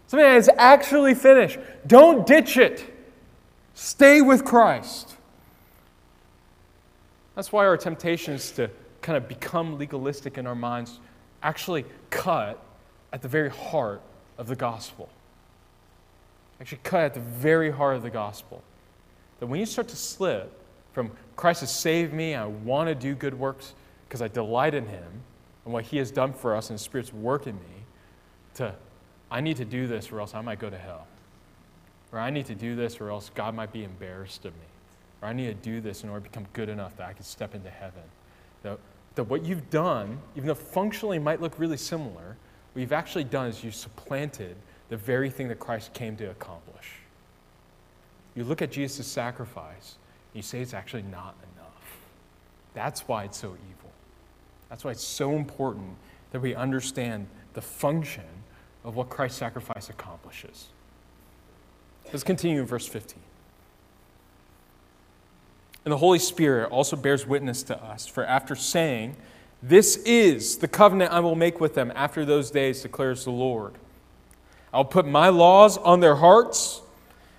something 0.06 0.26
that 0.26 0.36
is 0.36 0.50
actually 0.56 1.14
finished. 1.14 1.58
Don't 1.86 2.26
ditch 2.26 2.56
it, 2.56 2.92
stay 3.74 4.20
with 4.20 4.44
Christ. 4.44 5.16
That's 7.34 7.52
why 7.52 7.66
our 7.66 7.76
temptation 7.76 8.34
is 8.34 8.52
to 8.52 8.70
kind 9.02 9.16
of 9.16 9.28
become 9.28 9.78
legalistic 9.78 10.38
in 10.38 10.46
our 10.46 10.54
minds 10.54 10.98
actually 11.42 11.84
cut 12.10 12.58
at 13.12 13.22
the 13.22 13.28
very 13.28 13.50
heart 13.50 14.00
of 14.38 14.48
the 14.48 14.56
gospel. 14.56 15.08
Actually, 16.60 16.80
cut 16.82 17.00
at 17.00 17.14
the 17.14 17.20
very 17.20 17.70
heart 17.70 17.96
of 17.96 18.02
the 18.02 18.10
gospel. 18.10 18.62
That 19.40 19.46
when 19.46 19.60
you 19.60 19.66
start 19.66 19.88
to 19.88 19.96
slip 19.96 20.52
from 20.92 21.10
Christ 21.36 21.60
has 21.60 21.74
saved 21.74 22.12
me, 22.12 22.34
I 22.34 22.46
want 22.46 22.88
to 22.88 22.94
do 22.94 23.14
good 23.14 23.34
works 23.34 23.74
because 24.08 24.22
I 24.22 24.28
delight 24.28 24.74
in 24.74 24.86
Him 24.86 25.22
and 25.64 25.72
what 25.72 25.84
He 25.84 25.96
has 25.98 26.10
done 26.10 26.32
for 26.32 26.54
us 26.54 26.70
and 26.70 26.74
His 26.74 26.82
Spirit's 26.82 27.12
work 27.12 27.46
in 27.46 27.56
me, 27.56 27.84
to 28.54 28.74
I 29.30 29.40
need 29.40 29.56
to 29.56 29.64
do 29.64 29.86
this 29.86 30.12
or 30.12 30.20
else 30.20 30.34
I 30.34 30.40
might 30.40 30.58
go 30.58 30.70
to 30.70 30.78
hell. 30.78 31.06
Or 32.12 32.20
I 32.20 32.30
need 32.30 32.46
to 32.46 32.54
do 32.54 32.76
this 32.76 33.00
or 33.00 33.10
else 33.10 33.30
God 33.34 33.54
might 33.54 33.72
be 33.72 33.82
embarrassed 33.82 34.44
of 34.44 34.54
me. 34.54 34.66
Or 35.20 35.28
I 35.28 35.32
need 35.32 35.46
to 35.46 35.54
do 35.54 35.80
this 35.80 36.04
in 36.04 36.10
order 36.10 36.24
to 36.24 36.30
become 36.30 36.46
good 36.52 36.68
enough 36.68 36.96
that 36.98 37.08
I 37.08 37.12
can 37.12 37.24
step 37.24 37.54
into 37.54 37.70
heaven. 37.70 38.02
That, 38.62 38.78
that 39.16 39.24
what 39.24 39.44
you've 39.44 39.68
done, 39.70 40.18
even 40.36 40.46
though 40.46 40.54
functionally 40.54 41.18
might 41.18 41.40
look 41.40 41.58
really 41.58 41.76
similar, 41.76 42.36
what 42.72 42.80
you've 42.80 42.92
actually 42.92 43.24
done 43.24 43.48
is 43.48 43.64
you've 43.64 43.74
supplanted 43.74 44.54
the 44.88 44.96
very 44.96 45.30
thing 45.30 45.48
that 45.48 45.58
Christ 45.58 45.92
came 45.92 46.16
to 46.18 46.30
accomplish. 46.30 46.92
You 48.34 48.44
look 48.44 48.62
at 48.62 48.72
Jesus' 48.72 49.06
sacrifice, 49.06 49.96
and 50.32 50.36
you 50.36 50.42
say 50.42 50.60
it's 50.60 50.74
actually 50.74 51.02
not 51.02 51.34
enough. 51.54 51.98
That's 52.74 53.06
why 53.06 53.24
it's 53.24 53.38
so 53.38 53.48
evil. 53.48 53.92
That's 54.68 54.84
why 54.84 54.90
it's 54.90 55.04
so 55.04 55.32
important 55.32 55.96
that 56.32 56.40
we 56.40 56.54
understand 56.54 57.28
the 57.52 57.62
function 57.62 58.24
of 58.82 58.96
what 58.96 59.08
Christ's 59.08 59.38
sacrifice 59.38 59.88
accomplishes. 59.88 60.66
Let's 62.12 62.24
continue 62.24 62.60
in 62.60 62.66
verse 62.66 62.86
15. 62.86 63.18
And 65.84 65.92
the 65.92 65.98
Holy 65.98 66.18
Spirit 66.18 66.70
also 66.70 66.96
bears 66.96 67.26
witness 67.26 67.62
to 67.64 67.82
us, 67.82 68.06
for 68.06 68.24
after 68.24 68.56
saying, 68.56 69.16
This 69.62 69.96
is 69.98 70.58
the 70.58 70.68
covenant 70.68 71.12
I 71.12 71.20
will 71.20 71.36
make 71.36 71.60
with 71.60 71.74
them 71.74 71.92
after 71.94 72.24
those 72.24 72.50
days, 72.50 72.82
declares 72.82 73.24
the 73.24 73.30
Lord. 73.30 73.74
I'll 74.72 74.84
put 74.84 75.06
my 75.06 75.28
laws 75.28 75.78
on 75.78 76.00
their 76.00 76.16
hearts 76.16 76.80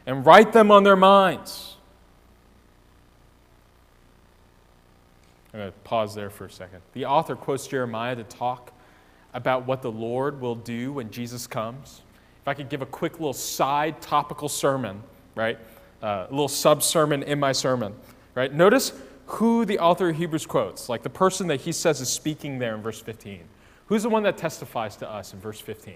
and 0.05 0.25
write 0.25 0.53
them 0.53 0.71
on 0.71 0.83
their 0.83 0.95
minds. 0.95 1.75
I'm 5.53 5.61
going 5.61 5.71
to 5.71 5.77
pause 5.79 6.13
there 6.13 6.29
for 6.29 6.45
a 6.45 6.51
second. 6.51 6.81
The 6.93 7.05
author 7.05 7.35
quotes 7.35 7.65
Jeremiah 7.65 8.15
to 8.15 8.23
talk 8.23 8.73
about 9.33 9.65
what 9.65 9.81
the 9.81 9.91
Lord 9.91 10.41
will 10.41 10.55
do 10.55 10.93
when 10.93 11.11
Jesus 11.11 11.47
comes. 11.47 12.01
If 12.41 12.47
I 12.47 12.53
could 12.53 12.69
give 12.69 12.81
a 12.81 12.85
quick 12.85 13.13
little 13.13 13.33
side 13.33 14.01
topical 14.01 14.49
sermon, 14.49 15.01
right? 15.33 15.57
Uh, 16.03 16.27
a 16.27 16.31
little 16.31 16.49
sub 16.49 16.83
sermon 16.83 17.23
in 17.23 17.39
my 17.39 17.53
sermon, 17.53 17.95
right? 18.35 18.53
Notice 18.53 18.91
who 19.27 19.65
the 19.65 19.79
author 19.79 20.09
of 20.09 20.17
Hebrews 20.17 20.45
quotes, 20.45 20.89
like 20.89 21.03
the 21.03 21.09
person 21.09 21.47
that 21.47 21.61
he 21.61 21.71
says 21.71 22.01
is 22.01 22.09
speaking 22.09 22.59
there 22.59 22.75
in 22.75 22.81
verse 22.81 23.01
15. 23.01 23.39
Who's 23.87 24.03
the 24.03 24.09
one 24.09 24.23
that 24.23 24.37
testifies 24.37 24.95
to 24.97 25.09
us 25.09 25.33
in 25.33 25.39
verse 25.39 25.59
15? 25.59 25.95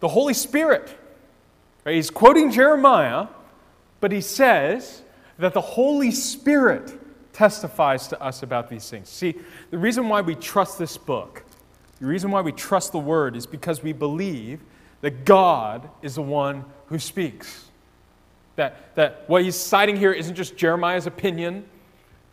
The 0.00 0.08
Holy 0.08 0.34
Spirit. 0.34 0.96
Right? 1.84 1.94
He's 1.96 2.10
quoting 2.10 2.50
Jeremiah, 2.50 3.28
but 4.00 4.12
he 4.12 4.20
says 4.20 5.02
that 5.38 5.54
the 5.54 5.60
Holy 5.60 6.10
Spirit 6.10 6.98
testifies 7.32 8.08
to 8.08 8.20
us 8.20 8.42
about 8.42 8.68
these 8.68 8.88
things. 8.88 9.08
See, 9.08 9.34
the 9.70 9.78
reason 9.78 10.08
why 10.08 10.20
we 10.20 10.34
trust 10.34 10.78
this 10.78 10.96
book, 10.96 11.44
the 12.00 12.06
reason 12.06 12.30
why 12.30 12.40
we 12.40 12.52
trust 12.52 12.92
the 12.92 12.98
Word 12.98 13.36
is 13.36 13.46
because 13.46 13.82
we 13.82 13.92
believe 13.92 14.60
that 15.00 15.24
God 15.24 15.88
is 16.02 16.16
the 16.16 16.22
one 16.22 16.64
who 16.86 16.98
speaks. 16.98 17.66
That, 18.56 18.94
that 18.96 19.24
what 19.26 19.42
he's 19.42 19.56
citing 19.56 19.96
here 19.96 20.12
isn't 20.12 20.34
just 20.34 20.56
Jeremiah's 20.56 21.06
opinion, 21.06 21.64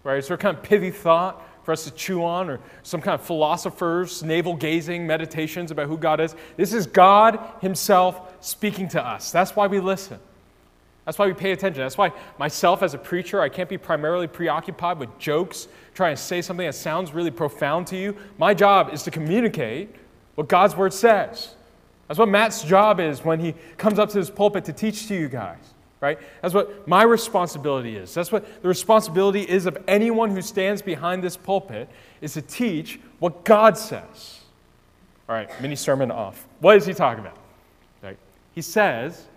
right? 0.03 0.17
It's 0.17 0.27
sort 0.27 0.39
of 0.39 0.43
kind 0.43 0.57
of 0.57 0.63
pithy 0.63 0.91
thought 0.91 1.41
for 1.67 1.73
us 1.73 1.83
to 1.83 1.91
chew 1.91 2.23
on, 2.23 2.49
or 2.49 2.61
some 2.83 3.01
kind 3.01 3.13
of 3.13 3.21
philosopher's 3.21 4.23
navel 4.23 4.55
gazing 4.55 5.05
meditations 5.05 5.69
about 5.69 5.89
who 5.89 5.97
God 5.97 6.21
is. 6.21 6.33
This 6.55 6.71
is 6.71 6.87
God 6.87 7.37
Himself 7.59 8.37
speaking 8.39 8.87
to 8.87 9.05
us. 9.05 9.33
That's 9.33 9.53
why 9.53 9.67
we 9.67 9.81
listen. 9.81 10.17
That's 11.03 11.19
why 11.19 11.27
we 11.27 11.33
pay 11.33 11.51
attention. 11.51 11.81
That's 11.81 11.97
why 11.97 12.13
myself 12.39 12.81
as 12.83 12.93
a 12.93 12.97
preacher, 12.97 13.41
I 13.41 13.49
can't 13.49 13.67
be 13.67 13.77
primarily 13.77 14.27
preoccupied 14.27 14.97
with 14.97 15.19
jokes, 15.19 15.67
trying 15.93 16.15
to 16.15 16.21
say 16.21 16.41
something 16.41 16.65
that 16.65 16.73
sounds 16.73 17.11
really 17.11 17.31
profound 17.31 17.85
to 17.87 17.97
you. 17.97 18.15
My 18.37 18.53
job 18.53 18.93
is 18.93 19.03
to 19.03 19.11
communicate 19.11 19.93
what 20.35 20.47
God's 20.47 20.73
word 20.73 20.93
says. 20.93 21.53
That's 22.07 22.17
what 22.17 22.29
Matt's 22.29 22.63
job 22.63 23.01
is 23.01 23.25
when 23.25 23.41
he 23.41 23.55
comes 23.75 23.99
up 23.99 24.07
to 24.11 24.19
this 24.19 24.29
pulpit 24.29 24.63
to 24.63 24.71
teach 24.71 25.09
to 25.09 25.15
you 25.15 25.27
guys, 25.27 25.73
right? 26.01 26.19
That's 26.41 26.53
what 26.53 26.87
my 26.87 27.03
responsibility 27.03 27.95
is. 27.95 28.13
That's 28.13 28.31
what 28.31 28.61
the 28.61 28.67
responsibility 28.67 29.41
is 29.41 29.65
of 29.65 29.77
anyone 29.87 30.31
who 30.31 30.41
stands 30.41 30.81
behind 30.81 31.23
this 31.23 31.37
pulpit 31.37 31.89
is 32.21 32.33
to 32.33 32.41
teach 32.41 32.99
what 33.19 33.45
God 33.45 33.77
says. 33.77 34.41
All 35.27 35.35
right, 35.35 35.49
mini 35.61 35.75
sermon 35.75 36.11
off. 36.11 36.47
What 36.59 36.77
is 36.77 36.85
he 36.85 36.93
talking 36.93 37.23
about? 37.23 37.37
Right? 38.01 38.17
He 38.53 38.61
says 38.61 39.27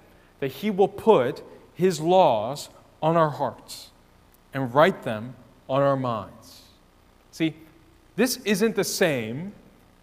that 0.41 0.49
he 0.49 0.71
will 0.71 0.89
put 0.89 1.43
his 1.75 2.01
laws 2.01 2.71
on 3.03 3.17
our 3.17 3.31
hearts 3.31 3.91
and 4.55 4.75
write 4.75 5.03
them 5.03 5.35
on 5.69 5.83
our 5.83 5.97
minds. 5.97 6.63
See, 7.31 7.55
this 8.17 8.37
isn't 8.39 8.77
the 8.77 8.85
same 8.85 9.53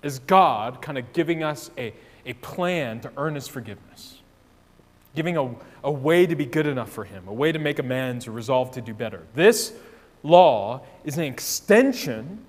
as 0.03 0.19
God 0.19 0.81
kind 0.81 0.97
of 0.97 1.13
giving 1.13 1.43
us 1.43 1.69
a 1.77 1.93
a 2.27 2.33
plan 2.33 2.99
to 2.99 3.11
earn 3.17 3.33
his 3.33 3.47
forgiveness, 3.47 4.16
giving 5.17 5.35
a, 5.35 5.53
a 5.83 5.91
way 5.91 6.25
to 6.27 6.35
be 6.35 6.45
good 6.45 6.67
enough 6.67 6.91
for 6.91 7.03
him, 7.03 7.27
a 7.27 7.33
way 7.33 7.51
to 7.51 7.59
make 7.59 7.79
amends 7.79 8.27
or 8.27 8.31
resolve 8.31 8.71
to 8.71 8.81
do 8.81 8.93
better. 8.93 9.23
This 9.33 9.73
law 10.21 10.81
is 11.03 11.17
an 11.17 11.23
extension 11.23 12.45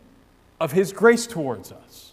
of 0.61 0.73
his 0.73 0.93
grace 0.93 1.27
towards 1.27 1.73
us, 1.73 2.13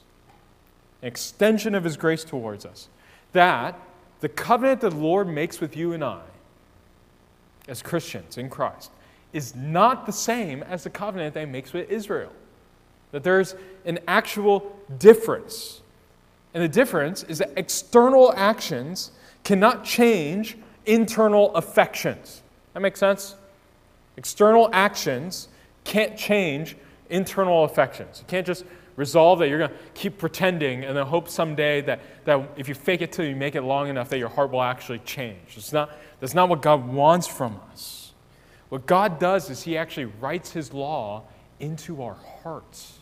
an 1.02 1.10
extension 1.10 1.76
of 1.76 1.84
his 1.84 1.98
grace 1.98 2.24
towards 2.24 2.66
us. 2.66 2.88
That 3.34 3.78
the 4.22 4.30
covenant 4.30 4.80
that 4.82 4.92
the 4.92 4.96
Lord 4.96 5.28
makes 5.28 5.60
with 5.60 5.76
you 5.76 5.92
and 5.92 6.04
I, 6.04 6.22
as 7.68 7.82
Christians 7.82 8.38
in 8.38 8.50
Christ, 8.50 8.92
is 9.34 9.54
not 9.56 10.06
the 10.06 10.14
same 10.14 10.64
as 10.64 10.86
the 10.86 10.90
covenant 10.90 11.34
that 11.34 11.42
he 11.42 11.46
makes 11.52 11.74
with 11.74 11.92
Israel. 11.92 12.32
That 13.12 13.24
there's 13.24 13.56
an 13.86 14.00
actual 14.08 14.74
difference 14.98 15.82
and 16.56 16.64
the 16.64 16.70
difference 16.70 17.24
is 17.24 17.40
that 17.40 17.52
external 17.58 18.34
actions 18.34 19.12
cannot 19.46 19.86
change 19.86 20.58
internal 20.86 21.56
affections. 21.56 22.44
That 22.74 22.82
makes 22.82 23.00
sense? 23.00 23.36
External 24.18 24.70
actions 24.74 25.48
can't 25.86 26.18
change 26.18 26.76
internal 27.10 27.64
affections. 27.64 28.20
You 28.20 28.26
can't 28.28 28.46
just 28.46 28.66
resolve 28.98 29.40
that 29.40 29.48
you're 29.48 29.60
going 29.60 29.70
to 29.70 29.78
keep 29.94 30.18
pretending 30.18 30.84
and 30.84 30.98
then 30.98 31.06
hope 31.06 31.30
someday 31.30 31.80
that, 31.82 32.02
that 32.26 32.50
if 32.58 32.68
you 32.68 32.76
fake 32.76 33.02
it 33.02 33.14
till 33.14 33.26
you 33.26 33.36
make 33.36 33.56
it 33.56 33.62
long 33.62 33.88
enough 33.88 34.10
that 34.10 34.18
your 34.18 34.30
heart 34.30 34.52
will 34.52 34.62
actually 34.62 35.00
change. 35.00 35.56
It's 35.56 35.72
not, 35.72 35.92
that's 36.20 36.34
not 36.34 36.50
what 36.50 36.62
God 36.62 36.86
wants 36.86 37.28
from 37.28 37.60
us. 37.72 38.12
What 38.68 38.86
God 38.86 39.20
does 39.20 39.50
is 39.50 39.64
He 39.64 39.78
actually 39.78 40.06
writes 40.06 40.52
His 40.52 40.74
law 40.74 41.24
into 41.62 42.04
our 42.04 42.18
hearts. 42.44 43.00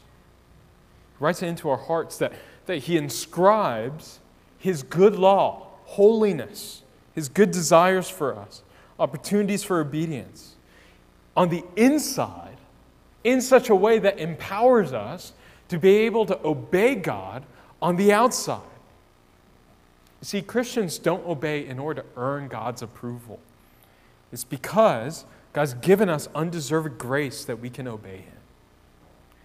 He 1.17 1.23
writes 1.23 1.41
it 1.41 1.47
into 1.47 1.69
our 1.69 1.77
hearts 1.77 2.17
that 2.17 2.33
that 2.65 2.77
he 2.77 2.97
inscribes 2.97 4.19
his 4.57 4.83
good 4.83 5.15
law, 5.15 5.67
holiness, 5.93 6.81
his 7.13 7.29
good 7.29 7.51
desires 7.51 8.09
for 8.09 8.35
us, 8.35 8.63
opportunities 8.99 9.63
for 9.63 9.79
obedience 9.79 10.55
on 11.35 11.49
the 11.49 11.63
inside 11.75 12.57
in 13.23 13.41
such 13.41 13.69
a 13.69 13.75
way 13.75 13.99
that 13.99 14.19
empowers 14.19 14.93
us 14.93 15.33
to 15.69 15.77
be 15.77 15.97
able 15.97 16.25
to 16.25 16.39
obey 16.45 16.95
God 16.95 17.43
on 17.81 17.95
the 17.95 18.11
outside. 18.11 18.61
You 20.21 20.25
see, 20.25 20.41
Christians 20.41 20.97
don't 20.97 21.25
obey 21.25 21.65
in 21.65 21.79
order 21.79 22.01
to 22.01 22.07
earn 22.15 22.47
God's 22.47 22.81
approval. 22.81 23.39
It's 24.31 24.43
because 24.43 25.25
God's 25.51 25.73
given 25.75 26.09
us 26.09 26.27
undeserved 26.33 26.97
grace 26.97 27.45
that 27.45 27.59
we 27.59 27.69
can 27.69 27.87
obey 27.87 28.17
Him. 28.17 28.33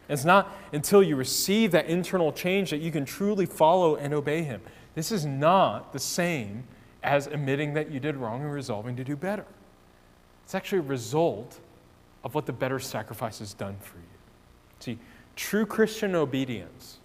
It's 0.09 0.25
not 0.25 0.51
until 0.73 1.03
you 1.03 1.17
receive 1.17 1.73
that 1.73 1.87
internal 1.87 2.33
change 2.33 2.71
that 2.71 2.79
you 2.79 2.91
can 2.91 3.05
truly 3.05 3.45
follow 3.45 3.97
and 3.97 4.15
obey 4.15 4.43
Him. 4.43 4.63
This 4.99 5.13
is 5.13 5.25
not 5.25 5.93
the 5.93 6.01
same 6.01 6.65
as 7.05 7.29
admitting 7.29 7.75
that 7.75 7.89
you 7.89 8.01
did 8.01 8.17
wrong 8.17 8.43
and 8.43 8.53
resolving 8.53 8.97
to 8.97 9.05
do 9.05 9.15
better. 9.15 9.45
It's 10.43 10.57
actually 10.57 10.81
a 10.81 10.91
result 10.91 11.61
of 12.25 12.35
what 12.35 12.47
the 12.47 12.53
better 12.53 12.81
sacrifice 12.81 13.39
has 13.39 13.55
done 13.55 13.77
for 13.81 13.99
you. 13.99 14.19
See, 14.81 14.99
true 15.37 15.67
Christian 15.67 16.17
obedience 16.17 16.99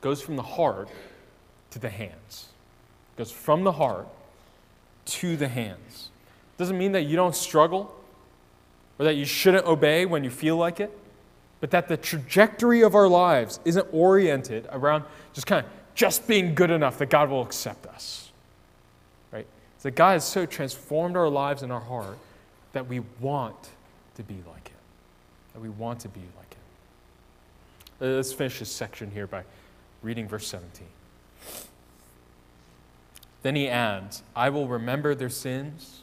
goes 0.00 0.20
from 0.20 0.34
the 0.34 0.42
heart 0.42 0.88
to 1.70 1.78
the 1.78 1.90
hands. 1.90 2.48
It 3.14 3.18
goes 3.18 3.30
from 3.30 3.62
the 3.62 3.70
heart 3.70 4.08
to 5.04 5.36
the 5.36 5.46
hands. 5.46 6.10
Doesn't 6.56 6.76
mean 6.76 6.90
that 6.90 7.02
you 7.02 7.14
don't 7.14 7.36
struggle 7.36 7.94
or 8.98 9.04
that 9.04 9.14
you 9.14 9.26
shouldn't 9.26 9.64
obey 9.64 10.06
when 10.06 10.24
you 10.24 10.30
feel 10.30 10.56
like 10.56 10.80
it 10.80 10.90
but 11.60 11.70
that 11.70 11.88
the 11.88 11.96
trajectory 11.96 12.82
of 12.82 12.94
our 12.94 13.08
lives 13.08 13.60
isn't 13.64 13.86
oriented 13.92 14.66
around 14.72 15.04
just 15.32 15.46
kind 15.46 15.64
of 15.64 15.79
just 16.00 16.26
being 16.26 16.54
good 16.54 16.70
enough 16.70 16.98
that 16.98 17.10
God 17.10 17.28
will 17.28 17.42
accept 17.42 17.84
us. 17.86 18.30
Right? 19.30 19.46
That 19.82 19.90
God 19.90 20.12
has 20.12 20.24
so 20.24 20.46
transformed 20.46 21.14
our 21.14 21.28
lives 21.28 21.62
and 21.62 21.70
our 21.70 21.80
heart 21.80 22.16
that 22.72 22.86
we 22.88 23.00
want 23.20 23.70
to 24.14 24.22
be 24.22 24.38
like 24.48 24.68
Him. 24.68 24.78
That 25.52 25.60
we 25.60 25.68
want 25.68 26.00
to 26.00 26.08
be 26.08 26.22
like 26.38 26.54
Him. 26.54 28.08
Uh, 28.08 28.16
let's 28.16 28.32
finish 28.32 28.60
this 28.60 28.72
section 28.72 29.10
here 29.10 29.26
by 29.26 29.44
reading 30.02 30.26
verse 30.26 30.46
17. 30.46 30.86
Then 33.42 33.54
he 33.54 33.68
adds, 33.68 34.22
I 34.34 34.48
will 34.48 34.68
remember 34.68 35.14
their 35.14 35.28
sins 35.28 36.00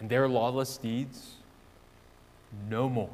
and 0.00 0.10
their 0.10 0.28
lawless 0.28 0.76
deeds 0.76 1.36
no 2.68 2.90
more 2.90 3.10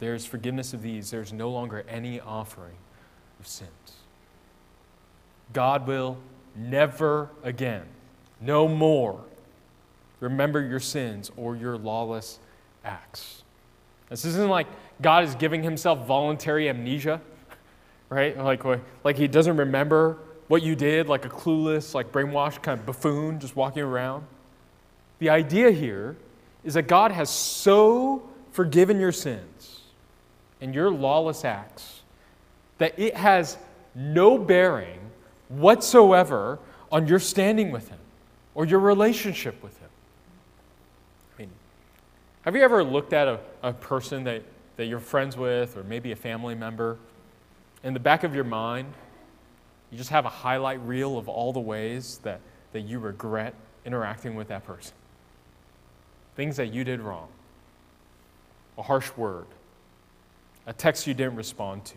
there's 0.00 0.24
forgiveness 0.24 0.72
of 0.72 0.82
these, 0.82 1.10
there's 1.10 1.32
no 1.32 1.50
longer 1.50 1.84
any 1.88 2.18
offering 2.18 2.76
of 3.38 3.46
sins. 3.46 3.99
God 5.52 5.86
will 5.86 6.18
never 6.54 7.30
again, 7.42 7.82
no 8.40 8.68
more, 8.68 9.20
remember 10.20 10.60
your 10.60 10.80
sins 10.80 11.30
or 11.36 11.56
your 11.56 11.76
lawless 11.76 12.38
acts. 12.84 13.42
This 14.08 14.24
isn't 14.24 14.48
like 14.48 14.66
God 15.00 15.24
is 15.24 15.34
giving 15.34 15.62
himself 15.62 16.06
voluntary 16.06 16.68
amnesia, 16.68 17.20
right? 18.08 18.36
Like, 18.36 18.64
like 19.04 19.16
he 19.16 19.28
doesn't 19.28 19.56
remember 19.56 20.18
what 20.48 20.62
you 20.62 20.74
did, 20.74 21.08
like 21.08 21.24
a 21.24 21.28
clueless, 21.28 21.94
like 21.94 22.10
brainwashed 22.10 22.62
kind 22.62 22.80
of 22.80 22.86
buffoon 22.86 23.38
just 23.38 23.54
walking 23.54 23.82
around. 23.82 24.24
The 25.20 25.30
idea 25.30 25.70
here 25.70 26.16
is 26.64 26.74
that 26.74 26.88
God 26.88 27.12
has 27.12 27.30
so 27.30 28.28
forgiven 28.52 28.98
your 28.98 29.12
sins 29.12 29.80
and 30.60 30.74
your 30.74 30.90
lawless 30.90 31.44
acts 31.44 32.02
that 32.78 32.98
it 32.98 33.14
has 33.14 33.56
no 33.94 34.38
bearing 34.38 34.98
whatsoever 35.50 36.58
on 36.90 37.06
your 37.06 37.18
standing 37.18 37.70
with 37.70 37.88
Him 37.88 37.98
or 38.54 38.64
your 38.64 38.80
relationship 38.80 39.62
with 39.62 39.78
Him. 39.78 39.88
I 41.36 41.42
mean, 41.42 41.50
have 42.42 42.56
you 42.56 42.62
ever 42.62 42.82
looked 42.82 43.12
at 43.12 43.28
a, 43.28 43.40
a 43.62 43.72
person 43.72 44.24
that, 44.24 44.42
that 44.76 44.86
you're 44.86 44.98
friends 45.00 45.36
with 45.36 45.76
or 45.76 45.82
maybe 45.82 46.12
a 46.12 46.16
family 46.16 46.54
member? 46.54 46.96
In 47.84 47.92
the 47.94 48.00
back 48.00 48.24
of 48.24 48.34
your 48.34 48.44
mind, 48.44 48.92
you 49.90 49.98
just 49.98 50.10
have 50.10 50.24
a 50.24 50.30
highlight 50.30 50.80
reel 50.86 51.18
of 51.18 51.28
all 51.28 51.52
the 51.52 51.60
ways 51.60 52.20
that, 52.22 52.40
that 52.72 52.82
you 52.82 52.98
regret 52.98 53.54
interacting 53.84 54.34
with 54.34 54.48
that 54.48 54.64
person. 54.64 54.94
Things 56.36 56.56
that 56.56 56.72
you 56.72 56.84
did 56.84 57.00
wrong, 57.00 57.28
a 58.78 58.82
harsh 58.82 59.10
word, 59.16 59.46
a 60.66 60.72
text 60.72 61.06
you 61.06 61.14
didn't 61.14 61.36
respond 61.36 61.84
to, 61.86 61.96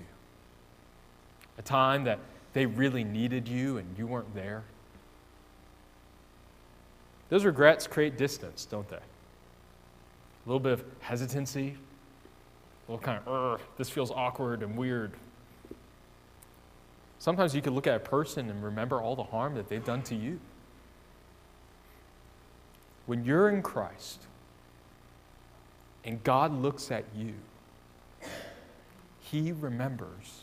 a 1.60 1.62
time 1.62 2.06
that 2.06 2.20
they 2.54 2.66
really 2.66 3.04
needed 3.04 3.48
you 3.48 3.78
and 3.78 3.98
you 3.98 4.08
weren't 4.08 4.34
there. 4.36 4.64
Those 7.30 7.46
regrets 7.46 7.88
create 7.88 8.18
distance, 8.18 8.66
don't 8.66 8.88
they? 8.88 8.98
A 8.98 9.02
little 10.46 10.60
bit 10.60 10.74
of 10.74 10.86
hesitancy, 11.00 11.76
a 12.88 12.92
little 12.92 13.04
kind 13.04 13.20
of, 13.26 13.62
this 13.78 13.90
feels 13.90 14.12
awkward 14.12 14.62
and 14.62 14.78
weird. 14.78 15.14
Sometimes 17.18 17.56
you 17.56 17.62
could 17.62 17.74
look 17.74 17.88
at 17.88 17.96
a 17.96 18.00
person 18.00 18.50
and 18.50 18.64
remember 18.64 19.02
all 19.02 19.16
the 19.16 19.24
harm 19.24 19.56
that 19.56 19.70
they've 19.70 19.84
done 19.84 20.04
to 20.04 20.16
you. 20.16 20.40
When 23.06 23.26
you're 23.26 23.50
in 23.50 23.62
Christ 23.62 24.22
and 26.04 26.24
God 26.24 26.54
looks 26.54 26.92
at 26.92 27.06
you, 27.16 27.34
he 29.22 29.54
remembers 29.54 30.42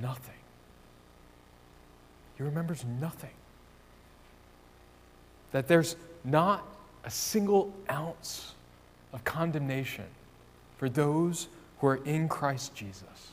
nothing. 0.00 0.34
He 2.36 2.42
remembers 2.42 2.84
nothing. 3.00 3.30
That 5.52 5.68
there's 5.68 5.96
not 6.24 6.66
a 7.04 7.10
single 7.10 7.72
ounce 7.90 8.54
of 9.12 9.22
condemnation 9.24 10.06
for 10.78 10.88
those 10.88 11.48
who 11.78 11.86
are 11.86 12.04
in 12.04 12.28
Christ 12.28 12.74
Jesus. 12.74 13.32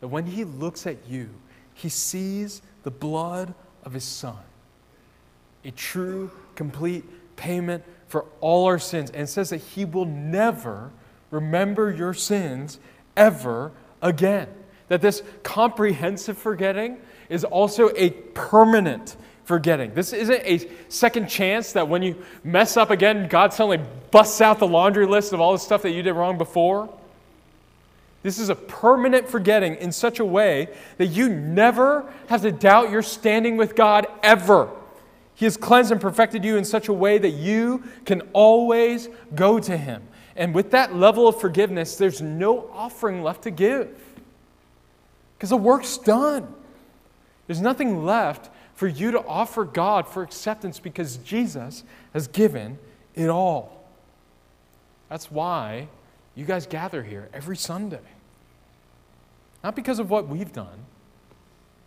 That 0.00 0.08
when 0.08 0.26
he 0.26 0.44
looks 0.44 0.86
at 0.86 0.96
you, 1.08 1.30
he 1.74 1.88
sees 1.88 2.62
the 2.82 2.90
blood 2.90 3.54
of 3.84 3.92
his 3.92 4.04
son, 4.04 4.38
a 5.64 5.70
true, 5.70 6.30
complete 6.54 7.04
payment 7.36 7.82
for 8.08 8.26
all 8.40 8.66
our 8.66 8.78
sins, 8.78 9.10
and 9.10 9.28
says 9.28 9.50
that 9.50 9.58
he 9.58 9.84
will 9.84 10.04
never 10.04 10.90
remember 11.30 11.90
your 11.90 12.14
sins 12.14 12.78
ever 13.16 13.72
again. 14.00 14.48
That 14.92 15.00
this 15.00 15.22
comprehensive 15.42 16.36
forgetting 16.36 16.98
is 17.30 17.44
also 17.44 17.88
a 17.96 18.10
permanent 18.10 19.16
forgetting. 19.44 19.94
This 19.94 20.12
isn't 20.12 20.42
a 20.44 20.68
second 20.90 21.30
chance 21.30 21.72
that 21.72 21.88
when 21.88 22.02
you 22.02 22.22
mess 22.44 22.76
up 22.76 22.90
again, 22.90 23.26
God 23.26 23.54
suddenly 23.54 23.80
busts 24.10 24.42
out 24.42 24.58
the 24.58 24.66
laundry 24.66 25.06
list 25.06 25.32
of 25.32 25.40
all 25.40 25.52
the 25.52 25.58
stuff 25.58 25.80
that 25.84 25.92
you 25.92 26.02
did 26.02 26.12
wrong 26.12 26.36
before. 26.36 26.92
This 28.22 28.38
is 28.38 28.50
a 28.50 28.54
permanent 28.54 29.30
forgetting 29.30 29.76
in 29.76 29.92
such 29.92 30.20
a 30.20 30.26
way 30.26 30.68
that 30.98 31.06
you 31.06 31.30
never 31.30 32.12
have 32.26 32.42
to 32.42 32.52
doubt 32.52 32.90
your 32.90 33.00
standing 33.00 33.56
with 33.56 33.74
God 33.74 34.06
ever. 34.22 34.68
He 35.34 35.46
has 35.46 35.56
cleansed 35.56 35.90
and 35.90 36.02
perfected 36.02 36.44
you 36.44 36.58
in 36.58 36.66
such 36.66 36.88
a 36.88 36.92
way 36.92 37.16
that 37.16 37.30
you 37.30 37.82
can 38.04 38.20
always 38.34 39.08
go 39.34 39.58
to 39.58 39.74
Him. 39.74 40.02
And 40.36 40.54
with 40.54 40.70
that 40.72 40.94
level 40.94 41.26
of 41.26 41.40
forgiveness, 41.40 41.96
there's 41.96 42.20
no 42.20 42.68
offering 42.74 43.22
left 43.22 43.44
to 43.44 43.50
give 43.50 43.88
because 45.42 45.50
the 45.50 45.56
work's 45.56 45.98
done. 45.98 46.54
There's 47.48 47.60
nothing 47.60 48.04
left 48.04 48.48
for 48.76 48.86
you 48.86 49.10
to 49.10 49.26
offer 49.26 49.64
God 49.64 50.06
for 50.06 50.22
acceptance 50.22 50.78
because 50.78 51.16
Jesus 51.16 51.82
has 52.12 52.28
given 52.28 52.78
it 53.16 53.28
all. 53.28 53.84
That's 55.08 55.32
why 55.32 55.88
you 56.36 56.44
guys 56.44 56.64
gather 56.64 57.02
here 57.02 57.28
every 57.34 57.56
Sunday. 57.56 57.98
Not 59.64 59.74
because 59.74 59.98
of 59.98 60.10
what 60.10 60.28
we've 60.28 60.52
done, 60.52 60.78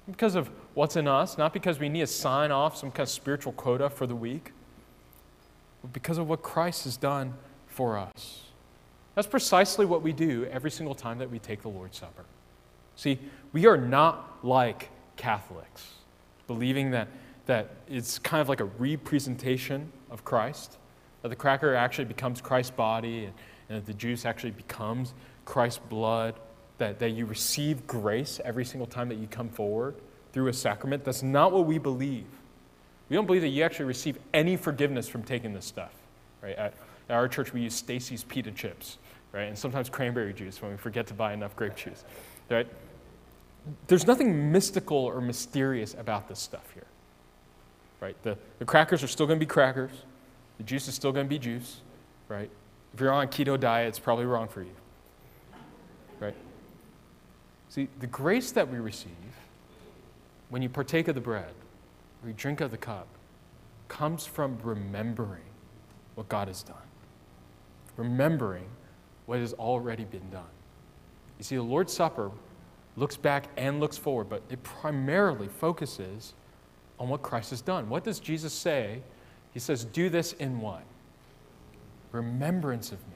because 0.05 0.35
of 0.35 0.49
what's 0.73 0.97
in 0.97 1.07
us, 1.07 1.37
not 1.37 1.53
because 1.53 1.79
we 1.79 1.87
need 1.87 2.01
to 2.01 2.07
sign 2.07 2.51
off 2.51 2.75
some 2.75 2.91
kind 2.91 3.07
of 3.07 3.09
spiritual 3.09 3.53
quota 3.53 3.89
for 3.89 4.05
the 4.05 4.17
week, 4.17 4.51
but 5.81 5.93
because 5.93 6.17
of 6.17 6.27
what 6.27 6.43
Christ 6.43 6.83
has 6.83 6.97
done 6.97 7.35
for 7.67 7.97
us. 7.97 8.41
That's 9.15 9.27
precisely 9.27 9.85
what 9.85 10.01
we 10.01 10.11
do 10.11 10.43
every 10.51 10.71
single 10.71 10.93
time 10.93 11.19
that 11.19 11.31
we 11.31 11.39
take 11.39 11.61
the 11.61 11.69
Lord's 11.69 11.97
Supper. 11.97 12.25
See, 12.95 13.19
we 13.55 13.67
are 13.67 13.77
not 13.77 14.39
like 14.43 14.89
Catholics, 15.15 15.93
believing 16.45 16.91
that, 16.91 17.07
that 17.45 17.69
it's 17.87 18.19
kind 18.19 18.41
of 18.41 18.49
like 18.49 18.59
a 18.59 18.65
representation 18.65 19.93
of 20.11 20.25
Christ, 20.25 20.77
that 21.21 21.29
the 21.29 21.37
cracker 21.37 21.73
actually 21.73 22.03
becomes 22.03 22.41
Christ's 22.41 22.71
body 22.71 23.23
and, 23.23 23.33
and 23.69 23.77
that 23.77 23.85
the 23.85 23.93
juice 23.93 24.25
actually 24.25 24.51
becomes 24.51 25.13
Christ's 25.45 25.79
blood, 25.87 26.35
that, 26.79 26.99
that 26.99 27.11
you 27.11 27.25
receive 27.25 27.87
grace 27.87 28.41
every 28.43 28.65
single 28.65 28.87
time 28.87 29.07
that 29.07 29.19
you 29.19 29.27
come 29.27 29.47
forward 29.47 29.95
through 30.33 30.49
a 30.49 30.53
sacrament. 30.53 31.05
That's 31.05 31.23
not 31.23 31.53
what 31.53 31.65
we 31.65 31.77
believe. 31.77 32.27
We 33.07 33.15
don't 33.15 33.25
believe 33.25 33.43
that 33.43 33.47
you 33.47 33.63
actually 33.63 33.85
receive 33.85 34.17
any 34.33 34.57
forgiveness 34.57 35.07
from 35.07 35.23
taking 35.23 35.53
this 35.53 35.63
stuff. 35.63 35.93
Right? 36.41 36.57
At, 36.57 36.73
at 37.07 37.15
our 37.15 37.29
church, 37.29 37.53
we 37.53 37.61
use 37.61 37.73
Stacy's 37.73 38.25
pita 38.25 38.51
chips, 38.51 38.97
right? 39.31 39.43
And 39.43 39.57
sometimes 39.57 39.89
cranberry 39.89 40.33
juice 40.33 40.61
when 40.61 40.71
we 40.71 40.77
forget 40.77 41.07
to 41.07 41.13
buy 41.13 41.31
enough 41.31 41.55
grape 41.55 41.77
juice, 41.77 42.03
right? 42.49 42.67
There's 43.87 44.05
nothing 44.05 44.51
mystical 44.51 44.97
or 44.97 45.21
mysterious 45.21 45.95
about 45.95 46.27
this 46.27 46.39
stuff 46.39 46.71
here, 46.73 46.87
right? 47.99 48.15
The, 48.23 48.37
the 48.59 48.65
crackers 48.65 49.03
are 49.03 49.07
still 49.07 49.25
going 49.25 49.39
to 49.39 49.45
be 49.45 49.49
crackers. 49.49 49.91
The 50.57 50.63
juice 50.63 50.87
is 50.87 50.95
still 50.95 51.11
going 51.11 51.25
to 51.25 51.29
be 51.29 51.39
juice, 51.39 51.81
right? 52.29 52.49
If 52.93 52.99
you're 52.99 53.11
on 53.11 53.25
a 53.25 53.27
keto 53.27 53.59
diet, 53.59 53.89
it's 53.89 53.99
probably 53.99 54.25
wrong 54.25 54.47
for 54.47 54.61
you, 54.61 54.75
right? 56.19 56.35
See, 57.69 57.89
the 57.99 58.07
grace 58.07 58.51
that 58.51 58.71
we 58.71 58.77
receive 58.77 59.11
when 60.49 60.61
you 60.61 60.69
partake 60.69 61.07
of 61.07 61.15
the 61.15 61.21
bread 61.21 61.53
or 62.23 62.29
you 62.29 62.33
drink 62.33 62.61
of 62.61 62.71
the 62.71 62.77
cup 62.77 63.07
comes 63.87 64.25
from 64.25 64.57
remembering 64.63 65.43
what 66.15 66.29
God 66.29 66.47
has 66.47 66.63
done, 66.63 66.77
remembering 67.97 68.65
what 69.25 69.39
has 69.39 69.53
already 69.53 70.05
been 70.05 70.29
done. 70.29 70.43
You 71.37 71.43
see, 71.43 71.55
the 71.55 71.63
Lord's 71.63 71.91
Supper 71.91 72.31
looks 72.97 73.17
back 73.17 73.45
and 73.57 73.79
looks 73.79 73.97
forward, 73.97 74.29
but 74.29 74.41
it 74.49 74.61
primarily 74.63 75.47
focuses 75.47 76.33
on 76.99 77.09
what 77.09 77.21
Christ 77.21 77.49
has 77.49 77.61
done. 77.61 77.89
What 77.89 78.03
does 78.03 78.19
Jesus 78.19 78.53
say? 78.53 79.01
He 79.53 79.59
says, 79.59 79.83
Do 79.83 80.09
this 80.09 80.33
in 80.33 80.59
what? 80.59 80.83
Remembrance 82.11 82.91
of 82.91 82.99
me. 82.99 83.15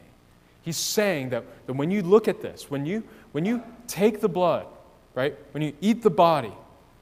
He's 0.61 0.77
saying 0.77 1.30
that, 1.30 1.45
that 1.67 1.73
when 1.73 1.89
you 1.89 2.01
look 2.01 2.27
at 2.27 2.41
this, 2.41 2.69
when 2.69 2.86
you, 2.86 3.03
when 3.32 3.45
you 3.45 3.63
take 3.88 4.19
the 4.19 4.27
blood, 4.30 4.67
right, 5.15 5.38
when 5.51 5.63
you 5.63 5.73
eat 5.80 6.01
the 6.03 6.09
body, 6.09 6.53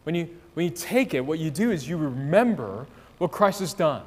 when 0.03 0.13
you, 0.13 0.30
when 0.53 0.65
you 0.65 0.71
take 0.71 1.13
it, 1.13 1.21
what 1.21 1.39
you 1.39 1.49
do 1.49 1.71
is 1.71 1.89
you 1.89 1.97
remember 1.97 2.86
what 3.17 3.32
Christ 3.32 3.59
has 3.59 3.73
done. 3.73 4.03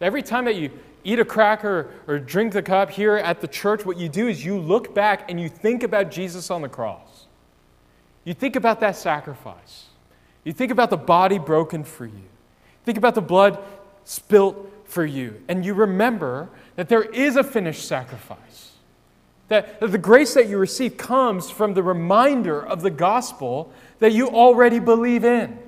Every 0.00 0.22
time 0.22 0.44
that 0.46 0.56
you 0.56 0.70
eat 1.04 1.18
a 1.18 1.24
cracker 1.24 1.90
or 2.06 2.18
drink 2.18 2.52
the 2.52 2.62
cup 2.62 2.90
here 2.90 3.16
at 3.16 3.40
the 3.40 3.48
church, 3.48 3.86
what 3.86 3.96
you 3.96 4.08
do 4.08 4.28
is 4.28 4.44
you 4.44 4.58
look 4.58 4.94
back 4.94 5.30
and 5.30 5.40
you 5.40 5.48
think 5.48 5.82
about 5.82 6.10
Jesus 6.10 6.50
on 6.50 6.62
the 6.62 6.68
cross. 6.68 7.09
You 8.24 8.34
think 8.34 8.56
about 8.56 8.80
that 8.80 8.96
sacrifice. 8.96 9.86
You 10.44 10.52
think 10.52 10.72
about 10.72 10.90
the 10.90 10.96
body 10.96 11.38
broken 11.38 11.84
for 11.84 12.06
you. 12.06 12.24
Think 12.84 12.98
about 12.98 13.14
the 13.14 13.22
blood 13.22 13.58
spilt 14.04 14.70
for 14.84 15.04
you. 15.04 15.42
And 15.48 15.64
you 15.64 15.74
remember 15.74 16.48
that 16.76 16.88
there 16.88 17.02
is 17.02 17.36
a 17.36 17.44
finished 17.44 17.86
sacrifice. 17.86 18.72
That, 19.48 19.80
that 19.80 19.92
the 19.92 19.98
grace 19.98 20.34
that 20.34 20.48
you 20.48 20.58
receive 20.58 20.96
comes 20.96 21.50
from 21.50 21.74
the 21.74 21.82
reminder 21.82 22.64
of 22.64 22.82
the 22.82 22.90
gospel 22.90 23.72
that 23.98 24.12
you 24.12 24.28
already 24.28 24.78
believe 24.78 25.24
in. 25.24 25.58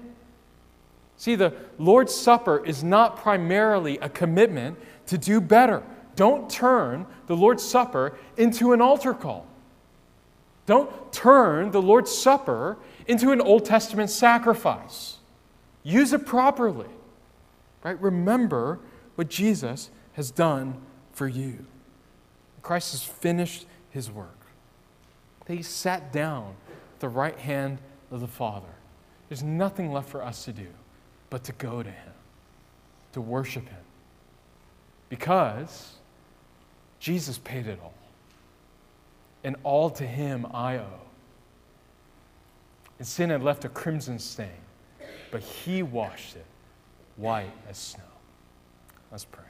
See, 1.17 1.35
the 1.35 1.55
Lord's 1.79 2.15
Supper 2.15 2.65
is 2.65 2.83
not 2.83 3.17
primarily 3.17 3.99
a 3.99 4.09
commitment 4.09 4.79
to 5.07 5.19
do 5.19 5.41
better. 5.41 5.83
Don't 6.17 6.51
turn 6.51 7.07
the 7.27 7.37
Lord's 7.37 7.65
Supper 7.65 8.17
into 8.37 8.73
an 8.73 8.81
altar 8.81 9.15
call. 9.15 9.47
Don't 10.67 11.13
turn 11.13 11.71
the 11.71 11.83
Lord's 11.83 12.11
Supper 12.17 12.79
into 13.07 13.33
an 13.33 13.41
Old 13.41 13.65
Testament 13.65 14.11
sacrifice. 14.11 15.19
Use 15.83 16.13
it 16.13 16.25
properly. 16.25 16.89
Right? 17.83 18.01
Remember 18.01 18.79
what 19.17 19.29
Jesus 19.29 19.91
has 20.13 20.31
done 20.31 20.81
for 21.13 21.27
you. 21.27 21.67
Christ 22.63 22.93
has 22.93 23.03
finished 23.03 23.67
his 23.91 24.11
work. 24.11 24.39
He 25.49 25.63
sat 25.63 26.13
down 26.13 26.55
at 26.95 27.01
the 27.01 27.09
right 27.09 27.37
hand 27.37 27.79
of 28.11 28.21
the 28.21 28.29
Father. 28.29 28.69
There's 29.29 29.43
nothing 29.43 29.93
left 29.93 30.09
for 30.09 30.23
us 30.23 30.45
to 30.45 30.53
do 30.53 30.69
but 31.29 31.43
to 31.45 31.53
go 31.53 31.83
to 31.83 31.91
him, 31.91 32.13
to 33.13 33.21
worship 33.21 33.69
him. 33.69 33.81
Because 35.09 35.97
Jesus 37.01 37.39
paid 37.39 37.67
it 37.67 37.81
all 37.83 37.95
and 39.45 39.57
all 39.65 39.91
to 39.91 40.07
him 40.07 40.47
I 40.53 40.79
owe. 40.79 41.01
And 42.99 43.07
sin 43.07 43.31
had 43.31 43.43
left 43.43 43.65
a 43.65 43.69
crimson 43.69 44.19
stain, 44.19 44.49
but 45.31 45.43
he 45.43 45.83
washed 45.83 46.37
it 46.37 46.47
white 47.17 47.53
as 47.69 47.77
snow. 47.77 48.05
Let's 49.11 49.25
pray. 49.25 49.45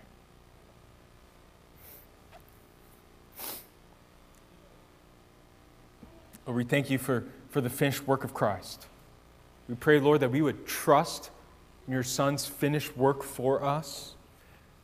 Lord, 6.47 6.57
we 6.57 6.65
thank 6.65 6.91
you 6.91 6.99
for, 6.99 7.25
for 7.51 7.61
the 7.61 7.71
finished 7.71 8.07
work 8.07 8.25
of 8.25 8.35
Christ. 8.35 8.87
We 9.69 9.77
pray, 9.77 10.01
Lord, 10.01 10.21
that 10.21 10.31
we 10.31 10.43
would 10.43 10.67
trust 10.67 11.31
in 11.87 11.93
your 11.93 12.03
Son's 12.03 12.47
finished 12.47 12.97
work 12.97 13.23
for 13.23 13.63
us, 13.63 14.15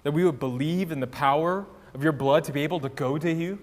that 0.05 0.13
we 0.13 0.25
would 0.25 0.39
believe 0.39 0.93
in 0.93 1.01
the 1.01 1.07
power 1.07 1.67
of 1.95 2.03
your 2.03 2.13
blood 2.13 2.45
to 2.45 2.53
be 2.53 2.63
able 2.63 2.81
to 2.81 2.89
go 2.89 3.19
to 3.19 3.33
you 3.33 3.59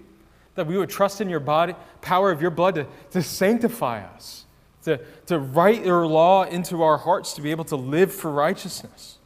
that 0.55 0.67
we 0.67 0.77
would 0.77 0.89
trust 0.89 1.21
in 1.21 1.29
your 1.29 1.39
body, 1.39 1.75
power 2.01 2.31
of 2.31 2.41
your 2.41 2.51
blood 2.51 2.75
to, 2.75 2.87
to 3.11 3.21
sanctify 3.21 4.03
us, 4.03 4.45
to, 4.83 4.99
to 5.27 5.37
write 5.37 5.85
your 5.85 6.07
law 6.07 6.43
into 6.43 6.81
our 6.81 6.97
hearts 6.97 7.33
to 7.33 7.41
be 7.41 7.51
able 7.51 7.65
to 7.65 7.75
live 7.75 8.13
for 8.13 8.31
righteousness. 8.31 9.17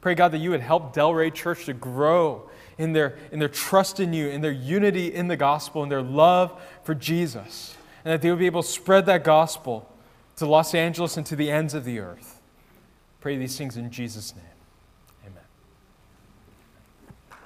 Pray, 0.00 0.14
God, 0.14 0.32
that 0.32 0.38
you 0.38 0.50
would 0.50 0.60
help 0.60 0.94
Delray 0.94 1.32
Church 1.32 1.64
to 1.64 1.72
grow 1.72 2.48
in 2.78 2.92
their, 2.92 3.18
in 3.32 3.38
their 3.38 3.48
trust 3.48 3.98
in 4.00 4.12
you, 4.12 4.28
in 4.28 4.40
their 4.40 4.52
unity 4.52 5.12
in 5.12 5.28
the 5.28 5.36
gospel, 5.36 5.82
in 5.82 5.88
their 5.88 6.02
love 6.02 6.60
for 6.84 6.94
Jesus, 6.94 7.74
and 8.04 8.12
that 8.12 8.22
they 8.22 8.30
would 8.30 8.38
be 8.38 8.46
able 8.46 8.62
to 8.62 8.68
spread 8.68 9.06
that 9.06 9.24
gospel 9.24 9.90
to 10.36 10.46
Los 10.46 10.74
Angeles 10.74 11.16
and 11.16 11.26
to 11.26 11.36
the 11.36 11.50
ends 11.50 11.74
of 11.74 11.84
the 11.84 11.98
earth. 11.98 12.40
Pray 13.20 13.36
these 13.36 13.56
things 13.56 13.76
in 13.76 13.90
Jesus' 13.90 14.34
name. 14.34 14.44